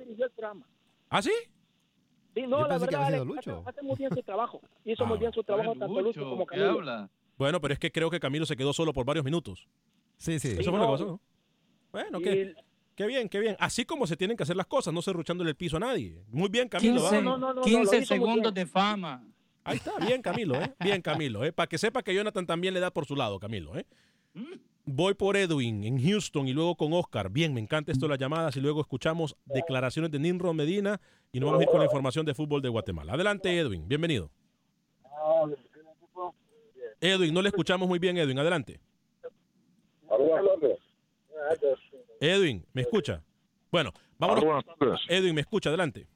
¿Ah, 1.09 1.21
sí? 1.21 1.31
Sí, 2.33 2.41
no, 2.43 2.61
Yo 2.61 2.61
la 2.61 2.67
pensé 2.69 2.85
verdad, 2.85 3.03
Alex, 3.05 3.21
sido 3.23 3.33
hace, 3.39 3.49
Lucho. 3.51 3.63
hace 3.69 3.81
muy 3.83 3.95
bien 3.95 4.09
su 4.15 4.23
trabajo. 4.23 4.61
Hizo 4.85 5.03
Ah. 5.03 5.07
muy 5.07 5.17
bien 5.19 5.31
su 5.33 5.43
trabajo 5.43 5.75
tanto 5.75 6.01
Lucho 6.01 6.29
como 6.29 6.45
Camilo. 6.45 7.09
Bueno, 7.37 7.59
pero 7.61 7.73
es 7.73 7.79
que 7.79 7.91
creo 7.91 8.09
que 8.09 8.19
Camilo 8.19 8.45
se 8.45 8.55
quedó 8.55 8.73
solo 8.73 8.93
por 8.93 9.05
varios 9.05 9.25
minutos. 9.25 9.67
Sí, 10.17 10.39
sí. 10.39 10.55
Eso 10.59 10.71
fue 10.71 10.79
lo 10.79 10.85
que 10.85 10.91
pasó, 10.91 11.05
¿no? 11.05 11.19
Bueno, 11.91 12.19
Y- 12.19 12.23
qué, 12.23 12.55
qué 12.95 13.05
bien, 13.07 13.29
qué 13.29 13.39
bien. 13.39 13.55
Así 13.59 13.85
como 13.85 14.07
se 14.07 14.15
tienen 14.17 14.35
que 14.37 14.43
hacer 14.43 14.55
las 14.55 14.67
cosas, 14.67 14.93
no 14.93 15.01
serruchándole 15.01 15.49
el 15.51 15.55
piso 15.55 15.77
a 15.77 15.79
nadie. 15.79 16.23
Muy 16.29 16.49
bien, 16.49 16.69
Camilo. 16.69 17.01
15, 17.01 17.17
¿ah? 17.27 17.53
15 17.63 18.05
segundos 18.05 18.53
de 18.53 18.65
fama. 18.65 19.23
Ahí 19.65 19.77
está, 19.77 19.93
bien 20.05 20.21
Camilo, 20.21 20.55
¿eh? 20.55 20.73
Bien 20.79 21.01
Camilo, 21.01 21.43
¿eh? 21.45 21.53
Para 21.53 21.67
que 21.67 21.77
sepa 21.77 22.03
que 22.03 22.13
Jonathan 22.13 22.45
también 22.45 22.73
le 22.73 22.79
da 22.79 22.91
por 22.91 23.05
su 23.05 23.15
lado, 23.15 23.39
Camilo, 23.39 23.77
¿eh? 23.77 23.85
Voy 24.85 25.13
por 25.13 25.37
Edwin 25.37 25.85
en 25.85 25.97
Houston 25.97 26.45
y 26.45 26.53
luego 26.53 26.75
con 26.75 26.91
Oscar. 26.91 27.29
Bien, 27.29 27.53
me 27.53 27.61
encanta 27.61 27.93
esto 27.93 28.05
de 28.05 28.09
las 28.09 28.19
llamadas 28.19 28.57
y 28.57 28.59
luego 28.59 28.81
escuchamos 28.81 29.35
declaraciones 29.45 30.11
de 30.11 30.19
Nimrod 30.19 30.53
Medina 30.53 30.99
y 31.31 31.39
nos 31.39 31.47
vamos 31.47 31.61
a 31.61 31.63
ir 31.63 31.69
con 31.69 31.79
la 31.79 31.85
información 31.85 32.25
de 32.25 32.33
fútbol 32.33 32.61
de 32.61 32.67
Guatemala. 32.67 33.13
Adelante, 33.13 33.57
Edwin, 33.57 33.87
bienvenido. 33.87 34.29
Edwin, 36.99 37.33
no 37.33 37.41
le 37.41 37.47
escuchamos 37.47 37.87
muy 37.87 37.97
bien, 37.97 38.17
Edwin, 38.17 38.39
adelante. 38.39 38.81
Edwin, 42.19 42.65
¿me 42.73 42.81
escucha? 42.81 43.23
Bueno, 43.71 43.91
vámonos. 44.17 44.65
Edwin, 45.07 45.35
¿me 45.35 45.41
escucha? 45.41 45.69
Adelante. 45.69 46.07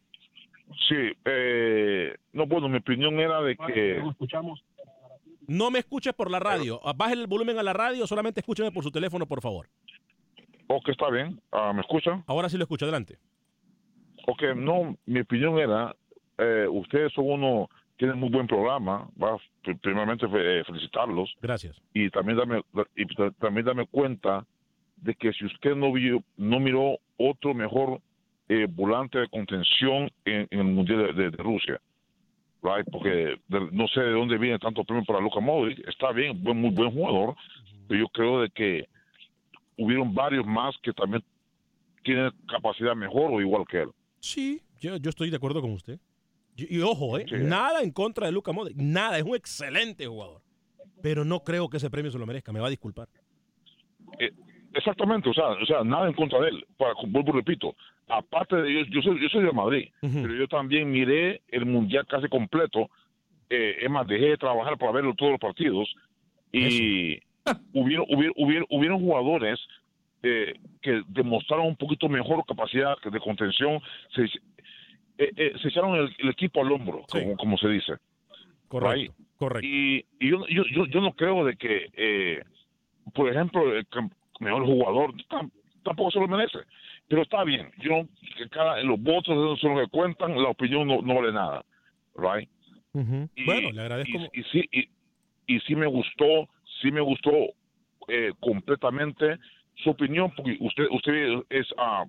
Sí, 0.89 1.13
eh, 1.23 2.15
no, 2.33 2.45
bueno, 2.45 2.67
mi 2.67 2.79
opinión 2.79 3.17
era 3.17 3.41
de 3.41 3.55
que... 3.55 4.01
No 5.47 5.71
me 5.71 5.79
escuches 5.79 6.13
por 6.13 6.29
la 6.29 6.39
radio. 6.39 6.79
Baje 6.95 7.13
el 7.13 7.27
volumen 7.27 7.57
a 7.57 7.63
la 7.63 7.73
radio, 7.73 8.05
solamente 8.05 8.41
escúcheme 8.41 8.71
por 8.71 8.83
su 8.83 8.91
teléfono, 8.91 9.25
por 9.25 9.41
favor. 9.41 9.67
Ok, 10.67 10.89
está 10.89 11.09
bien. 11.09 11.39
Ah, 11.51 11.71
¿Me 11.73 11.81
escuchan? 11.81 12.23
Ahora 12.27 12.49
sí 12.49 12.57
lo 12.57 12.63
escucho, 12.63 12.85
adelante. 12.85 13.17
Ok, 14.27 14.43
no, 14.55 14.97
mi 15.05 15.21
opinión 15.21 15.57
era, 15.57 15.95
eh, 16.37 16.67
ustedes 16.69 17.13
son 17.13 17.25
uno, 17.29 17.69
tienen 17.95 18.19
muy 18.19 18.29
buen 18.29 18.45
programa, 18.45 19.09
va, 19.21 19.37
pr- 19.63 19.79
primeramente 19.79 20.27
fe- 20.27 20.59
eh, 20.59 20.63
felicitarlos. 20.65 21.33
Gracias. 21.41 21.81
Y 21.93 22.09
también 22.09 22.37
dame, 22.37 22.61
y 22.97 23.05
ta- 23.15 23.31
también 23.39 23.65
dame 23.65 23.87
cuenta 23.87 24.45
de 24.97 25.15
que 25.15 25.31
si 25.31 25.45
usted 25.45 25.75
no 25.75 25.93
vio, 25.93 26.21
no 26.35 26.59
miró 26.59 26.97
otro 27.17 27.53
mejor 27.53 28.01
eh, 28.49 28.67
volante 28.69 29.19
de 29.19 29.29
contención 29.29 30.09
en, 30.25 30.47
en 30.51 30.59
el 30.59 30.65
Mundial 30.65 31.07
de, 31.15 31.23
de- 31.23 31.31
de 31.31 31.37
Rusia, 31.43 31.79
right? 32.63 32.85
porque 32.91 33.37
de- 33.47 33.69
no 33.71 33.87
sé 33.87 34.01
de 34.01 34.11
dónde 34.11 34.37
viene 34.37 34.59
tanto 34.59 34.83
premio 34.83 35.03
para 35.05 35.19
Luka 35.19 35.39
Modric, 35.39 35.87
está 35.87 36.11
bien, 36.11 36.41
buen, 36.43 36.59
muy 36.59 36.71
buen 36.71 36.91
jugador, 36.91 37.35
pero 37.87 37.99
yo 38.01 38.07
creo 38.09 38.41
de 38.41 38.49
que 38.49 38.87
hubieron 39.77 40.13
varios 40.13 40.45
más 40.45 40.75
que 40.81 40.91
también 40.93 41.23
tienen 42.03 42.31
capacidad 42.47 42.95
mejor 42.95 43.31
o 43.31 43.41
igual 43.41 43.65
que 43.69 43.81
él. 43.81 43.89
Sí, 44.19 44.61
yo, 44.79 44.97
yo 44.97 45.09
estoy 45.09 45.29
de 45.29 45.35
acuerdo 45.37 45.61
con 45.61 45.71
usted. 45.71 45.99
Y, 46.55 46.77
y 46.77 46.81
ojo, 46.81 47.17
¿eh? 47.19 47.25
nada 47.31 47.83
en 47.83 47.91
contra 47.91 48.25
de 48.25 48.31
Luka 48.31 48.51
Modric, 48.51 48.75
nada, 48.77 49.17
es 49.17 49.23
un 49.23 49.35
excelente 49.35 50.07
jugador. 50.07 50.41
Pero 51.01 51.23
no 51.23 51.41
creo 51.41 51.69
que 51.69 51.77
ese 51.77 51.89
premio 51.91 52.11
se 52.11 52.17
lo 52.17 52.25
merezca, 52.25 52.51
me 52.51 52.59
va 52.59 52.67
a 52.67 52.71
disculpar. 52.71 53.07
Eh, 54.19 54.31
exactamente, 54.73 55.29
o 55.29 55.33
sea, 55.33 55.49
o 55.49 55.65
sea, 55.65 55.83
nada 55.83 56.07
en 56.07 56.13
contra 56.13 56.39
de 56.39 56.49
él. 56.49 56.65
Para, 56.77 56.93
vuelvo 57.07 57.29
y 57.29 57.35
repito, 57.35 57.75
aparte 58.07 58.55
de 58.57 58.73
yo, 58.73 58.81
yo 58.89 59.01
soy, 59.01 59.21
yo 59.21 59.29
soy 59.29 59.43
de 59.45 59.51
Madrid, 59.51 59.89
pero 60.01 60.33
yo 60.35 60.47
también 60.47 60.89
miré 60.91 61.41
el 61.49 61.65
mundial 61.65 62.05
casi 62.07 62.27
completo. 62.27 62.89
Eh, 63.49 63.77
es 63.81 63.89
más, 63.89 64.05
dejé 64.07 64.25
de 64.29 64.37
trabajar 64.37 64.77
para 64.77 64.91
verlo 64.91 65.13
todos 65.15 65.31
los 65.33 65.39
partidos 65.39 65.93
y 66.51 67.19
hubieron, 67.73 68.05
hubieron, 68.09 68.33
hubieron, 68.37 68.65
hubieron 68.69 68.99
jugadores 68.99 69.59
eh, 70.23 70.53
que 70.81 71.01
demostraron 71.07 71.67
un 71.67 71.75
poquito 71.77 72.09
mejor 72.09 72.43
capacidad 72.45 72.97
de 73.09 73.19
contención. 73.19 73.79
Se, 74.13 74.23
eh, 74.23 75.31
eh, 75.35 75.53
se 75.61 75.69
echaron 75.69 75.95
el, 75.95 76.13
el 76.17 76.29
equipo 76.29 76.61
al 76.61 76.71
hombro, 76.71 77.03
como, 77.09 77.37
como 77.37 77.57
se 77.57 77.69
dice. 77.69 77.93
Correcto, 78.67 79.13
correcto. 79.37 79.65
Y, 79.67 80.05
y 80.19 80.29
yo, 80.29 80.45
yo, 80.47 80.63
yo, 80.71 80.85
yo 80.87 81.01
no 81.01 81.13
creo 81.13 81.45
de 81.45 81.55
que, 81.55 81.87
eh, 81.93 82.41
por 83.13 83.29
ejemplo, 83.29 83.73
el 83.75 83.85
mejor 84.41 84.65
jugador 84.65 85.13
tam- 85.29 85.51
tampoco 85.83 86.11
se 86.11 86.19
lo 86.19 86.27
merece. 86.27 86.59
Pero 87.07 87.21
está 87.21 87.43
bien. 87.43 87.71
Yo, 87.79 88.03
que 88.37 88.49
cada, 88.49 88.81
los 88.83 89.01
votos 89.01 89.59
son 89.59 89.75
los 89.75 89.85
que 89.85 89.89
cuentan, 89.91 90.41
la 90.41 90.49
opinión 90.49 90.87
no, 90.87 91.01
no 91.01 91.15
vale 91.15 91.31
nada. 91.31 91.63
Right? 92.15 92.49
Y- 93.35 93.45
Bueno, 93.45 93.71
le 93.71 93.81
agradezco. 93.81 94.17
Y, 94.33 94.39
y 94.39 94.43
sí, 94.51 94.69
y, 95.47 95.59
sí 95.61 95.75
me 95.75 95.87
gustó, 95.87 96.49
sí 96.81 96.91
me 96.91 97.01
gustó 97.01 97.31
eh, 98.07 98.31
completamente 98.39 99.37
su 99.75 99.91
opinión, 99.91 100.31
porque 100.35 100.57
usted 100.59 100.85
usted 100.89 101.43
es 101.49 101.67
ah, 101.77 102.03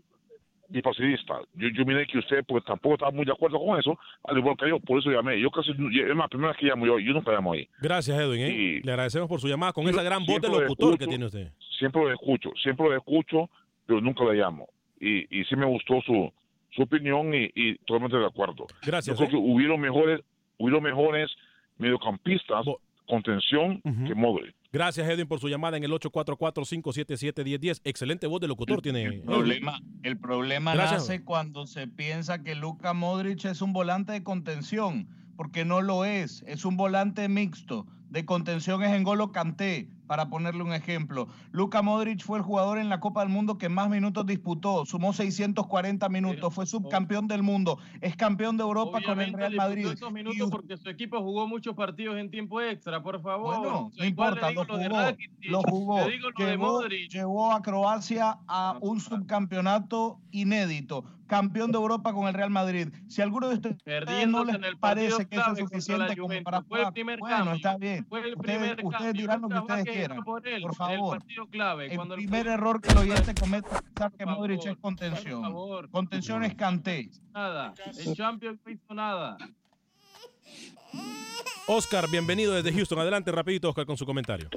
bipartidista. 0.69 1.41
Yo, 1.55 1.69
yo 1.69 1.85
miré 1.85 2.07
que 2.07 2.19
usted 2.19 2.45
pues 2.47 2.65
tampoco 2.65 2.95
estaba 2.95 3.13
muy 3.13 3.25
de 3.25 3.33
acuerdo 3.33 3.59
con 3.65 3.79
eso, 3.79 3.99
al 4.25 4.39
igual 4.39 4.57
que 4.57 4.69
yo, 4.69 4.81
por 4.81 4.99
eso 4.99 5.11
llamé. 5.11 5.41
Yo 5.41 5.51
casi, 5.51 5.71
es 5.71 6.17
la 6.17 6.29
primera 6.29 6.49
vez 6.53 6.59
que 6.59 6.67
llamo 6.67 6.87
yo, 6.87 6.99
yo 6.99 7.13
nunca 7.13 7.31
llamo 7.31 7.53
ahí. 7.53 7.69
Gracias, 7.81 8.19
Edwin. 8.19 8.41
¿eh? 8.41 8.81
Le 8.83 8.91
agradecemos 8.91 9.29
por 9.29 9.41
su 9.41 9.47
llamada 9.47 9.73
con 9.73 9.87
esa 9.89 10.03
gran 10.03 10.25
voz 10.25 10.41
de 10.41 10.49
lo 10.49 10.61
locutor 10.61 10.99
que 10.99 11.07
tiene 11.07 11.27
usted. 11.27 11.53
Siempre 11.79 12.03
lo 12.03 12.13
escucho, 12.13 12.51
siempre 12.63 12.89
lo 12.89 12.97
escucho, 12.97 13.51
pero 13.87 14.01
nunca 14.01 14.25
le 14.25 14.35
llamo. 14.35 14.67
Y, 15.01 15.41
y 15.41 15.45
sí 15.45 15.57
me 15.57 15.67
gustó 15.67 16.01
su, 16.03 16.33
su 16.71 16.83
opinión 16.83 17.35
y, 17.35 17.51
y 17.55 17.77
totalmente 17.79 18.17
de 18.17 18.27
acuerdo. 18.27 18.67
Gracias, 18.85 19.19
Yo 19.19 19.27
creo 19.27 19.29
¿eh? 19.29 19.31
que 19.43 19.51
hubieron 19.53 19.81
mejores, 19.81 20.21
hubieron 20.59 20.83
mejores 20.83 21.31
mediocampistas, 21.79 22.67
contención 23.07 23.81
que 24.07 24.15
Modric. 24.15 24.55
Gracias, 24.71 25.09
Edwin, 25.09 25.27
por 25.27 25.41
su 25.41 25.49
llamada 25.49 25.79
en 25.79 25.85
el 25.85 25.91
844-577-1010. 25.93 27.81
Excelente 27.85 28.27
voz 28.27 28.41
de 28.41 28.49
locutor 28.49 28.83
tiene. 28.83 29.05
El 29.05 29.23
problema, 29.23 29.81
el 30.03 30.19
problema 30.19 30.75
Gracias. 30.75 31.03
nace 31.09 31.25
cuando 31.25 31.67
se 31.67 31.87
piensa 31.89 32.43
que 32.43 32.55
Luka 32.55 32.93
Modric 32.93 33.45
es 33.47 33.63
un 33.63 33.73
volante 33.73 34.13
de 34.13 34.23
contención, 34.23 35.09
porque 35.37 35.65
no 35.65 35.81
lo 35.81 36.05
es, 36.05 36.43
es 36.47 36.65
un 36.67 36.77
volante 36.77 37.29
mixto. 37.29 37.87
De 38.11 38.25
contención 38.25 38.83
es 38.83 38.93
en 38.93 39.03
Golo 39.03 39.33
Kanté, 39.33 39.89
para 40.09 40.29
ponerle 40.29 40.65
un 40.65 40.73
ejemplo. 40.73 41.29
Luka 41.53 41.83
Modric 41.83 42.25
fue 42.25 42.39
el 42.39 42.45
jugador 42.45 42.79
en 42.79 42.89
la 42.89 42.99
Copa 42.99 43.21
del 43.21 43.29
Mundo 43.29 43.59
que 43.59 43.69
más 43.69 43.89
minutos 43.89 44.27
disputó, 44.27 44.85
sumó 44.87 45.13
640 45.13 46.09
minutos, 46.09 46.53
fue 46.53 46.67
subcampeón 46.67 47.29
del 47.29 47.45
mundo, 47.45 47.79
es 48.01 48.17
campeón 48.17 48.57
de 48.57 48.65
Europa 48.65 49.01
con 49.05 49.21
el 49.21 49.33
Real 49.33 49.55
Madrid. 49.55 49.87
esos 49.87 50.11
minutos 50.11 50.51
porque 50.51 50.77
su 50.77 50.89
equipo 50.89 51.21
jugó 51.23 51.47
muchos 51.47 51.77
partidos 51.77 52.17
en 52.17 52.31
tiempo 52.31 52.61
extra, 52.61 53.03
por 53.03 53.21
favor. 53.23 53.59
Bueno, 53.59 53.87
O 53.87 53.91
sea, 53.91 54.03
no 54.03 54.09
importa, 54.09 54.51
lo 54.51 54.65
jugó, 54.65 54.89
Rakitic, 54.89 55.51
lo 55.51 55.63
jugó. 55.63 56.07
digo 56.07 56.31
lo 56.31 56.89
Llevó, 56.89 57.53
a 57.53 57.63
Croacia 57.63 58.39
a 58.49 58.79
un 58.81 59.01
subcampeonato 59.01 60.21
inédito, 60.31 61.05
campeón 61.27 61.71
de 61.71 61.77
Europa 61.77 62.15
con 62.15 62.27
el 62.27 62.35
Real 62.35 62.51
Madrid. 62.51 62.89
Si 63.09 63.21
alguno 63.21 63.49
de 63.49 63.55
ustedes 63.55 64.29
no 64.29 64.45
les 64.45 64.55
en 64.57 64.65
el 64.65 64.79
partido 64.79 65.19
parece 65.19 65.29
que 65.29 65.37
eso 65.37 65.53
es 65.53 65.59
suficiente 65.59 66.17
como 66.17 66.43
para 66.43 66.63
jugar, 66.63 66.95
bueno, 67.21 67.53
está 67.53 67.77
bien. 67.77 67.98
Fue 68.09 68.21
el 68.21 68.35
Ustedes, 68.35 68.59
primer 68.75 68.85
ustedes 68.85 69.13
dirán 69.15 69.41
lo 69.43 69.49
que 69.49 69.59
ustedes 69.59 69.85
quieran. 69.85 70.25
por 70.25 70.47
él 70.49 70.63
Por 70.63 70.75
favor. 70.75 71.15
El 71.17 71.21
partido 71.21 71.47
clave. 71.47 71.87
El 71.87 71.97
cuando 71.97 72.15
el 72.15 72.19
primer 72.21 72.47
fútbol- 72.47 72.53
error 72.53 72.81
que 72.81 72.89
el 72.91 72.99
oyente 72.99 73.35
comete 73.35 73.69
es 73.75 73.83
pensar 73.83 74.13
que 74.13 74.27
Modric 74.27 74.67
es 74.67 74.77
contención. 74.79 75.43
favor. 75.43 75.91
Contención 75.91 76.45
es 76.45 76.55
Kanté. 76.55 77.11
Nada. 77.33 77.75
El 77.99 78.15
Champions 78.15 78.59
no 78.65 78.71
hizo 78.73 78.95
nada. 78.95 79.37
Oscar, 81.67 82.07
bienvenido 82.11 82.55
desde 82.55 82.73
Houston. 82.73 82.99
Adelante, 82.99 83.31
rapidito, 83.31 83.69
Oscar, 83.69 83.85
con 83.85 83.97
su 83.97 84.07
comentario. 84.07 84.49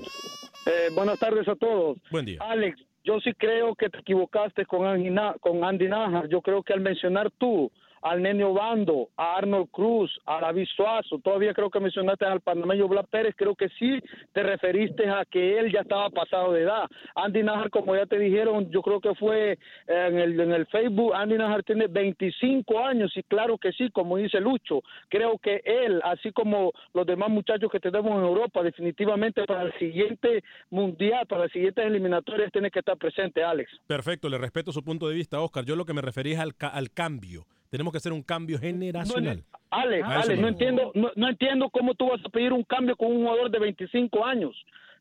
Eh, 0.66 0.90
buenas 0.96 1.20
tardes 1.20 1.48
a 1.48 1.56
todos. 1.56 1.98
Buen 2.10 2.26
día. 2.26 2.40
Alex, 2.42 2.80
yo 3.04 3.20
sí 3.20 3.34
creo 3.34 3.76
que 3.76 3.90
te 3.90 3.98
equivocaste 4.00 4.66
con 4.66 4.86
Andy, 4.86 5.10
con 5.42 5.64
Andy 5.64 5.88
Najar. 5.90 6.30
Yo 6.30 6.42
creo 6.42 6.64
que 6.64 6.72
al 6.74 6.80
mencionar 6.82 7.30
tú 7.38 7.70
al 8.02 8.22
Nene 8.22 8.44
Obando, 8.44 9.10
a 9.18 9.38
Arnold 9.38 9.70
Cruz, 9.72 10.12
a 10.26 10.40
David 10.42 10.66
Suazo, 10.76 11.20
todavía 11.20 11.54
creo 11.54 11.70
que 11.70 11.80
mencionaste 11.80 12.26
al 12.26 12.42
panameño 12.42 12.88
Blas 12.88 13.08
Pérez, 13.10 13.34
creo 13.38 13.56
que 13.56 13.70
sí 13.80 14.00
te 14.34 14.44
referiste 14.44 15.10
a 15.10 15.26
que 15.26 15.60
él 15.60 15.72
ya 15.72 15.82
estaba 15.82 16.10
pasado 16.10 16.54
de 16.54 16.62
edad. 16.64 16.88
Andy 17.16 17.44
Najar, 17.44 17.70
como 17.70 17.96
ya 17.96 18.06
te 18.06 18.18
dijeron, 18.20 18.70
yo 18.72 18.82
creo 18.82 19.00
que 19.02 19.14
fue 19.16 19.58
en 19.88 20.18
el, 20.18 20.40
en 20.40 20.52
el 20.52 20.66
Facebook, 20.68 21.14
Andy 21.14 21.38
Najar 21.38 21.64
tiene 21.64 21.88
25 21.88 22.80
años 22.84 23.12
y 23.16 23.24
claro 23.24 23.58
que 23.58 23.72
sí, 23.72 23.90
como 23.92 24.18
dice 24.18 24.40
Lucho, 24.40 24.82
creo 25.10 25.38
que 25.38 25.62
él, 25.66 26.02
así 26.04 26.32
como 26.32 26.72
los 26.94 27.06
demás 27.06 27.30
muchachos 27.30 27.72
que 27.72 27.80
tenemos 27.80 28.12
en 28.18 28.26
Europa, 28.26 28.64
definitivamente 28.64 29.44
para 29.46 29.64
el 29.64 29.74
siguiente 29.80 30.44
mundial, 30.70 31.26
para 31.28 31.44
las 31.44 31.52
siguientes 31.52 31.86
eliminatorias, 31.86 32.52
tiene 32.52 32.72
que 32.72 32.80
estar 32.80 32.98
presente, 32.98 33.44
Alex. 33.44 33.70
Perfecto, 33.88 34.30
le 34.30 34.38
respeto 34.38 34.72
su 34.72 34.84
punto 34.84 35.08
de 35.08 35.16
vista, 35.16 35.40
Oscar. 35.42 35.66
Yo 35.66 35.76
lo 35.76 35.86
que 35.86 35.94
me 35.94 36.02
refería 36.02 36.34
es 36.36 36.40
al, 36.40 36.56
ca- 36.56 36.70
al 36.70 36.92
cambio. 36.92 37.46
Tenemos 37.72 37.94
que 37.94 37.98
hacer 38.00 38.12
un 38.12 38.22
cambio 38.22 38.60
generacional. 38.60 39.44
Alex, 39.70 40.06
A 40.06 40.20
eso 40.20 40.24
Alex, 40.26 40.30
me 40.36 40.42
no 40.42 40.48
entiendo, 40.50 40.92
no, 40.94 41.10
no 41.16 41.30
entiendo 41.30 41.70
cómo 41.70 41.94
tú 41.96 42.10
vas 42.10 42.20
a 42.26 42.28
pedir 42.30 42.52
un 42.52 42.64
cambio 42.64 42.98
con 42.98 43.08
un 43.14 43.24
jugador 43.24 43.50
de 43.50 43.60
25 43.60 44.26
años. 44.26 44.54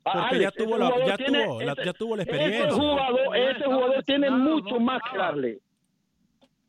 Porque 0.04 0.18
Alex, 0.20 0.40
ya 0.40 0.50
tuvo 0.52 0.76
ese 0.76 0.78
la- 0.78 1.06
ya 1.06 1.16
tiene- 1.16 1.44
tuvo 1.44 1.60
la- 1.62 1.72
ese- 1.72 1.84
ya 1.84 1.92
tuvo 1.92 2.16
la 2.16 2.22
Ese 2.22 2.30
experiencia. 2.32 2.72
jugador, 2.72 3.36
ese 3.36 3.64
jugador 3.64 4.02
tiene 4.04 4.30
mucho 4.30 4.78
más 4.78 5.02
que 5.10 5.18
darle. 5.18 5.58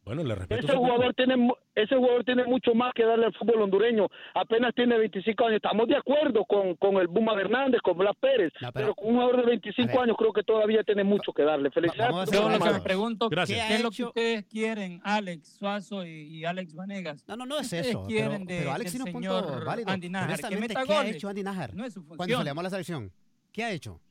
Bueno, 0.03 0.23
le 0.23 0.33
respeto 0.33 0.65
Ese 0.65 0.75
jugador 0.75 1.13
tiene 1.13 1.49
ese 1.75 1.95
jugador 1.95 2.23
tiene 2.25 2.43
mucho 2.45 2.73
más 2.73 2.91
que 2.93 3.05
darle 3.05 3.27
al 3.27 3.33
fútbol 3.33 3.61
hondureño. 3.61 4.07
Apenas 4.33 4.73
tiene 4.75 4.97
25 4.97 5.45
años. 5.45 5.55
Estamos 5.57 5.87
de 5.87 5.95
acuerdo 5.95 6.43
con, 6.45 6.75
con 6.75 6.95
el 6.97 7.07
Buma 7.07 7.39
Hernández, 7.39 7.79
con 7.81 7.97
Blas 7.97 8.15
Pérez, 8.19 8.51
pero, 8.73 8.95
con 8.95 9.07
un 9.09 9.13
jugador 9.13 9.37
de 9.37 9.45
25 9.51 10.01
años 10.01 10.15
creo 10.17 10.33
que 10.33 10.43
todavía 10.43 10.83
tiene 10.83 11.03
mucho 11.03 11.31
que 11.31 11.43
darle. 11.43 11.69
Felicidades. 11.71 12.29
Yo 12.31 12.41
lo 12.41 12.47
que 12.47 12.49
me 12.49 12.65
hermano. 12.65 12.83
pregunto, 12.83 13.29
Gracias. 13.29 13.67
¿qué 13.67 13.75
es 13.75 13.83
lo 13.83 13.91
que 13.91 14.03
ustedes 14.03 14.45
quieren, 14.47 15.01
Alex 15.03 15.57
Suazo 15.59 16.05
y, 16.05 16.09
y 16.39 16.45
Alex 16.45 16.73
Vanegas? 16.73 17.23
No, 17.27 17.37
no, 17.37 17.45
no 17.45 17.59
es 17.59 17.69
¿Qué 17.69 17.77
ustedes 17.77 17.87
eso. 17.95 18.05
quieren 18.07 18.31
Pero, 18.31 18.45
de, 18.45 18.57
pero 18.59 18.71
Alex 18.73 18.91
tiene 18.91 19.05
un 19.05 19.13
punto 19.13 19.63
válido. 19.65 19.89
Andy 19.91 20.09
Najar? 20.09 20.29
Honestamente, 20.29 20.73
¿qué 20.87 20.93
ha 20.93 21.05
hecho 21.07 21.29
Andy 21.29 21.43
Najar? 21.43 21.73
No 21.75 21.85
es 21.85 21.93
su 21.93 22.05
Cuando 22.05 22.37
se 22.37 22.43
le 22.43 22.49
llamó 22.49 22.59
a 22.61 22.63
la 22.63 22.69
selección. 22.71 23.11
¿Qué 23.51 23.63
ha 23.63 23.71
hecho? 23.71 24.01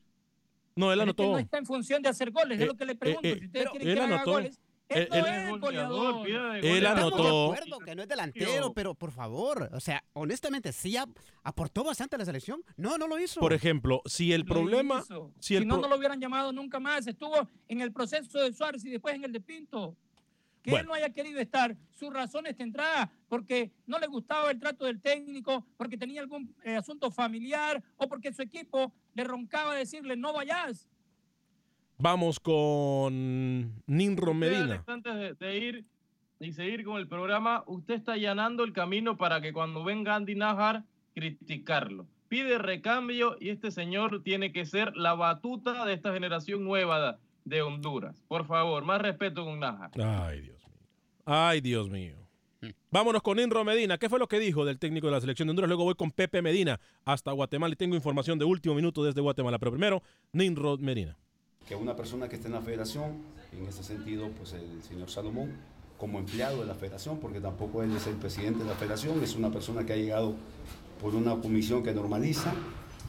No, 0.77 0.93
él 0.93 0.99
Pero 1.01 1.11
es 1.11 1.17
que 1.17 1.23
anotó. 1.25 1.33
no 1.33 1.39
está 1.39 1.59
en 1.59 1.67
función 1.67 2.01
de 2.01 2.09
hacer 2.09 2.31
goles, 2.31 2.59
es 2.59 2.65
Eh, 2.65 2.67
lo 2.67 2.75
que 2.75 2.85
le 2.87 2.93
eh, 2.93 2.97
pregunto. 2.97 3.29
eh, 3.29 3.37
si 3.41 3.47
ustedes 3.47 3.67
pero 3.67 3.71
quieren 3.73 3.95
que 4.09 4.15
haga 4.15 4.25
goles, 4.25 4.61
él 4.91 5.09
es 5.27 5.61
goleador. 5.61 6.29
Él 6.29 6.65
Estamos 6.85 6.99
anotó. 7.15 7.23
de 7.53 7.59
acuerdo 7.59 7.79
que 7.79 7.95
no 7.95 8.03
es 8.03 8.09
delantero, 8.09 8.73
pero 8.75 8.95
por 8.95 9.13
favor, 9.13 9.71
o 9.73 9.81
sea, 9.81 10.03
honestamente, 10.13 10.73
sí 10.73 10.97
ap- 10.97 11.17
aportó 11.43 11.85
bastante 11.85 12.17
a 12.17 12.19
la 12.19 12.25
selección. 12.25 12.63
No, 12.77 12.99
no 12.99 13.07
lo 13.07 13.19
hizo. 13.19 13.41
Por 13.41 13.53
ejemplo, 13.53 14.03
si 14.07 14.33
el 14.33 14.43
Lo 14.43 14.47
problema. 14.47 15.01
hizo. 15.05 15.33
Si 15.39 15.49
Si, 15.49 15.57
el 15.57 15.67
no, 15.67 15.75
pro- 15.75 15.83
no 15.83 15.89
lo 15.89 15.97
hubieran 15.99 16.21
llamado 16.21 16.53
nunca 16.53 16.81
más. 16.81 17.07
Estuvo 17.07 17.49
en 17.69 17.81
el 17.81 17.93
proceso 17.93 18.39
de 18.41 18.53
Suárez 18.53 18.85
y 18.85 18.91
después 18.91 19.15
en 19.15 19.25
el 19.25 19.33
de 19.33 19.41
Pinto. 19.41 19.97
Que 20.63 20.73
Bueno. 20.73 20.83
él 20.83 20.89
no 20.89 20.95
haya 20.95 21.09
querido 21.15 21.41
estar, 21.41 21.75
sus 21.91 22.13
razones 22.13 22.55
tendrá, 22.55 23.11
porque 23.31 23.71
no 23.87 23.99
le 23.99 24.07
gustaba 24.09 24.51
el 24.51 24.61
trato 24.61 24.85
del 24.85 25.01
técnico, 25.01 25.65
porque 25.79 25.97
tenía 25.97 26.21
algún 26.21 26.55
eh, 26.65 26.77
asunto 26.77 27.11
familiar 27.11 27.83
o 27.97 28.07
porque 28.11 28.31
su 28.31 28.43
equipo 28.43 28.93
le 29.15 29.25
roncaba 29.25 29.75
decirle 29.75 30.17
no 30.17 30.35
vayas. 30.35 30.87
Vamos 32.03 32.41
con 32.41 33.83
Ninro 33.87 34.33
Medina. 34.33 34.83
Antes 34.87 35.15
de, 35.15 35.35
de 35.35 35.59
ir 35.59 35.85
y 36.39 36.53
seguir 36.53 36.83
con 36.83 36.97
el 36.97 37.07
programa, 37.07 37.63
usted 37.67 37.93
está 37.93 38.13
allanando 38.13 38.65
el 38.65 38.73
camino 38.73 39.19
para 39.19 39.43
que 39.43 39.53
cuando 39.53 39.85
venga 39.85 40.15
Andy 40.15 40.35
Najar, 40.35 40.85
criticarlo. 41.15 42.07
Pide 42.29 42.57
recambio 42.57 43.37
y 43.39 43.51
este 43.51 43.71
señor 43.71 44.23
tiene 44.23 44.51
que 44.51 44.65
ser 44.65 44.97
la 44.97 45.13
batuta 45.13 45.85
de 45.85 45.93
esta 45.93 46.15
generación 46.15 46.65
nueva 46.65 47.19
de 47.45 47.61
Honduras. 47.61 48.25
Por 48.29 48.47
favor, 48.47 48.83
más 48.83 49.03
respeto 49.03 49.45
con 49.45 49.61
Najar. 49.61 49.91
Ay, 50.03 50.41
Dios 50.41 50.67
mío. 50.67 50.79
Ay, 51.27 51.61
Dios 51.61 51.91
mío. 51.91 52.17
Vámonos 52.91 53.21
con 53.21 53.37
Ninro 53.37 53.63
Medina. 53.63 53.99
¿Qué 53.99 54.09
fue 54.09 54.19
lo 54.19 54.27
que 54.27 54.39
dijo 54.39 54.65
del 54.65 54.79
técnico 54.79 55.09
de 55.09 55.13
la 55.13 55.21
selección 55.21 55.49
de 55.49 55.51
Honduras? 55.51 55.69
Luego 55.69 55.85
voy 55.85 55.97
con 55.97 56.13
Pepe 56.13 56.41
Medina 56.41 56.81
hasta 57.05 57.31
Guatemala 57.33 57.75
y 57.75 57.77
tengo 57.77 57.95
información 57.95 58.39
de 58.39 58.47
último 58.47 58.75
minuto 58.75 59.05
desde 59.05 59.21
Guatemala. 59.21 59.59
Pero 59.59 59.73
primero, 59.73 60.03
Ninro 60.33 60.79
Medina. 60.79 61.19
Que 61.67 61.75
una 61.77 61.95
persona 61.95 62.29
que 62.29 62.37
esté 62.37 62.49
en 62.49 62.55
la 62.55 62.61
federación, 62.61 63.13
en 63.53 63.67
ese 63.67 63.83
sentido, 63.83 64.29
pues 64.37 64.53
el 64.55 64.83
señor 64.83 65.11
Salomón, 65.11 65.53
como 65.99 66.19
empleado 66.19 66.61
de 66.61 66.67
la 66.67 66.75
federación, 66.75 67.19
porque 67.19 67.41
tampoco 67.41 67.83
él 67.83 67.95
es 67.95 68.07
el 68.07 68.15
presidente 68.15 68.61
de 68.61 68.71
la 68.71 68.75
federación, 68.75 69.23
es 69.23 69.37
una 69.37 69.51
persona 69.51 69.85
que 69.85 69.93
ha 69.93 69.97
llegado 69.97 70.35
por 71.01 71.15
una 71.15 71.37
comisión 71.37 71.83
que 71.83 71.93
normaliza 71.93 72.53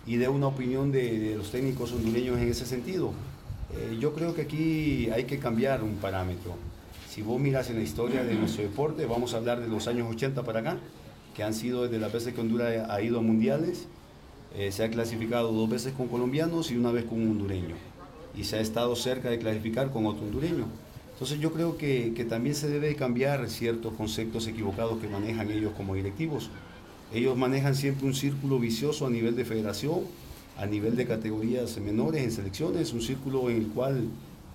y 0.05 0.17
de 0.17 0.27
una 0.27 0.47
opinión 0.47 0.91
de, 0.91 1.35
los 1.37 1.51
técnicos 1.51 1.91
hondureños 1.93 2.37
en 2.37 2.49
ese 2.49 2.65
sentido. 2.65 3.13
Eh, 3.73 3.97
yo 3.99 4.13
creo 4.13 4.35
que 4.35 4.41
aquí 4.41 5.09
hay 5.09 5.23
que 5.23 5.39
cambiar 5.39 5.83
un 5.83 5.95
parámetro. 5.95 6.53
Si 7.09 7.21
vos 7.21 7.39
miras 7.39 7.69
en 7.69 7.77
la 7.77 7.83
historia 7.83 8.23
de 8.23 8.35
nuestro 8.35 8.63
deporte, 8.63 9.05
vamos 9.05 9.33
a 9.33 9.37
hablar 9.37 9.59
de 9.59 9.67
los 9.67 9.87
años 9.87 10.07
80 10.09 10.43
para 10.43 10.59
acá, 10.59 10.77
que 11.35 11.43
han 11.43 11.53
sido 11.53 11.83
desde 11.83 11.99
las 11.99 12.11
veces 12.11 12.33
que 12.33 12.41
Honduras 12.41 12.89
ha 12.89 13.01
ido 13.01 13.19
a 13.19 13.21
mundiales, 13.21 13.87
eh, 14.53 14.71
se 14.71 14.83
ha 14.83 14.89
clasificado 14.89 15.51
dos 15.51 15.69
veces 15.69 15.93
con 15.93 16.07
colombianos 16.07 16.71
y 16.71 16.77
una 16.77 16.91
vez 16.91 17.05
con 17.05 17.21
un 17.21 17.31
hondureño. 17.31 17.75
Y 18.35 18.43
se 18.45 18.57
ha 18.57 18.61
estado 18.61 18.95
cerca 18.95 19.29
de 19.29 19.39
clasificar 19.39 19.91
con 19.91 20.05
otro 20.05 20.23
hondureño. 20.23 20.65
Entonces 21.13 21.39
yo 21.39 21.51
creo 21.51 21.77
que, 21.77 22.13
que 22.15 22.25
también 22.25 22.55
se 22.55 22.67
debe 22.67 22.95
cambiar 22.95 23.49
ciertos 23.49 23.93
conceptos 23.93 24.47
equivocados 24.47 24.99
que 24.99 25.07
manejan 25.07 25.51
ellos 25.51 25.73
como 25.77 25.95
directivos. 25.95 26.49
Ellos 27.13 27.37
manejan 27.37 27.75
siempre 27.75 28.07
un 28.07 28.13
círculo 28.13 28.57
vicioso 28.57 29.05
a 29.05 29.09
nivel 29.09 29.35
de 29.35 29.45
federación, 29.45 29.99
a 30.57 30.65
nivel 30.65 30.95
de 30.95 31.05
categorías 31.05 31.77
menores 31.79 32.23
en 32.23 32.31
selecciones, 32.31 32.93
un 32.93 33.01
círculo 33.01 33.49
en 33.49 33.57
el 33.57 33.67
cual 33.67 34.05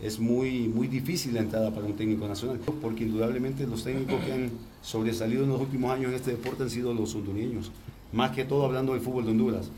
es 0.00 0.18
muy, 0.18 0.68
muy 0.68 0.88
difícil 0.88 1.34
la 1.34 1.40
entrada 1.40 1.70
para 1.70 1.86
un 1.86 1.94
técnico 1.94 2.28
nacional, 2.28 2.60
porque 2.82 3.04
indudablemente 3.04 3.66
los 3.66 3.82
técnicos 3.82 4.22
que 4.24 4.32
han 4.32 4.50
sobresalido 4.82 5.44
en 5.44 5.50
los 5.50 5.60
últimos 5.60 5.90
años 5.90 6.10
en 6.10 6.16
este 6.16 6.32
deporte 6.32 6.64
han 6.64 6.70
sido 6.70 6.92
los 6.92 7.14
hondureños, 7.14 7.70
más 8.12 8.32
que 8.32 8.44
todo 8.44 8.64
hablando 8.64 8.92
del 8.92 9.00
fútbol 9.00 9.24
de 9.24 9.30
Honduras. 9.30 9.70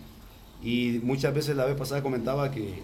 Y 0.63 1.01
muchas 1.05 1.33
veces 1.35 1.57
la 1.57 1.67
vez 1.67 1.77
pasada 1.77 2.03
comentaba 2.03 2.51
que, 2.51 2.83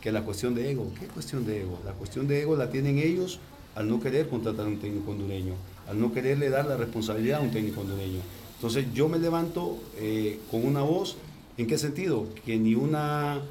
que 0.00 0.12
la 0.12 0.22
cuestión 0.22 0.54
de 0.54 0.70
ego, 0.70 0.92
¿qué 0.98 1.06
cuestión 1.06 1.44
de 1.44 1.62
ego? 1.62 1.78
La 1.84 1.92
cuestión 1.92 2.28
de 2.28 2.40
ego 2.40 2.56
la 2.56 2.70
tienen 2.70 2.98
ellos 2.98 3.40
al 3.74 3.88
no 3.88 4.00
querer 4.00 4.28
contratar 4.28 4.66
a 4.66 4.68
un 4.68 4.78
técnico 4.78 5.10
hondureño, 5.10 5.54
al 5.88 6.00
no 6.00 6.12
quererle 6.12 6.48
dar 6.48 6.66
la 6.66 6.76
responsabilidad 6.76 7.40
a 7.40 7.42
un 7.42 7.50
técnico 7.50 7.82
hondureño. 7.82 8.20
Entonces 8.54 8.86
yo 8.94 9.08
me 9.08 9.18
levanto 9.18 9.78
eh, 9.98 10.40
con 10.50 10.64
una 10.64 10.82
voz, 10.82 11.16
¿en 11.58 11.66
qué 11.66 11.76
sentido? 11.76 12.26
Que 12.44 12.56
ni 12.58 12.74
una 12.74 13.42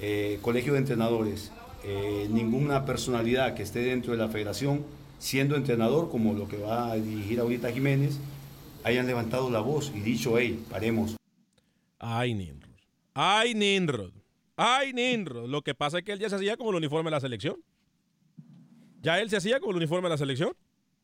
eh, 0.00 0.38
colegio 0.42 0.72
de 0.72 0.78
entrenadores, 0.78 1.52
eh, 1.84 2.28
ninguna 2.30 2.84
personalidad 2.86 3.54
que 3.54 3.62
esté 3.62 3.80
dentro 3.80 4.12
de 4.12 4.18
la 4.18 4.28
federación, 4.28 4.84
siendo 5.18 5.56
entrenador, 5.56 6.10
como 6.10 6.32
lo 6.32 6.48
que 6.48 6.56
va 6.56 6.92
a 6.92 6.96
dirigir 6.96 7.40
ahorita 7.40 7.72
Jiménez, 7.72 8.18
hayan 8.84 9.06
levantado 9.06 9.50
la 9.50 9.60
voz 9.60 9.92
y 9.94 10.00
dicho, 10.00 10.38
hey, 10.38 10.64
paremos. 10.70 11.16
Ay, 11.98 12.34
Nimrod. 12.34 12.70
Ay, 13.14 13.54
Nimrod. 13.54 14.12
Ay, 14.58 14.92
Nimrod. 14.92 15.48
Lo 15.48 15.62
que 15.62 15.74
pasa 15.74 15.98
es 15.98 16.04
que 16.04 16.12
él 16.12 16.18
ya 16.18 16.28
se 16.28 16.36
hacía 16.36 16.56
como 16.56 16.70
el 16.70 16.76
uniforme 16.76 17.10
de 17.10 17.16
la 17.16 17.20
selección. 17.20 17.62
Ya 19.00 19.20
él 19.20 19.30
se 19.30 19.36
hacía 19.36 19.60
como 19.60 19.70
el 19.70 19.76
uniforme 19.76 20.08
de 20.08 20.14
la 20.14 20.18
selección 20.18 20.54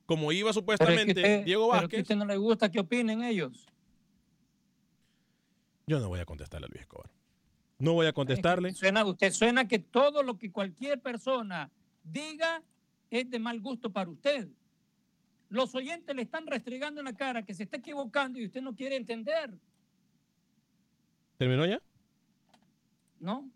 como 0.07 0.33
iba 0.33 0.53
supuestamente 0.53 1.45
Diego 1.45 1.69
Vázquez. 1.69 1.89
Pero 1.91 1.99
a 1.99 2.03
usted 2.03 2.17
no 2.17 2.25
le 2.27 2.37
gusta 2.37 2.71
que 2.71 2.81
opinen 2.81 3.23
ellos. 3.23 3.67
Yo 5.87 6.01
no 6.01 6.09
voy 6.09 6.21
a 6.21 6.25
contestarle 6.25 6.67
a 6.67 6.69
Luis 6.69 6.83
Escobar. 6.83 7.11
No 7.79 7.93
voy 7.93 8.07
a 8.07 8.13
contestarle. 8.13 8.73
Suena, 8.73 9.05
usted 9.05 9.33
suena 9.33 9.69
que 9.69 9.79
todo 9.79 10.23
lo 10.23 10.39
que 10.39 10.51
cualquier 10.51 11.01
persona 11.01 11.71
diga 12.03 12.63
es 13.11 13.31
de 13.31 13.39
mal 13.39 13.61
gusto 13.61 13.91
para 13.91 14.11
usted. 14.11 14.49
Los 15.49 15.75
oyentes 15.75 16.15
le 16.17 16.23
están 16.23 16.47
restregando 16.47 17.01
en 17.01 17.07
la 17.07 17.13
cara 17.13 17.45
que 17.45 17.55
se 17.55 17.65
está 17.65 17.77
equivocando 17.77 18.39
y 18.39 18.47
usted 18.47 18.63
no 18.63 18.75
quiere 18.75 18.97
entender. 18.97 19.53
¿Terminó 21.37 21.67
ya? 21.67 21.81
No. 23.21 23.51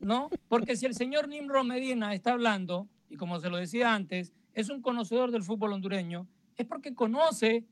no, 0.00 0.30
porque 0.48 0.76
si 0.76 0.86
el 0.86 0.94
señor 0.94 1.28
Nimro 1.28 1.64
Medina 1.64 2.14
está 2.14 2.32
hablando, 2.32 2.88
y 3.08 3.16
como 3.16 3.40
se 3.40 3.50
lo 3.50 3.56
decía 3.56 3.94
antes, 3.94 4.32
es 4.54 4.70
un 4.70 4.82
conocedor 4.82 5.30
del 5.30 5.42
fútbol 5.42 5.72
hondureño, 5.72 6.26
es 6.56 6.66
porque 6.66 6.94
conoce 6.94 7.66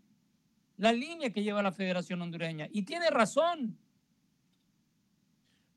la 0.76 0.92
línea 0.92 1.30
que 1.30 1.42
lleva 1.42 1.62
la 1.62 1.72
Federación 1.72 2.22
Hondureña. 2.22 2.68
Y 2.70 2.82
tiene 2.82 3.10
razón. 3.10 3.76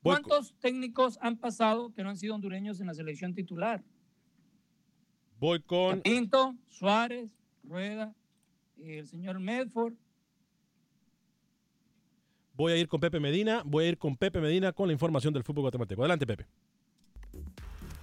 ¿Cuántos 0.00 0.54
técnicos 0.58 1.18
han 1.20 1.36
pasado 1.36 1.92
que 1.92 2.02
no 2.02 2.10
han 2.10 2.16
sido 2.16 2.34
hondureños 2.34 2.80
en 2.80 2.88
la 2.88 2.94
selección 2.94 3.34
titular? 3.34 3.84
Voy 5.38 5.60
con... 5.62 6.00
Pinto, 6.02 6.56
Suárez, 6.68 7.30
Rueda, 7.62 8.14
el 8.78 9.06
señor 9.06 9.38
Medford. 9.38 9.94
Voy 12.54 12.72
a 12.72 12.76
ir 12.76 12.88
con 12.88 13.00
Pepe 13.00 13.18
Medina, 13.18 13.62
voy 13.64 13.84
a 13.84 13.88
ir 13.88 13.98
con 13.98 14.16
Pepe 14.16 14.40
Medina 14.40 14.72
con 14.72 14.88
la 14.88 14.92
información 14.92 15.32
del 15.32 15.42
fútbol 15.42 15.62
guatemalteco. 15.62 16.02
Adelante, 16.02 16.26
Pepe. 16.26 16.46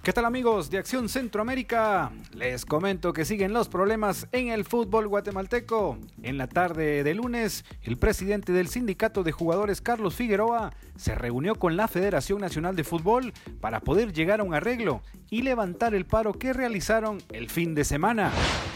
¿Qué 0.02 0.14
tal 0.14 0.24
amigos 0.24 0.70
de 0.70 0.78
Acción 0.78 1.10
Centroamérica? 1.10 2.10
Les 2.32 2.64
comento 2.64 3.12
que 3.12 3.26
siguen 3.26 3.52
los 3.52 3.68
problemas 3.68 4.26
en 4.32 4.48
el 4.48 4.64
fútbol 4.64 5.08
guatemalteco. 5.08 5.98
En 6.22 6.38
la 6.38 6.46
tarde 6.46 7.04
de 7.04 7.14
lunes, 7.14 7.66
el 7.82 7.98
presidente 7.98 8.50
del 8.52 8.68
sindicato 8.68 9.22
de 9.22 9.32
jugadores 9.32 9.82
Carlos 9.82 10.14
Figueroa 10.14 10.72
se 10.96 11.14
reunió 11.14 11.56
con 11.56 11.76
la 11.76 11.86
Federación 11.86 12.40
Nacional 12.40 12.76
de 12.76 12.84
Fútbol 12.84 13.34
para 13.60 13.80
poder 13.80 14.14
llegar 14.14 14.40
a 14.40 14.42
un 14.42 14.54
arreglo 14.54 15.02
y 15.28 15.42
levantar 15.42 15.94
el 15.94 16.06
paro 16.06 16.32
que 16.32 16.54
realizaron 16.54 17.18
el 17.28 17.50
fin 17.50 17.74
de 17.74 17.84
semana. 17.84 18.32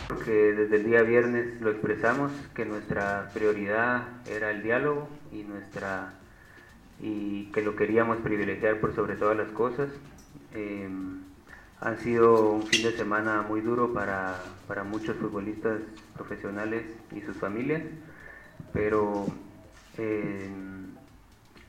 Porque 0.08 0.30
desde 0.30 0.76
el 0.76 0.84
día 0.84 1.00
viernes 1.04 1.58
lo 1.62 1.70
expresamos 1.70 2.32
que 2.54 2.66
nuestra 2.66 3.30
prioridad 3.32 4.08
era 4.26 4.50
el 4.50 4.62
diálogo 4.62 5.08
y 5.32 5.42
nuestra 5.44 6.12
y 7.00 7.46
que 7.46 7.62
lo 7.62 7.76
queríamos 7.76 8.18
privilegiar 8.18 8.78
por 8.78 8.94
sobre 8.94 9.16
todas 9.16 9.38
las 9.38 9.48
cosas 9.48 9.88
eh, 10.54 10.88
han 11.80 11.98
sido 11.98 12.50
un 12.52 12.62
fin 12.62 12.82
de 12.84 12.96
semana 12.96 13.42
muy 13.42 13.60
duro 13.60 13.92
para, 13.92 14.40
para 14.66 14.84
muchos 14.84 15.16
futbolistas 15.16 15.80
profesionales 16.14 16.84
y 17.12 17.20
sus 17.20 17.36
familias, 17.36 17.82
pero 18.72 19.26
eh, 19.98 20.48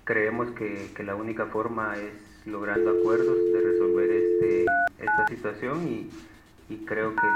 creemos 0.03 0.51
que, 0.51 0.91
que, 0.95 1.03
la 1.03 1.15
única 1.15 1.47
forma 1.47 1.97
es 1.97 2.13
logrando 2.45 2.91
acuerdos 2.91 3.38
de 3.51 3.61
resolver 3.61 4.09
este, 4.09 4.65
esta 4.99 5.27
situación 5.27 5.88
y, 5.88 6.09
y 6.69 6.77
creo 6.86 7.13
que 7.15 7.27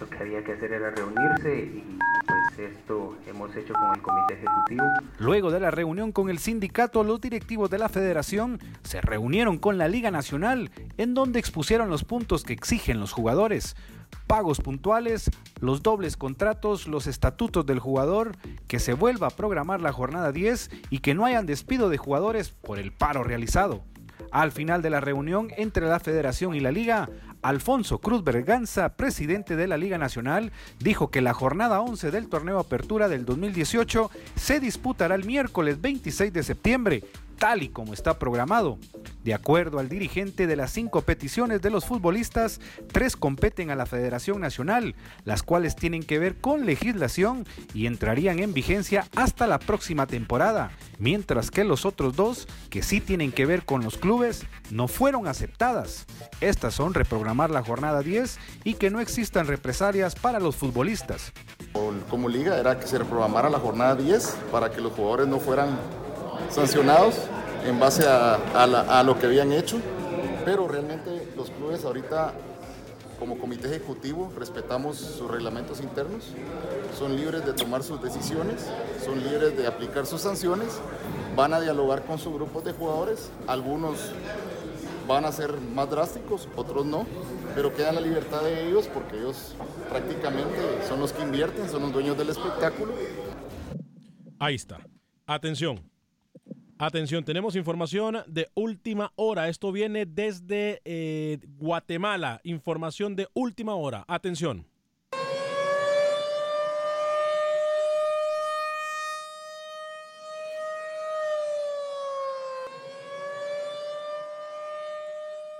lo, 0.00 0.10
que 0.10 0.18
había 0.18 0.44
que 0.44 0.52
hacer 0.52 0.72
era 0.72 0.90
reunirse 0.90 1.64
y 1.64 1.98
pues 2.26 2.70
esto 2.70 3.16
hemos 3.26 3.54
hecho 3.56 3.74
con 3.74 3.94
el 3.94 4.02
comité 4.02 4.34
ejecutivo. 4.34 4.84
Luego 5.18 5.50
de 5.50 5.60
la 5.60 5.70
reunión 5.70 6.12
con 6.12 6.30
el 6.30 6.38
sindicato, 6.38 7.04
los 7.04 7.20
directivos 7.20 7.70
de 7.70 7.78
la 7.78 7.88
federación 7.88 8.58
se 8.82 9.00
reunieron 9.00 9.58
con 9.58 9.78
la 9.78 9.88
Liga 9.88 10.10
Nacional 10.10 10.70
en 10.96 11.14
donde 11.14 11.38
expusieron 11.38 11.88
los 11.90 12.04
puntos 12.04 12.44
que 12.44 12.52
exigen 12.52 13.00
los 13.00 13.12
jugadores. 13.12 13.76
Pagos 14.26 14.60
puntuales, 14.60 15.30
los 15.60 15.82
dobles 15.82 16.16
contratos, 16.16 16.86
los 16.86 17.06
estatutos 17.06 17.66
del 17.66 17.78
jugador, 17.78 18.36
que 18.66 18.78
se 18.78 18.94
vuelva 18.94 19.28
a 19.28 19.30
programar 19.30 19.80
la 19.80 19.92
jornada 19.92 20.32
10 20.32 20.70
y 20.90 20.98
que 20.98 21.14
no 21.14 21.24
hayan 21.24 21.46
despido 21.46 21.88
de 21.88 21.98
jugadores 21.98 22.50
por 22.50 22.78
el 22.78 22.92
paro 22.92 23.24
realizado. 23.24 23.84
Al 24.30 24.52
final 24.52 24.80
de 24.80 24.90
la 24.90 25.00
reunión 25.00 25.48
entre 25.56 25.86
la 25.86 26.00
federación 26.00 26.54
y 26.54 26.60
la 26.60 26.72
liga, 26.72 27.10
Alfonso 27.42 27.98
Cruz 27.98 28.22
Berganza, 28.22 28.94
presidente 28.94 29.56
de 29.56 29.66
la 29.66 29.76
Liga 29.76 29.98
Nacional, 29.98 30.52
dijo 30.78 31.10
que 31.10 31.20
la 31.20 31.34
jornada 31.34 31.80
11 31.80 32.10
del 32.10 32.28
torneo 32.28 32.58
Apertura 32.58 33.08
del 33.08 33.24
2018 33.24 34.10
se 34.36 34.60
disputará 34.60 35.16
el 35.16 35.24
miércoles 35.24 35.80
26 35.80 36.32
de 36.32 36.42
septiembre 36.44 37.04
tal 37.42 37.64
y 37.64 37.70
como 37.70 37.92
está 37.92 38.20
programado. 38.20 38.78
De 39.24 39.34
acuerdo 39.34 39.80
al 39.80 39.88
dirigente 39.88 40.46
de 40.46 40.54
las 40.54 40.70
cinco 40.70 41.00
peticiones 41.00 41.60
de 41.60 41.70
los 41.70 41.84
futbolistas, 41.84 42.60
tres 42.92 43.16
competen 43.16 43.72
a 43.72 43.74
la 43.74 43.84
Federación 43.84 44.40
Nacional, 44.40 44.94
las 45.24 45.42
cuales 45.42 45.74
tienen 45.74 46.04
que 46.04 46.20
ver 46.20 46.36
con 46.36 46.66
legislación 46.66 47.44
y 47.74 47.86
entrarían 47.86 48.38
en 48.38 48.54
vigencia 48.54 49.08
hasta 49.16 49.48
la 49.48 49.58
próxima 49.58 50.06
temporada, 50.06 50.70
mientras 51.00 51.50
que 51.50 51.64
los 51.64 51.84
otros 51.84 52.14
dos, 52.14 52.46
que 52.70 52.84
sí 52.84 53.00
tienen 53.00 53.32
que 53.32 53.44
ver 53.44 53.64
con 53.64 53.82
los 53.82 53.98
clubes, 53.98 54.46
no 54.70 54.86
fueron 54.86 55.26
aceptadas. 55.26 56.06
Estas 56.40 56.74
son 56.74 56.94
reprogramar 56.94 57.50
la 57.50 57.64
jornada 57.64 58.02
10 58.02 58.38
y 58.62 58.74
que 58.74 58.90
no 58.90 59.00
existan 59.00 59.48
represalias 59.48 60.14
para 60.14 60.38
los 60.38 60.54
futbolistas. 60.54 61.32
Como 62.08 62.28
liga 62.28 62.56
era 62.56 62.78
que 62.78 62.86
se 62.86 62.98
reprogramara 62.98 63.50
la 63.50 63.58
jornada 63.58 63.96
10 63.96 64.36
para 64.52 64.70
que 64.70 64.80
los 64.80 64.92
jugadores 64.92 65.26
no 65.26 65.40
fueran 65.40 65.76
sancionados 66.50 67.16
en 67.66 67.78
base 67.78 68.04
a, 68.06 69.02
lo 69.04 69.18
que 69.18 69.26
habían 69.26 69.52
hecho, 69.52 69.78
pero 70.44 70.66
realmente 70.68 71.28
los 71.36 71.50
clubes 71.50 71.84
ahorita 71.84 72.32
como 73.18 73.38
comité 73.38 73.68
ejecutivo 73.68 74.32
respetamos 74.36 74.96
sus 74.96 75.30
reglamentos 75.30 75.80
internos, 75.80 76.32
son 76.98 77.16
libres 77.16 77.46
de 77.46 77.52
tomar 77.52 77.84
sus 77.84 78.02
decisiones, 78.02 78.66
son 79.04 79.22
libres 79.22 79.56
de 79.56 79.66
aplicar 79.66 80.06
sus 80.06 80.22
sanciones, 80.22 80.80
van 81.36 81.54
a 81.54 81.60
dialogar 81.60 82.04
con 82.04 82.18
sus 82.18 82.34
grupos 82.34 82.64
de 82.64 82.72
jugadores, 82.72 83.30
algunos 83.46 84.10
van 85.06 85.24
a 85.24 85.32
ser 85.32 85.60
más 85.60 85.88
drásticos, 85.88 86.48
otros 86.56 86.84
no, 86.84 87.06
pero 87.54 87.72
queda 87.74 87.92
la 87.92 88.00
libertad 88.00 88.42
de 88.42 88.68
ellos 88.68 88.88
porque 88.92 89.18
ellos 89.18 89.54
prácticamente 89.88 90.58
son 90.88 91.00
los 91.00 91.12
que 91.12 91.22
invierten, 91.22 91.68
son 91.68 91.82
los 91.82 91.92
dueños 91.92 92.16
del 92.16 92.30
espectáculo. 92.30 92.92
Ahí 94.38 94.56
está. 94.56 94.80
Atención, 95.26 95.91
Atención, 96.84 97.24
tenemos 97.24 97.54
información 97.54 98.24
de 98.26 98.48
última 98.54 99.12
hora. 99.14 99.48
Esto 99.48 99.70
viene 99.70 100.04
desde 100.04 100.82
eh, 100.84 101.38
Guatemala. 101.56 102.40
Información 102.42 103.14
de 103.14 103.28
última 103.34 103.76
hora. 103.76 104.04
Atención. 104.08 104.66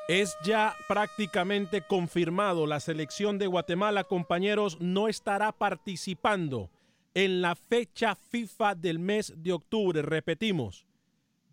Es 0.08 0.36
ya 0.42 0.74
prácticamente 0.88 1.82
confirmado. 1.82 2.66
La 2.66 2.80
selección 2.80 3.38
de 3.38 3.46
Guatemala, 3.46 4.02
compañeros, 4.02 4.76
no 4.80 5.06
estará 5.06 5.52
participando 5.52 6.68
en 7.14 7.42
la 7.42 7.54
fecha 7.54 8.16
FIFA 8.16 8.74
del 8.74 8.98
mes 8.98 9.32
de 9.36 9.52
octubre. 9.52 10.02
Repetimos, 10.02 10.84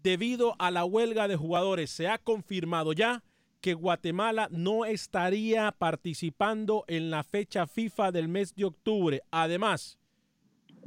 debido 0.03 0.55
a 0.59 0.71
la 0.71 0.85
huelga 0.85 1.27
de 1.27 1.35
jugadores, 1.35 1.89
se 1.89 2.07
ha 2.07 2.17
confirmado 2.17 2.93
ya 2.93 3.23
que 3.61 3.73
Guatemala 3.73 4.47
no 4.51 4.85
estaría 4.85 5.71
participando 5.73 6.85
en 6.87 7.09
la 7.09 7.23
fecha 7.23 7.67
FIFA 7.67 8.11
del 8.11 8.29
mes 8.29 8.55
de 8.55 8.65
octubre. 8.65 9.21
Además, 9.31 9.97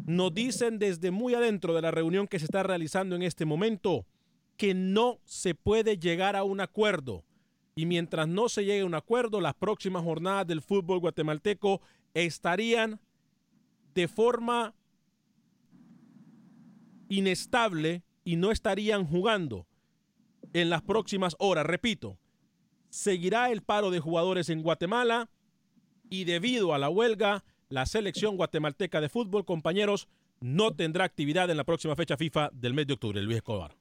nos 0.07 0.33
dicen 0.33 0.79
desde 0.79 1.11
muy 1.11 1.35
adentro 1.35 1.75
de 1.75 1.83
la 1.83 1.91
reunión 1.91 2.27
que 2.27 2.39
se 2.39 2.47
está 2.47 2.63
realizando 2.63 3.15
en 3.15 3.23
este 3.23 3.45
momento 3.45 4.07
que 4.57 4.75
no 4.75 5.19
se 5.25 5.55
puede 5.55 5.99
llegar 5.99 6.35
a 6.35 6.45
un 6.45 6.61
acuerdo. 6.61 7.25
Y 7.75 7.87
mientras 7.87 8.29
no 8.29 8.49
se 8.49 8.65
llegue 8.65 8.83
a 8.83 8.87
un 8.87 8.95
acuerdo, 8.95 9.41
las 9.41 9.55
próximas 9.55 10.03
jornadas 10.03 10.47
del 10.47 10.63
fútbol 10.63 11.01
guatemalteco 11.01 11.81
estarían 12.15 13.01
de 13.95 14.09
forma 14.09 14.75
inestable 17.09 18.03
y 18.25 18.37
no 18.37 18.51
estarían 18.51 19.07
jugando 19.07 19.67
en 20.53 20.71
las 20.71 20.83
próximas 20.83 21.37
horas. 21.39 21.67
Repito, 21.67 22.19
seguirá 22.91 23.51
el 23.51 23.63
paro 23.63 23.91
de 23.91 24.01
jugadores 24.01 24.49
en 24.49 24.63
Guatemala 24.63 25.31
y 26.11 26.25
debido 26.25 26.75
a 26.75 26.79
la 26.79 26.91
huelga, 26.91 27.45
la 27.69 27.87
selección 27.87 28.37
guatemalteca 28.37 29.01
de 29.01 29.09
fútbol, 29.09 29.45
compañeros, 29.45 30.09
no 30.41 30.75
tendrá 30.75 31.05
actividad 31.05 31.51
en 31.51 31.57
la 31.57 31.65
próxima 31.65 31.97
fecha 31.97 32.17
FIFA 32.17 32.51
del 32.53 32.75
mes 32.75 32.87
de 32.87 32.95
octubre, 32.95 33.23
Luis 33.23 33.39
Escobar. 33.39 33.77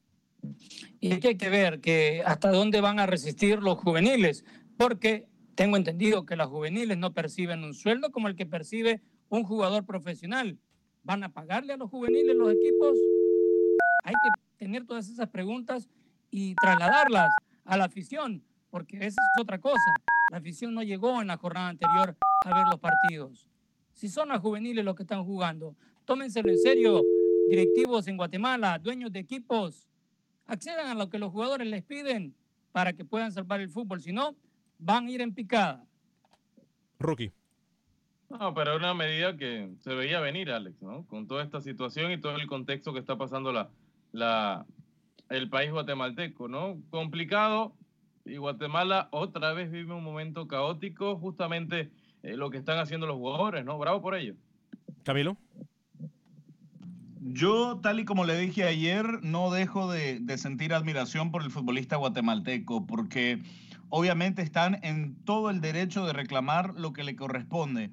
Y 1.00 1.12
hay 1.12 1.38
que 1.38 1.50
ver 1.50 1.82
que 1.82 2.24
hasta 2.26 2.52
dónde 2.52 2.82
van 2.82 3.00
a 3.00 3.06
resistir 3.06 3.60
los 3.60 3.78
juveniles, 3.78 4.46
porque 4.78 5.28
tengo 5.56 5.78
entendido 5.78 6.26
que 6.26 6.36
los 6.36 6.48
juveniles 6.48 6.98
no 6.98 7.14
perciben 7.14 7.64
un 7.64 7.74
sueldo 7.74 8.12
como 8.12 8.28
el 8.28 8.36
que 8.36 8.46
percibe 8.46 9.02
un 9.30 9.44
jugador 9.44 9.86
profesional. 9.86 10.58
¿Van 11.04 11.24
a 11.24 11.30
pagarle 11.30 11.74
a 11.74 11.78
los 11.78 11.90
juveniles 11.90 12.36
los 12.36 12.54
equipos? 12.54 12.98
Hay 14.04 14.14
que 14.14 14.30
tener 14.58 14.86
todas 14.86 15.10
esas 15.10 15.30
preguntas 15.30 15.90
y 16.30 16.56
trasladarlas 16.56 17.32
a 17.66 17.78
la 17.78 17.86
afición, 17.86 18.44
porque 18.70 18.98
esa 18.98 19.08
es 19.22 19.42
otra 19.42 19.60
cosa. 19.60 19.92
La 20.32 20.38
afición 20.38 20.74
no 20.74 20.82
llegó 20.82 21.22
en 21.22 21.28
la 21.28 21.38
jornada 21.38 21.70
anterior 21.70 22.16
a 22.46 22.56
ver 22.56 22.66
los 22.72 22.80
partidos. 22.80 23.48
Si 23.94 24.08
son 24.08 24.30
los 24.30 24.40
juveniles 24.40 24.86
los 24.86 24.96
que 24.96 25.04
están 25.04 25.24
jugando, 25.26 25.76
tómenselo 26.06 26.50
en 26.50 26.58
serio, 26.58 27.02
directivos 27.50 28.08
en 28.08 28.18
Guatemala, 28.18 28.80
dueños 28.80 29.12
de 29.12 29.20
equipos, 29.20 29.88
accedan 30.48 30.88
a 30.88 30.96
lo 30.96 31.10
que 31.10 31.20
los 31.20 31.32
jugadores 31.32 31.68
les 31.68 31.84
piden 31.84 32.34
para 32.72 32.94
que 32.94 33.06
puedan 33.06 33.32
salvar 33.32 33.60
el 33.60 33.70
fútbol. 33.70 34.02
Si 34.02 34.12
no, 34.14 34.36
van 34.80 35.08
a 35.08 35.12
ir 35.12 35.22
en 35.22 35.34
picada. 35.34 35.86
Rookie. 36.98 37.32
No, 38.30 38.54
pero 38.54 38.72
es 38.72 38.80
una 38.80 38.94
medida 38.94 39.36
que 39.36 39.74
se 39.80 39.94
veía 39.94 40.22
venir, 40.22 40.52
Alex, 40.52 40.82
¿no? 40.82 41.06
Con 41.08 41.28
toda 41.28 41.44
esta 41.44 41.60
situación 41.60 42.12
y 42.14 42.22
todo 42.22 42.38
el 42.38 42.48
contexto 42.48 42.94
que 42.94 43.00
está 43.00 43.18
pasando 43.18 43.52
la, 43.52 43.70
la, 44.12 44.66
el 45.30 45.50
país 45.50 45.72
guatemalteco, 45.72 46.48
¿no? 46.48 46.78
Complicado 46.90 47.76
y 48.26 48.38
Guatemala 48.38 49.10
otra 49.12 49.54
vez 49.54 49.72
vive 49.72 49.94
un 49.94 50.04
momento 50.04 50.48
caótico, 50.48 51.18
justamente 51.18 51.92
eh, 52.24 52.36
lo 52.36 52.50
que 52.50 52.58
están 52.58 52.80
haciendo 52.80 53.08
los 53.08 53.18
jugadores, 53.18 53.66
¿no? 53.66 53.78
Bravo 53.78 54.02
por 54.02 54.16
ello. 54.16 54.36
Camilo. 55.04 55.38
Yo, 57.24 57.80
tal 57.82 58.00
y 58.00 58.06
como 58.06 58.26
le 58.26 58.38
dije 58.38 58.64
ayer, 58.64 59.24
no 59.24 59.52
dejo 59.52 59.92
de, 59.92 60.20
de, 60.20 60.38
sentir 60.38 60.74
admiración 60.74 61.32
por 61.32 61.44
el 61.44 61.52
futbolista 61.52 61.96
guatemalteco, 61.96 62.88
porque 62.88 63.42
obviamente 63.90 64.42
están 64.42 64.80
en 64.84 65.16
todo 65.24 65.50
el 65.50 65.62
derecho 65.62 66.06
de 66.06 66.14
reclamar 66.14 66.74
lo 66.80 66.94
que 66.94 67.04
le 67.04 67.16
corresponde. 67.16 67.92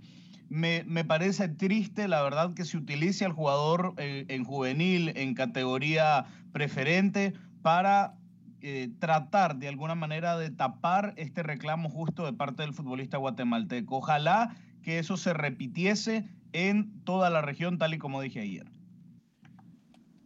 Me, 0.48 0.84
me 0.86 1.04
parece 1.04 1.48
triste, 1.48 2.08
la 2.08 2.22
verdad, 2.22 2.54
que 2.54 2.64
se 2.64 2.76
utilice 2.76 3.24
al 3.24 3.32
jugador 3.32 3.94
en, 3.98 4.24
en 4.30 4.44
juvenil, 4.44 5.12
en 5.16 5.34
categoría 5.34 6.26
preferente, 6.52 7.34
para 7.62 8.18
eh, 8.60 8.90
tratar 8.98 9.56
de 9.56 9.68
alguna 9.68 9.94
manera 9.94 10.36
de 10.36 10.50
tapar 10.50 11.14
este 11.16 11.44
reclamo 11.44 11.88
justo 11.90 12.24
de 12.24 12.32
parte 12.32 12.62
del 12.62 12.74
futbolista 12.74 13.16
guatemalteco. 13.16 13.98
Ojalá 13.98 14.56
que 14.82 14.98
eso 14.98 15.16
se 15.16 15.32
repitiese 15.32 16.24
en 16.52 17.04
toda 17.04 17.30
la 17.30 17.40
región, 17.40 17.78
tal 17.78 17.94
y 17.94 17.98
como 17.98 18.20
dije 18.20 18.40
ayer. 18.40 18.66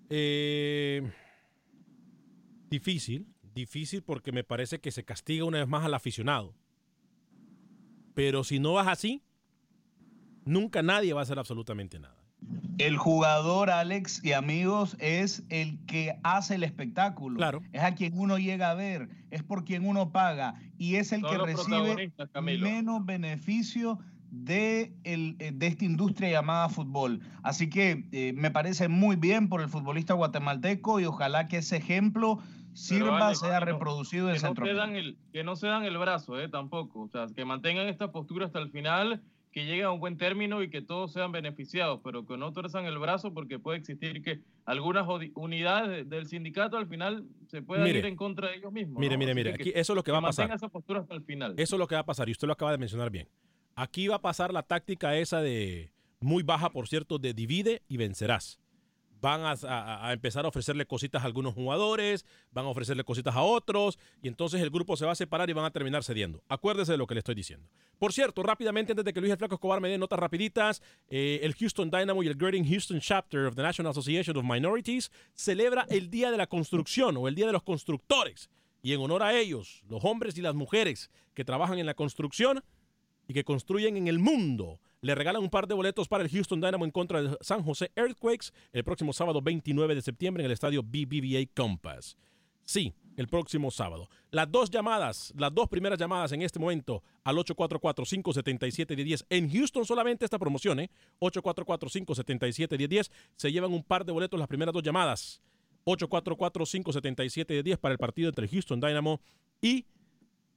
Eh, 0.08 1.10
difícil, 2.70 3.26
difícil 3.54 4.02
porque 4.02 4.32
me 4.32 4.44
parece 4.44 4.80
que 4.80 4.92
se 4.92 5.04
castiga 5.04 5.44
una 5.44 5.58
vez 5.58 5.68
más 5.68 5.84
al 5.84 5.94
aficionado. 5.94 6.54
Pero 8.14 8.44
si 8.44 8.60
no 8.60 8.74
vas 8.74 8.88
así, 8.88 9.22
nunca 10.44 10.82
nadie 10.82 11.12
va 11.12 11.20
a 11.20 11.22
hacer 11.22 11.38
absolutamente 11.38 11.98
nada. 11.98 12.16
El 12.78 12.96
jugador, 12.96 13.70
Alex 13.70 14.24
y 14.24 14.32
amigos, 14.32 14.96
es 14.98 15.44
el 15.48 15.78
que 15.86 16.18
hace 16.24 16.56
el 16.56 16.64
espectáculo. 16.64 17.36
Claro. 17.36 17.62
Es 17.72 17.82
a 17.82 17.94
quien 17.94 18.18
uno 18.18 18.38
llega 18.38 18.70
a 18.70 18.74
ver, 18.74 19.08
es 19.30 19.42
por 19.44 19.64
quien 19.64 19.86
uno 19.86 20.10
paga 20.10 20.54
y 20.78 20.96
es 20.96 21.12
el 21.12 21.22
que 21.22 21.38
recibe 21.38 22.12
menos 22.58 23.04
beneficio 23.06 24.00
de, 24.30 24.94
el, 25.04 25.36
eh, 25.38 25.52
de 25.54 25.66
esta 25.66 25.84
industria 25.84 26.30
llamada 26.30 26.68
fútbol. 26.70 27.20
Así 27.42 27.68
que 27.70 28.08
eh, 28.12 28.32
me 28.34 28.50
parece 28.50 28.88
muy 28.88 29.14
bien 29.16 29.48
por 29.48 29.60
el 29.60 29.68
futbolista 29.68 30.14
guatemalteco 30.14 30.98
y 30.98 31.04
ojalá 31.04 31.46
que 31.48 31.58
ese 31.58 31.76
ejemplo 31.76 32.38
sirva, 32.72 33.26
Alex, 33.26 33.40
sea 33.40 33.60
no- 33.60 33.66
reproducido 33.66 34.30
en 34.30 34.34
que 34.34 34.40
no, 34.40 34.40
se 34.40 34.46
Centroamérica. 34.46 34.86
dan 34.86 34.96
el, 34.96 35.18
que 35.32 35.44
no 35.44 35.54
se 35.54 35.66
dan 35.68 35.84
el 35.84 35.98
brazo, 35.98 36.40
eh, 36.40 36.48
tampoco. 36.48 37.02
O 37.02 37.08
sea, 37.08 37.26
que 37.36 37.44
mantengan 37.44 37.86
esta 37.88 38.10
postura 38.10 38.46
hasta 38.46 38.58
el 38.58 38.70
final, 38.70 39.22
que 39.52 39.66
lleguen 39.66 39.84
a 39.84 39.90
un 39.92 40.00
buen 40.00 40.16
término 40.16 40.62
y 40.62 40.70
que 40.70 40.80
todos 40.80 41.12
sean 41.12 41.30
beneficiados, 41.30 42.00
pero 42.02 42.24
que 42.26 42.36
no 42.38 42.52
tuerzan 42.52 42.86
el 42.86 42.98
brazo 42.98 43.34
porque 43.34 43.58
puede 43.58 43.78
existir 43.78 44.22
que 44.22 44.40
algunas 44.64 45.06
unidades 45.34 45.90
de- 46.08 46.16
del 46.16 46.26
sindicato 46.26 46.78
al 46.78 46.86
final 46.88 47.24
se 47.48 47.60
puedan 47.62 47.84
Mire. 47.84 47.98
ir 48.00 48.06
en 48.06 48.16
contra 48.16 48.48
de 48.48 48.56
ellos 48.56 48.72
mismos. 48.72 48.98
Mire, 48.98 49.14
¿no? 49.14 49.18
mire, 49.18 49.32
Así 49.32 49.36
mire, 49.40 49.50
aquí 49.54 49.72
eso 49.74 49.92
es 49.92 49.96
lo 49.96 50.02
que 50.02 50.10
va 50.12 50.18
a 50.18 50.22
pasar. 50.22 50.50
esa 50.52 50.68
postura 50.68 51.00
hasta 51.00 51.14
el 51.14 51.22
final. 51.22 51.52
Eso 51.58 51.76
es 51.76 51.78
lo 51.78 51.86
que 51.86 51.94
va 51.94 52.00
a 52.00 52.06
pasar 52.06 52.28
y 52.28 52.32
usted 52.32 52.46
lo 52.46 52.54
acaba 52.54 52.72
de 52.72 52.78
mencionar 52.78 53.10
bien. 53.10 53.28
Aquí 53.74 54.08
va 54.08 54.16
a 54.16 54.22
pasar 54.22 54.52
la 54.54 54.62
táctica 54.62 55.16
esa 55.16 55.40
de 55.42 55.92
muy 56.20 56.42
baja, 56.42 56.70
por 56.70 56.88
cierto, 56.88 57.18
de 57.18 57.34
divide 57.34 57.82
y 57.88 57.96
vencerás. 57.98 58.58
Van 59.22 59.42
a, 59.44 60.12
empezar 60.12 60.44
a 60.44 60.48
ofrecerle 60.48 60.84
cositas 60.84 61.22
a 61.22 61.26
algunos 61.26 61.54
jugadores, 61.54 62.26
van 62.50 62.66
a 62.66 62.68
ofrecerle 62.68 63.04
cositas 63.04 63.36
a 63.36 63.42
otros 63.42 63.96
y 64.20 64.26
entonces 64.26 64.60
el 64.60 64.70
grupo 64.70 64.96
se 64.96 65.06
va 65.06 65.12
a 65.12 65.14
separar 65.14 65.48
y 65.48 65.52
van 65.52 65.64
a 65.64 65.70
terminar 65.70 66.02
cediendo. 66.02 66.42
Acuérdese 66.48 66.90
de 66.90 66.98
lo 66.98 67.06
que 67.06 67.14
le 67.14 67.20
estoy 67.20 67.36
diciendo. 67.36 67.68
Por 68.00 68.12
cierto, 68.12 68.42
rápidamente, 68.42 68.90
antes 68.90 69.04
de 69.04 69.12
que 69.12 69.20
Luis 69.20 69.30
el 69.30 69.38
Flaco 69.38 69.54
Escobar 69.54 69.80
me 69.80 69.88
dé 69.88 69.96
notas 69.96 70.18
rapiditas, 70.18 70.82
eh, 71.08 71.38
el 71.44 71.54
Houston 71.54 71.88
Dynamo 71.88 72.24
y 72.24 72.26
el 72.26 72.34
Greater 72.34 72.66
Houston 72.66 72.98
Chapter 72.98 73.46
of 73.46 73.54
the 73.54 73.62
National 73.62 73.92
Association 73.92 74.36
of 74.36 74.44
Minorities 74.44 75.12
celebra 75.34 75.86
el 75.88 76.10
Día 76.10 76.32
de 76.32 76.36
la 76.36 76.48
Construcción 76.48 77.16
o 77.16 77.28
el 77.28 77.36
Día 77.36 77.46
de 77.46 77.52
los 77.52 77.62
Constructores. 77.62 78.50
Y 78.82 78.92
en 78.92 79.00
honor 79.02 79.22
a 79.22 79.38
ellos, 79.38 79.84
los 79.88 80.04
hombres 80.04 80.36
y 80.36 80.42
las 80.42 80.56
mujeres 80.56 81.12
que 81.34 81.44
trabajan 81.44 81.78
en 81.78 81.86
la 81.86 81.94
construcción 81.94 82.64
y 83.28 83.34
que 83.34 83.44
construyen 83.44 83.96
en 83.96 84.08
el 84.08 84.18
mundo, 84.18 84.80
le 85.02 85.14
regalan 85.14 85.42
un 85.42 85.50
par 85.50 85.66
de 85.66 85.74
boletos 85.74 86.08
para 86.08 86.22
el 86.22 86.30
Houston 86.30 86.60
Dynamo 86.60 86.84
en 86.84 86.90
contra 86.90 87.22
de 87.22 87.36
San 87.40 87.62
José 87.62 87.90
Earthquakes 87.96 88.52
el 88.72 88.84
próximo 88.84 89.12
sábado 89.12 89.42
29 89.42 89.96
de 89.96 90.00
septiembre 90.00 90.42
en 90.42 90.46
el 90.46 90.52
estadio 90.52 90.82
BBVA 90.82 91.44
Compass. 91.54 92.16
Sí, 92.64 92.94
el 93.16 93.26
próximo 93.26 93.72
sábado. 93.72 94.08
Las 94.30 94.50
dos 94.50 94.70
llamadas, 94.70 95.34
las 95.36 95.52
dos 95.52 95.68
primeras 95.68 95.98
llamadas 95.98 96.30
en 96.30 96.42
este 96.42 96.60
momento 96.60 97.02
al 97.24 97.36
844-577-1010. 97.36 99.26
En 99.28 99.50
Houston 99.50 99.84
solamente 99.84 100.24
esta 100.24 100.38
promoción, 100.38 100.78
¿eh? 100.78 100.90
844-577-1010. 101.20 103.10
Se 103.36 103.50
llevan 103.50 103.72
un 103.72 103.82
par 103.82 104.06
de 104.06 104.12
boletos 104.12 104.38
las 104.38 104.48
primeras 104.48 104.72
dos 104.72 104.84
llamadas. 104.84 105.42
844-577-10 105.84 107.76
para 107.78 107.92
el 107.92 107.98
partido 107.98 108.28
entre 108.28 108.46
Houston 108.46 108.80
Dynamo 108.80 109.20
y 109.60 109.84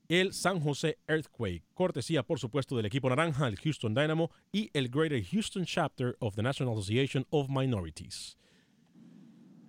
el 0.08 0.34
San 0.34 0.60
José 0.60 0.98
Earthquake. 1.08 1.64
Cortesía, 1.74 2.24
por 2.24 2.40
supuesto, 2.40 2.76
del 2.78 2.86
equipo 2.86 3.10
naranja, 3.10 3.48
el 3.48 3.58
Houston 3.58 3.94
Dynamo 3.94 4.32
y 4.52 4.70
el 4.74 4.90
Greater 4.90 5.24
Houston 5.24 5.66
Chapter 5.66 6.16
of 6.20 6.36
the 6.36 6.44
National 6.44 6.74
Association 6.74 7.26
of 7.30 7.50
Minorities. 7.50 8.38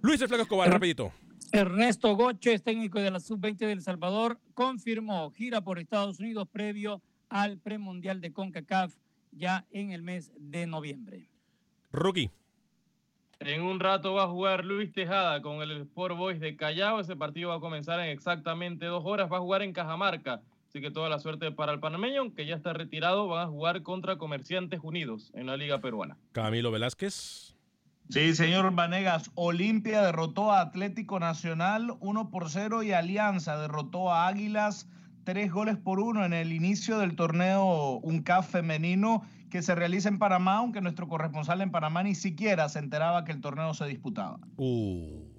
Luis 0.02 0.20
El 0.20 0.28
Flaco 0.28 0.42
Escobar, 0.42 0.70
rapidito. 0.70 1.12
Ernesto 1.52 2.14
Goches, 2.16 2.62
técnico 2.62 3.00
de 3.00 3.10
la 3.10 3.20
Sub-20 3.20 3.56
de 3.58 3.72
El 3.72 3.82
Salvador, 3.82 4.40
confirmó 4.54 5.30
gira 5.30 5.62
por 5.62 5.78
Estados 5.78 6.20
Unidos 6.20 6.48
previo 6.50 7.02
al 7.28 7.58
premundial 7.58 8.20
de 8.20 8.32
CONCACAF 8.32 8.94
ya 9.32 9.66
en 9.70 9.92
el 9.92 10.02
mes 10.02 10.32
de 10.38 10.66
noviembre. 10.66 11.28
Rookie. 11.92 12.30
En 13.40 13.62
un 13.62 13.80
rato 13.80 14.14
va 14.14 14.24
a 14.24 14.28
jugar 14.28 14.64
Luis 14.64 14.92
Tejada 14.92 15.42
con 15.42 15.60
el 15.60 15.82
Sport 15.82 16.16
Boys 16.16 16.40
de 16.40 16.56
Callao. 16.56 17.00
Ese 17.00 17.16
partido 17.16 17.50
va 17.50 17.56
a 17.56 17.60
comenzar 17.60 18.00
en 18.00 18.08
exactamente 18.08 18.86
dos 18.86 19.04
horas. 19.04 19.30
Va 19.30 19.36
a 19.36 19.40
jugar 19.40 19.62
en 19.62 19.72
Cajamarca. 19.72 20.40
Así 20.68 20.80
que 20.80 20.90
toda 20.90 21.08
la 21.08 21.18
suerte 21.18 21.52
para 21.52 21.72
el 21.72 21.80
panameño, 21.80 22.22
aunque 22.22 22.46
ya 22.46 22.56
está 22.56 22.72
retirado. 22.72 23.28
Van 23.28 23.46
a 23.46 23.50
jugar 23.50 23.82
contra 23.82 24.16
Comerciantes 24.16 24.80
Unidos 24.82 25.30
en 25.34 25.46
la 25.46 25.56
Liga 25.56 25.80
Peruana. 25.80 26.16
Camilo 26.32 26.70
Velázquez. 26.70 27.54
Sí, 28.08 28.34
señor 28.34 28.74
Vanegas. 28.74 29.30
Olimpia 29.34 30.02
derrotó 30.02 30.52
a 30.52 30.60
Atlético 30.60 31.20
Nacional 31.20 31.94
1 32.00 32.30
por 32.30 32.48
0 32.48 32.84
y 32.84 32.92
Alianza 32.92 33.60
derrotó 33.60 34.12
a 34.12 34.28
Águilas 34.28 34.88
tres 35.24 35.50
goles 35.50 35.76
por 35.76 35.98
uno 35.98 36.24
en 36.24 36.32
el 36.32 36.52
inicio 36.52 36.98
del 36.98 37.16
torneo 37.16 37.98
UNCAF 38.02 38.48
femenino 38.48 39.26
que 39.50 39.62
se 39.62 39.74
realiza 39.74 40.08
en 40.08 40.18
Panamá, 40.18 40.58
aunque 40.58 40.80
nuestro 40.80 41.08
corresponsal 41.08 41.60
en 41.60 41.70
Panamá 41.70 42.02
ni 42.02 42.14
siquiera 42.14 42.68
se 42.68 42.78
enteraba 42.78 43.24
que 43.24 43.32
el 43.32 43.40
torneo 43.40 43.74
se 43.74 43.86
disputaba. 43.86 44.38
Uh. 44.56 45.36